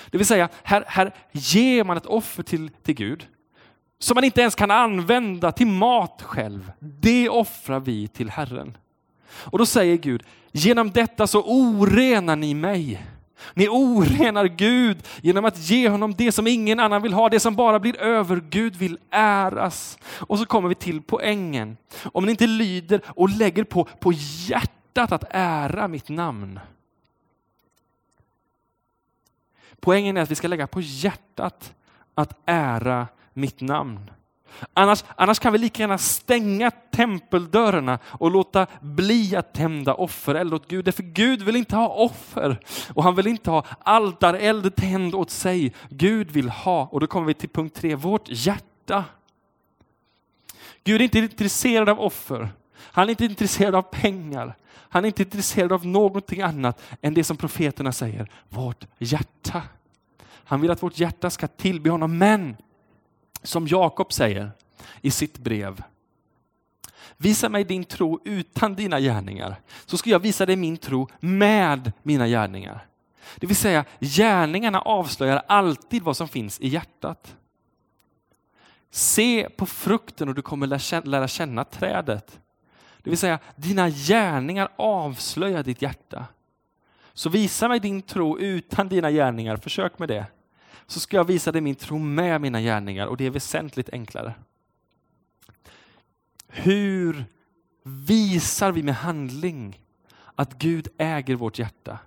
Det 0.09 0.17
vill 0.17 0.27
säga, 0.27 0.49
här, 0.63 0.83
här 0.87 1.11
ger 1.31 1.83
man 1.83 1.97
ett 1.97 2.05
offer 2.05 2.43
till, 2.43 2.69
till 2.69 2.95
Gud 2.95 3.27
som 3.99 4.15
man 4.15 4.23
inte 4.23 4.41
ens 4.41 4.55
kan 4.55 4.71
använda 4.71 5.51
till 5.51 5.67
mat 5.67 6.21
själv. 6.21 6.71
Det 6.79 7.29
offrar 7.29 7.79
vi 7.79 8.07
till 8.07 8.29
Herren. 8.29 8.77
Och 9.27 9.57
då 9.57 9.65
säger 9.65 9.97
Gud, 9.97 10.23
genom 10.51 10.91
detta 10.91 11.27
så 11.27 11.43
orenar 11.43 12.35
ni 12.35 12.53
mig 12.53 13.05
ni 13.53 13.67
orenar 13.69 14.45
Gud 14.45 15.07
genom 15.21 15.45
att 15.45 15.57
ge 15.57 15.89
honom 15.89 16.13
det 16.17 16.31
som 16.31 16.47
ingen 16.47 16.79
annan 16.79 17.01
vill 17.01 17.13
ha, 17.13 17.29
det 17.29 17.39
som 17.39 17.55
bara 17.55 17.79
blir 17.79 17.97
över. 17.99 18.43
Gud 18.49 18.75
vill 18.75 18.99
äras. 19.09 19.97
Och 20.03 20.39
så 20.39 20.45
kommer 20.45 20.69
vi 20.69 20.75
till 20.75 21.01
poängen. 21.01 21.77
Om 22.03 22.25
ni 22.25 22.31
inte 22.31 22.47
lyder 22.47 23.01
och 23.07 23.29
lägger 23.29 23.63
på, 23.63 23.83
på 23.83 24.13
hjärtat 24.47 25.11
att 25.11 25.23
ära 25.29 25.87
mitt 25.87 26.09
namn. 26.09 26.59
Poängen 29.79 30.17
är 30.17 30.21
att 30.21 30.31
vi 30.31 30.35
ska 30.35 30.47
lägga 30.47 30.67
på 30.67 30.81
hjärtat 30.81 31.73
att 32.15 32.39
ära 32.45 33.07
mitt 33.33 33.61
namn. 33.61 34.11
Annars, 34.73 35.03
annars 35.15 35.39
kan 35.39 35.53
vi 35.53 35.59
lika 35.59 35.83
gärna 35.83 35.97
stänga 35.97 36.71
tempeldörrarna 36.71 37.99
och 38.05 38.31
låta 38.31 38.67
bli 38.81 39.35
att 39.35 39.53
tända 39.53 39.93
offereld 39.93 40.53
åt 40.53 40.67
Gud. 40.67 40.85
Därför 40.85 41.03
Gud 41.03 41.41
vill 41.41 41.55
inte 41.55 41.75
ha 41.75 41.87
offer 41.87 42.59
och 42.93 43.03
han 43.03 43.15
vill 43.15 43.27
inte 43.27 43.51
ha 43.51 43.65
altareld 43.79 44.75
tänd 44.75 45.15
åt 45.15 45.29
sig. 45.29 45.73
Gud 45.89 46.31
vill 46.31 46.49
ha, 46.49 46.87
och 46.91 46.99
då 46.99 47.07
kommer 47.07 47.27
vi 47.27 47.33
till 47.33 47.49
punkt 47.49 47.75
tre, 47.75 47.95
vårt 47.95 48.25
hjärta. 48.27 49.03
Gud 50.83 51.01
är 51.01 51.03
inte 51.03 51.19
intresserad 51.19 51.89
av 51.89 51.99
offer. 52.01 52.49
Han 52.77 53.05
är 53.05 53.09
inte 53.09 53.25
intresserad 53.25 53.75
av 53.75 53.81
pengar. 53.81 54.55
Han 54.89 55.05
är 55.05 55.07
inte 55.07 55.23
intresserad 55.23 55.71
av 55.71 55.85
någonting 55.85 56.41
annat 56.41 56.81
än 57.01 57.13
det 57.13 57.23
som 57.23 57.37
profeterna 57.37 57.91
säger, 57.91 58.29
vårt 58.49 58.87
hjärta. 58.97 59.61
Han 60.27 60.61
vill 60.61 60.71
att 60.71 60.83
vårt 60.83 60.99
hjärta 60.99 61.29
ska 61.29 61.47
tillbe 61.47 61.89
honom, 61.89 62.17
men 62.17 62.57
som 63.45 63.67
Jakob 63.67 64.13
säger 64.13 64.51
i 65.01 65.11
sitt 65.11 65.37
brev. 65.37 65.83
Visa 67.17 67.49
mig 67.49 67.63
din 67.63 67.83
tro 67.83 68.19
utan 68.25 68.75
dina 68.75 68.99
gärningar, 68.99 69.55
så 69.85 69.97
ska 69.97 70.09
jag 70.09 70.19
visa 70.19 70.45
dig 70.45 70.55
min 70.55 70.77
tro 70.77 71.07
med 71.19 71.91
mina 72.03 72.27
gärningar. 72.27 72.87
Det 73.35 73.47
vill 73.47 73.55
säga, 73.55 73.85
gärningarna 73.99 74.81
avslöjar 74.81 75.43
alltid 75.47 76.03
vad 76.03 76.17
som 76.17 76.27
finns 76.27 76.59
i 76.59 76.67
hjärtat. 76.67 77.35
Se 78.91 79.49
på 79.49 79.65
frukten 79.65 80.29
och 80.29 80.35
du 80.35 80.41
kommer 80.41 81.07
lära 81.07 81.27
känna 81.27 81.63
trädet. 81.63 82.39
Det 83.03 83.09
vill 83.09 83.19
säga, 83.19 83.39
dina 83.55 83.89
gärningar 83.89 84.69
avslöjar 84.75 85.63
ditt 85.63 85.81
hjärta. 85.81 86.25
Så 87.13 87.29
visa 87.29 87.67
mig 87.67 87.79
din 87.79 88.01
tro 88.01 88.39
utan 88.39 88.89
dina 88.89 89.11
gärningar, 89.11 89.57
försök 89.57 89.99
med 89.99 90.09
det 90.09 90.25
så 90.87 90.99
ska 90.99 91.17
jag 91.17 91.25
visa 91.25 91.51
dig 91.51 91.61
min 91.61 91.75
tro 91.75 91.99
med 91.99 92.41
mina 92.41 92.61
gärningar 92.61 93.07
och 93.07 93.17
det 93.17 93.25
är 93.25 93.29
väsentligt 93.29 93.89
enklare. 93.89 94.33
Hur 96.47 97.25
visar 97.83 98.71
vi 98.71 98.83
med 98.83 98.95
handling 98.95 99.81
att 100.35 100.53
Gud 100.53 100.87
äger 100.97 101.35
vårt 101.35 101.59
hjärta? 101.59 101.99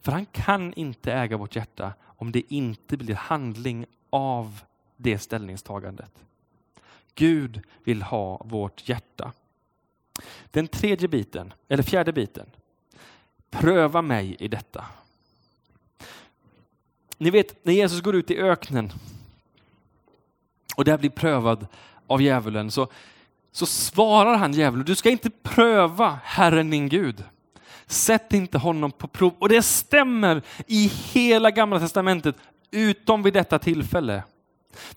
För 0.00 0.12
han 0.12 0.26
kan 0.26 0.74
inte 0.74 1.12
äga 1.12 1.36
vårt 1.36 1.56
hjärta 1.56 1.92
om 2.04 2.32
det 2.32 2.52
inte 2.54 2.96
blir 2.96 3.14
handling 3.14 3.86
av 4.10 4.60
det 4.96 5.18
ställningstagandet. 5.18 6.12
Gud 7.14 7.62
vill 7.84 8.02
ha 8.02 8.42
vårt 8.44 8.88
hjärta. 8.88 9.32
Den 10.50 10.68
tredje 10.68 11.08
biten, 11.08 11.52
eller 11.68 11.82
fjärde 11.82 12.12
biten. 12.12 12.50
Pröva 13.50 14.02
mig 14.02 14.36
i 14.38 14.48
detta. 14.48 14.84
Ni 17.18 17.30
vet 17.30 17.64
när 17.64 17.72
Jesus 17.72 18.00
går 18.00 18.16
ut 18.16 18.30
i 18.30 18.38
öknen 18.38 18.92
och 20.76 20.84
där 20.84 20.98
blir 20.98 21.10
prövad 21.10 21.66
av 22.06 22.22
djävulen 22.22 22.70
så, 22.70 22.88
så 23.52 23.66
svarar 23.66 24.36
han 24.36 24.52
djävulen, 24.52 24.86
du 24.86 24.94
ska 24.94 25.10
inte 25.10 25.30
pröva 25.30 26.18
Herren 26.24 26.70
din 26.70 26.88
Gud. 26.88 27.24
Sätt 27.86 28.32
inte 28.32 28.58
honom 28.58 28.92
på 28.92 29.08
prov. 29.08 29.34
Och 29.38 29.48
det 29.48 29.62
stämmer 29.62 30.42
i 30.66 30.92
hela 31.12 31.50
gamla 31.50 31.80
testamentet 31.80 32.36
utom 32.70 33.22
vid 33.22 33.32
detta 33.32 33.58
tillfälle. 33.58 34.22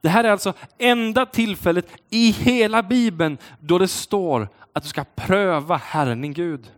Det 0.01 0.09
här 0.09 0.23
är 0.23 0.29
alltså 0.29 0.53
enda 0.77 1.25
tillfället 1.25 1.87
i 2.09 2.31
hela 2.31 2.83
bibeln 2.83 3.37
då 3.59 3.77
det 3.77 3.87
står 3.87 4.49
att 4.73 4.83
du 4.83 4.89
ska 4.89 5.03
pröva 5.15 5.77
Herren 5.77 6.21
din 6.21 6.33
Gud. 6.33 6.71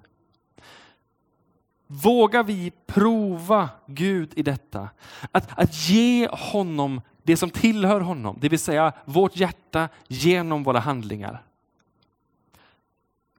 Vågar 1.93 2.43
vi 2.43 2.71
prova 2.85 3.69
Gud 3.85 4.33
i 4.35 4.43
detta? 4.43 4.89
Att, 5.31 5.59
att 5.59 5.89
ge 5.89 6.27
honom 6.27 7.01
det 7.23 7.37
som 7.37 7.49
tillhör 7.49 8.01
honom, 8.01 8.37
det 8.41 8.49
vill 8.49 8.59
säga 8.59 8.93
vårt 9.05 9.35
hjärta 9.35 9.89
genom 10.07 10.63
våra 10.63 10.79
handlingar. 10.79 11.43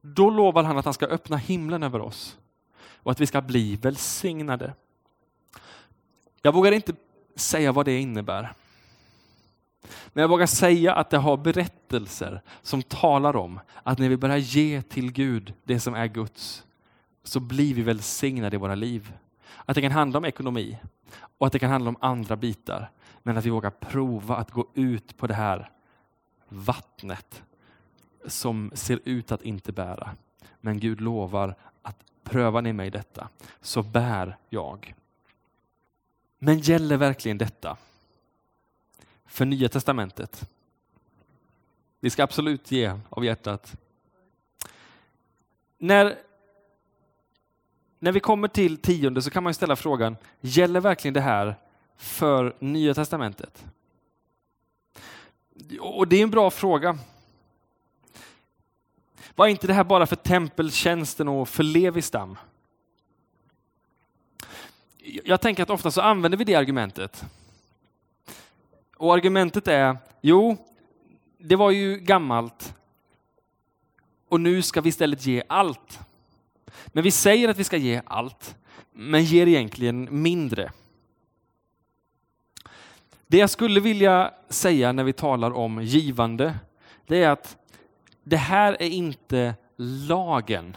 Då 0.01 0.31
lovar 0.31 0.65
han 0.65 0.79
att 0.79 0.85
han 0.85 0.95
ska 0.95 1.07
öppna 1.07 1.37
himlen 1.37 1.83
över 1.83 2.01
oss 2.01 2.39
och 2.81 3.13
att 3.13 3.21
vi 3.21 3.27
ska 3.27 3.41
bli 3.41 3.77
välsignade. 3.77 4.75
Jag 6.43 6.55
vågar 6.55 6.73
inte 6.73 6.93
säga 7.37 7.73
vad 7.73 7.85
det 7.85 8.01
innebär. 8.01 8.53
Men 10.09 10.23
jag 10.23 10.29
vågar 10.29 10.47
säga 10.47 10.95
att 10.95 11.11
det 11.11 11.19
har 11.19 11.37
berättelser 11.37 12.43
som 12.63 12.83
talar 12.83 13.37
om 13.37 13.61
att 13.83 13.99
när 13.99 14.09
vi 14.09 14.17
börjar 14.17 14.37
ge 14.37 14.83
till 14.83 15.13
Gud 15.13 15.55
det 15.65 15.81
som 15.81 15.95
är 15.95 16.07
Guds, 16.07 16.65
så 17.25 17.41
blir 17.41 17.75
vi 17.75 17.83
välsignade 17.83 18.57
i 18.57 18.59
våra 18.59 18.75
liv. 18.75 19.13
Att 19.65 19.75
det 19.75 19.83
kan 19.83 19.93
handla 19.93 20.19
om 20.19 20.25
ekonomi 20.25 20.79
och 21.39 21.47
att 21.47 21.53
det 21.53 21.59
kan 21.59 21.71
handla 21.71 21.89
om 21.89 21.97
andra 22.01 22.37
bitar. 22.37 22.91
Men 23.23 23.37
att 23.37 23.45
vi 23.45 23.51
vågar 23.51 23.71
prova 23.71 24.37
att 24.37 24.51
gå 24.51 24.67
ut 24.75 25.17
på 25.17 25.27
det 25.27 25.35
här 25.35 25.71
vattnet 26.49 27.43
som 28.27 28.71
ser 28.75 29.01
ut 29.05 29.33
att 29.33 29.43
inte 29.43 29.73
bära. 29.73 30.17
Men 30.61 30.81
Gud 30.81 31.01
lovar 31.01 31.55
att 31.83 31.97
prövar 32.23 32.63
ni 32.63 32.73
mig 32.73 32.91
detta 32.91 33.29
så 33.61 33.83
bär 33.83 34.37
jag. 34.49 34.95
Men 36.39 36.59
gäller 36.59 36.97
verkligen 36.97 37.39
detta 37.39 37.77
för 39.27 39.45
Nya 39.45 39.69
Testamentet? 39.69 40.51
Vi 42.01 42.11
ska 42.11 42.23
absolut 42.23 42.71
ge 42.71 42.99
av 43.09 43.25
hjärtat. 43.25 43.77
När 45.79 46.19
när 48.05 48.13
vi 48.13 48.21
kommer 48.21 48.49
till 48.49 48.77
tionde 48.77 49.23
så 49.23 49.31
kan 49.31 49.43
man 49.43 49.55
ställa 49.55 49.77
frågan, 49.77 50.17
gäller 50.41 50.81
verkligen 50.81 51.15
det 51.15 51.21
här 51.21 51.57
för 51.97 52.57
Nya 52.59 52.95
Testamentet? 52.95 53.65
Och 55.81 56.09
det 56.09 56.17
är 56.17 56.23
en 56.23 56.31
bra 56.31 56.51
fråga. 56.51 56.99
Var 59.35 59.47
inte 59.47 59.67
det 59.67 59.73
här 59.73 59.85
bara 59.85 60.07
för 60.07 60.17
tempeltjänsten 60.17 61.29
och 61.29 61.49
för 61.49 61.63
Levistam? 61.63 62.39
Jag 65.25 65.41
tänker 65.41 65.63
att 65.63 65.71
ofta 65.71 65.91
så 65.91 66.01
använder 66.01 66.39
vi 66.39 66.45
det 66.45 66.55
argumentet. 66.55 67.25
Och 68.97 69.15
argumentet 69.15 69.69
är, 69.69 69.97
jo, 70.21 70.57
det 71.39 71.57
var 71.57 71.71
ju 71.71 71.97
gammalt 71.97 72.75
och 74.29 74.41
nu 74.41 74.63
ska 74.63 74.81
vi 74.81 74.89
istället 74.89 75.27
ge 75.27 75.43
allt. 75.49 76.01
Men 76.87 77.05
vi 77.05 77.11
säger 77.11 77.49
att 77.49 77.59
vi 77.59 77.65
ska 77.65 77.77
ge 77.77 78.03
allt, 78.07 78.57
men 78.93 79.25
ger 79.25 79.47
egentligen 79.47 80.09
mindre. 80.23 80.73
Det 83.27 83.39
jag 83.39 83.51
skulle 83.51 83.81
vilja 83.81 84.35
säga 84.49 84.93
när 84.93 85.05
vi 85.05 85.13
talar 85.13 85.51
om 85.51 85.83
givande, 85.83 86.59
det 87.07 87.23
är 87.23 87.29
att 87.29 87.57
det 88.23 88.37
här 88.37 88.77
är 88.81 88.89
inte 88.89 89.55
lagen. 89.77 90.77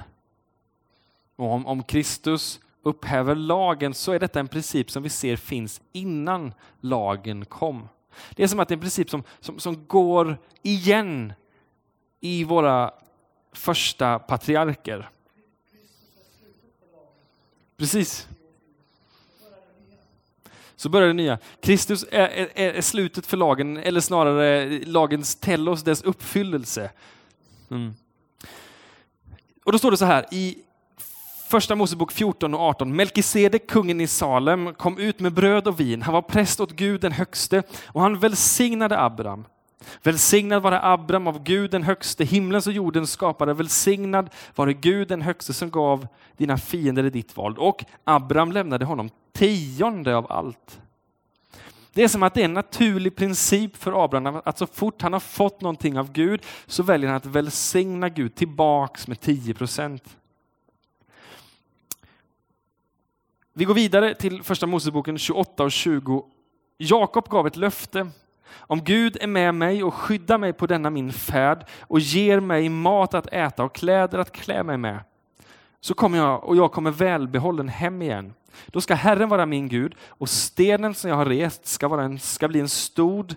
Och 1.35 1.51
om, 1.51 1.67
om 1.67 1.83
Kristus 1.83 2.59
upphäver 2.83 3.35
lagen 3.35 3.93
så 3.93 4.11
är 4.11 4.19
detta 4.19 4.39
en 4.39 4.47
princip 4.47 4.91
som 4.91 5.03
vi 5.03 5.09
ser 5.09 5.35
finns 5.35 5.81
innan 5.91 6.53
lagen 6.81 7.45
kom. 7.45 7.89
Det 8.31 8.43
är 8.43 8.47
som 8.47 8.59
att 8.59 8.67
det 8.67 8.71
är 8.71 8.75
en 8.77 8.81
princip 8.81 9.09
som, 9.09 9.23
som, 9.39 9.59
som 9.59 9.87
går 9.87 10.37
igen 10.61 11.33
i 12.19 12.43
våra 12.43 12.91
första 13.53 14.19
patriarker. 14.19 15.09
Precis. 17.77 18.27
Så 20.75 20.89
börjar 20.89 21.07
det 21.07 21.13
nya. 21.13 21.37
Kristus 21.61 22.05
är, 22.11 22.27
är, 22.27 22.75
är, 22.75 22.81
slutet 22.81 23.25
för 23.25 23.37
lagen, 23.37 23.77
eller 23.77 24.01
snarare 24.01 24.79
lagens 24.85 25.35
tellos, 25.35 25.83
dess 25.83 26.01
uppfyllelse. 26.01 26.91
Mm. 27.71 27.93
Och 29.65 29.71
då 29.71 29.77
står 29.77 29.91
det 29.91 29.97
så 29.97 30.05
här 30.05 30.25
i 30.31 30.57
Första 31.49 31.75
Mosebok 31.75 32.11
14 32.11 32.53
och 32.53 32.59
18. 32.59 32.95
Melkisedek, 32.95 33.67
kungen 33.67 34.01
i 34.01 34.07
Salem, 34.07 34.73
kom 34.73 34.97
ut 34.97 35.19
med 35.19 35.33
bröd 35.33 35.67
och 35.67 35.79
vin. 35.79 36.01
Han 36.01 36.13
var 36.13 36.21
präst 36.21 36.59
åt 36.59 36.71
Gud 36.71 37.01
den 37.01 37.11
högste 37.11 37.63
och 37.85 38.01
han 38.01 38.19
välsignade 38.19 38.99
Abraham. 38.99 39.45
Välsignad 40.03 40.61
vare 40.61 40.79
Abraham 40.83 41.27
av 41.27 41.43
Gud 41.43 41.71
den 41.71 41.83
högste, 41.83 42.23
himlens 42.23 42.67
och 42.67 42.73
jordens 42.73 43.11
skapare. 43.11 43.53
Välsignad 43.53 44.29
vare 44.55 44.73
Gud 44.73 45.07
den 45.07 45.21
högste 45.21 45.53
som 45.53 45.69
gav 45.69 46.07
dina 46.37 46.57
fiender 46.57 47.03
i 47.05 47.09
ditt 47.09 47.37
våld. 47.37 47.57
Och 47.57 47.85
Abraham 48.03 48.51
lämnade 48.51 48.85
honom 48.85 49.09
tionde 49.33 50.15
av 50.15 50.31
allt. 50.31 50.81
Det 51.93 52.03
är 52.03 52.07
som 52.07 52.23
att 52.23 52.33
det 52.33 52.41
är 52.41 52.45
en 52.45 52.53
naturlig 52.53 53.15
princip 53.15 53.77
för 53.77 54.03
Abraham 54.03 54.41
att 54.45 54.57
så 54.57 54.67
fort 54.67 55.01
han 55.01 55.13
har 55.13 55.19
fått 55.19 55.61
någonting 55.61 55.99
av 55.99 56.11
Gud 56.11 56.41
så 56.65 56.83
väljer 56.83 57.09
han 57.09 57.17
att 57.17 57.25
välsigna 57.25 58.09
Gud 58.09 58.35
tillbaks 58.35 59.07
med 59.07 59.19
10 59.19 59.53
procent. 59.53 60.17
Vi 63.53 63.65
går 63.65 63.73
vidare 63.73 64.15
till 64.15 64.43
första 64.43 64.67
Moseboken 64.67 65.17
28 65.17 65.63
och 65.63 65.71
20. 65.71 66.25
Jakob 66.77 67.29
gav 67.29 67.47
ett 67.47 67.55
löfte. 67.55 68.07
Om 68.59 68.83
Gud 68.83 69.17
är 69.21 69.27
med 69.27 69.55
mig 69.55 69.83
och 69.83 69.93
skyddar 69.93 70.37
mig 70.37 70.53
på 70.53 70.67
denna 70.67 70.89
min 70.89 71.13
färd 71.13 71.65
och 71.81 71.99
ger 71.99 72.39
mig 72.39 72.69
mat 72.69 73.13
att 73.13 73.27
äta 73.27 73.63
och 73.63 73.75
kläder 73.75 74.19
att 74.19 74.31
klä 74.31 74.63
mig 74.63 74.77
med, 74.77 74.99
så 75.79 75.93
kommer 75.93 76.17
jag 76.17 76.43
och 76.43 76.55
jag 76.55 76.71
kommer 76.71 76.91
välbehållen 76.91 77.69
hem 77.69 78.01
igen. 78.01 78.33
Då 78.67 78.81
ska 78.81 78.95
Herren 78.95 79.29
vara 79.29 79.45
min 79.45 79.67
Gud 79.67 79.95
och 80.07 80.29
stenen 80.29 80.93
som 80.93 81.09
jag 81.09 81.17
har 81.17 81.25
rest 81.25 81.65
ska, 81.65 81.87
vara 81.87 82.03
en, 82.03 82.19
ska 82.19 82.47
bli 82.47 82.59
en 82.59 82.69
stod 82.69 83.35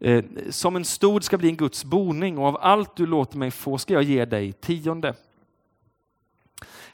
eh, 0.00 0.24
som 0.50 0.76
en 0.76 0.84
stod 0.84 1.24
ska 1.24 1.38
bli 1.38 1.48
en 1.48 1.56
Guds 1.56 1.84
boning 1.84 2.38
och 2.38 2.46
av 2.46 2.58
allt 2.60 2.96
du 2.96 3.06
låter 3.06 3.38
mig 3.38 3.50
få 3.50 3.78
ska 3.78 3.94
jag 3.94 4.02
ge 4.02 4.24
dig 4.24 4.52
tionde. 4.52 5.14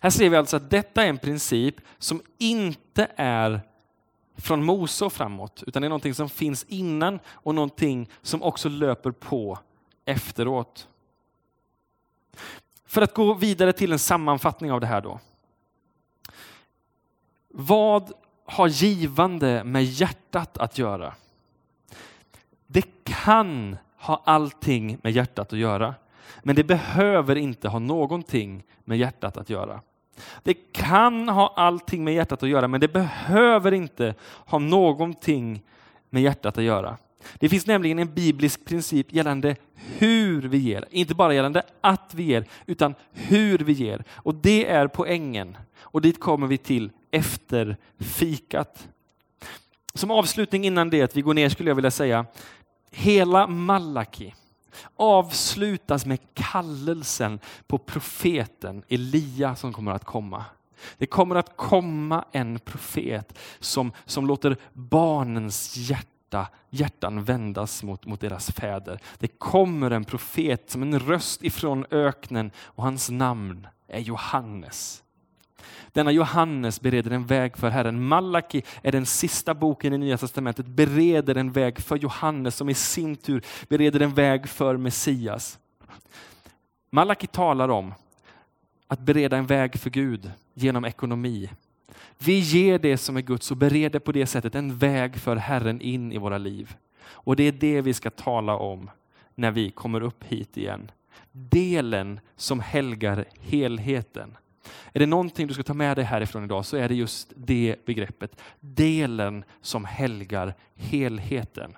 Här 0.00 0.10
ser 0.10 0.30
vi 0.30 0.36
alltså 0.36 0.56
att 0.56 0.70
detta 0.70 1.04
är 1.04 1.08
en 1.08 1.18
princip 1.18 1.76
som 1.98 2.22
inte 2.38 3.08
är 3.16 3.60
från 4.36 4.64
Mose 4.64 5.04
och 5.04 5.12
framåt, 5.12 5.62
utan 5.66 5.82
det 5.82 5.86
är 5.86 5.90
någonting 5.90 6.14
som 6.14 6.28
finns 6.28 6.64
innan 6.64 7.18
och 7.26 7.54
någonting 7.54 8.10
som 8.22 8.42
också 8.42 8.68
löper 8.68 9.10
på 9.10 9.58
efteråt. 10.04 10.88
För 12.84 13.02
att 13.02 13.14
gå 13.14 13.34
vidare 13.34 13.72
till 13.72 13.92
en 13.92 13.98
sammanfattning 13.98 14.72
av 14.72 14.80
det 14.80 14.86
här 14.86 15.00
då. 15.00 15.20
Vad 17.48 18.12
har 18.44 18.68
givande 18.68 19.64
med 19.64 19.84
hjärtat 19.84 20.58
att 20.58 20.78
göra? 20.78 21.14
Det 22.66 23.04
kan 23.04 23.76
ha 23.96 24.22
allting 24.24 24.98
med 25.02 25.12
hjärtat 25.12 25.52
att 25.52 25.58
göra, 25.58 25.94
men 26.42 26.56
det 26.56 26.64
behöver 26.64 27.36
inte 27.36 27.68
ha 27.68 27.78
någonting 27.78 28.64
med 28.84 28.98
hjärtat 28.98 29.36
att 29.36 29.50
göra. 29.50 29.80
Det 30.42 30.54
kan 30.54 31.28
ha 31.28 31.54
allting 31.56 32.04
med 32.04 32.14
hjärtat 32.14 32.42
att 32.42 32.48
göra, 32.48 32.68
men 32.68 32.80
det 32.80 32.88
behöver 32.88 33.72
inte 33.72 34.14
ha 34.46 34.58
någonting 34.58 35.62
med 36.10 36.22
hjärtat 36.22 36.58
att 36.58 36.64
göra. 36.64 36.96
Det 37.34 37.48
finns 37.48 37.66
nämligen 37.66 37.98
en 37.98 38.14
biblisk 38.14 38.64
princip 38.64 39.12
gällande 39.12 39.56
hur 39.74 40.42
vi 40.42 40.58
ger, 40.58 40.84
inte 40.90 41.14
bara 41.14 41.34
gällande 41.34 41.62
att 41.80 42.14
vi 42.14 42.22
ger, 42.22 42.44
utan 42.66 42.94
hur 43.12 43.58
vi 43.58 43.72
ger. 43.72 44.04
Och 44.14 44.34
det 44.34 44.66
är 44.66 44.88
poängen. 44.88 45.56
Och 45.80 46.00
dit 46.00 46.20
kommer 46.20 46.46
vi 46.46 46.58
till 46.58 46.90
efter 47.10 47.76
fikat. 47.98 48.88
Som 49.94 50.10
avslutning 50.10 50.64
innan 50.64 50.90
det 50.90 51.02
att 51.02 51.16
vi 51.16 51.22
går 51.22 51.34
ner 51.34 51.48
skulle 51.48 51.70
jag 51.70 51.74
vilja 51.74 51.90
säga, 51.90 52.26
hela 52.90 53.46
Malaki 53.46 54.34
avslutas 54.96 56.06
med 56.06 56.18
kallelsen 56.34 57.40
på 57.66 57.78
profeten 57.78 58.82
Elia 58.88 59.56
som 59.56 59.72
kommer 59.72 59.92
att 59.92 60.04
komma. 60.04 60.44
Det 60.98 61.06
kommer 61.06 61.36
att 61.36 61.56
komma 61.56 62.24
en 62.32 62.58
profet 62.58 63.38
som, 63.60 63.92
som 64.04 64.26
låter 64.26 64.56
barnens 64.72 65.76
hjärta, 65.76 66.48
hjärtan 66.70 67.24
vändas 67.24 67.82
mot, 67.82 68.06
mot 68.06 68.20
deras 68.20 68.50
fäder. 68.50 69.00
Det 69.18 69.28
kommer 69.28 69.90
en 69.90 70.04
profet 70.04 70.70
som 70.70 70.82
en 70.82 71.00
röst 71.00 71.42
ifrån 71.42 71.86
öknen 71.90 72.50
och 72.58 72.82
hans 72.82 73.10
namn 73.10 73.66
är 73.88 74.00
Johannes. 74.00 75.02
Denna 75.92 76.12
Johannes 76.12 76.80
bereder 76.80 77.10
en 77.10 77.26
väg 77.26 77.56
för 77.56 77.70
Herren. 77.70 78.04
Malaki 78.04 78.62
är 78.82 78.92
den 78.92 79.06
sista 79.06 79.54
boken 79.54 79.92
i 79.92 79.98
Nya 79.98 80.18
Testamentet, 80.18 80.66
bereder 80.66 81.34
en 81.34 81.52
väg 81.52 81.78
för 81.78 81.96
Johannes 81.96 82.56
som 82.56 82.68
i 82.68 82.74
sin 82.74 83.16
tur 83.16 83.44
bereder 83.68 84.00
en 84.00 84.14
väg 84.14 84.48
för 84.48 84.76
Messias. 84.76 85.58
Malaki 86.90 87.26
talar 87.26 87.68
om 87.68 87.94
att 88.86 89.00
bereda 89.00 89.36
en 89.36 89.46
väg 89.46 89.78
för 89.78 89.90
Gud 89.90 90.30
genom 90.54 90.84
ekonomi. 90.84 91.50
Vi 92.18 92.38
ger 92.38 92.78
det 92.78 92.98
som 92.98 93.16
är 93.16 93.20
Guds 93.20 93.50
och 93.50 93.56
bereder 93.56 93.98
på 93.98 94.12
det 94.12 94.26
sättet 94.26 94.54
en 94.54 94.76
väg 94.76 95.16
för 95.16 95.36
Herren 95.36 95.80
in 95.80 96.12
i 96.12 96.18
våra 96.18 96.38
liv. 96.38 96.76
Och 97.02 97.36
det 97.36 97.42
är 97.42 97.52
det 97.52 97.80
vi 97.80 97.94
ska 97.94 98.10
tala 98.10 98.56
om 98.56 98.90
när 99.34 99.50
vi 99.50 99.70
kommer 99.70 100.00
upp 100.00 100.24
hit 100.24 100.56
igen. 100.56 100.90
Delen 101.32 102.20
som 102.36 102.60
helgar 102.60 103.24
helheten. 103.40 104.36
Är 104.92 105.00
det 105.00 105.06
någonting 105.06 105.46
du 105.46 105.54
ska 105.54 105.62
ta 105.62 105.74
med 105.74 105.96
dig 105.96 106.04
härifrån 106.04 106.44
idag 106.44 106.64
så 106.64 106.76
är 106.76 106.88
det 106.88 106.94
just 106.94 107.32
det 107.36 107.76
begreppet. 107.86 108.40
Delen 108.60 109.44
som 109.60 109.84
helgar 109.84 110.54
helheten. 110.74 111.76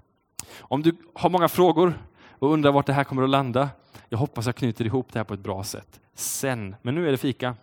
Om 0.58 0.82
du 0.82 0.96
har 1.14 1.30
många 1.30 1.48
frågor 1.48 1.98
och 2.38 2.52
undrar 2.52 2.72
vart 2.72 2.86
det 2.86 2.92
här 2.92 3.04
kommer 3.04 3.22
att 3.22 3.30
landa, 3.30 3.68
jag 4.08 4.18
hoppas 4.18 4.46
jag 4.46 4.56
knyter 4.56 4.84
ihop 4.84 5.12
det 5.12 5.18
här 5.18 5.24
på 5.24 5.34
ett 5.34 5.40
bra 5.40 5.64
sätt 5.64 6.00
sen. 6.14 6.76
Men 6.82 6.94
nu 6.94 7.08
är 7.08 7.10
det 7.10 7.18
fika. 7.18 7.56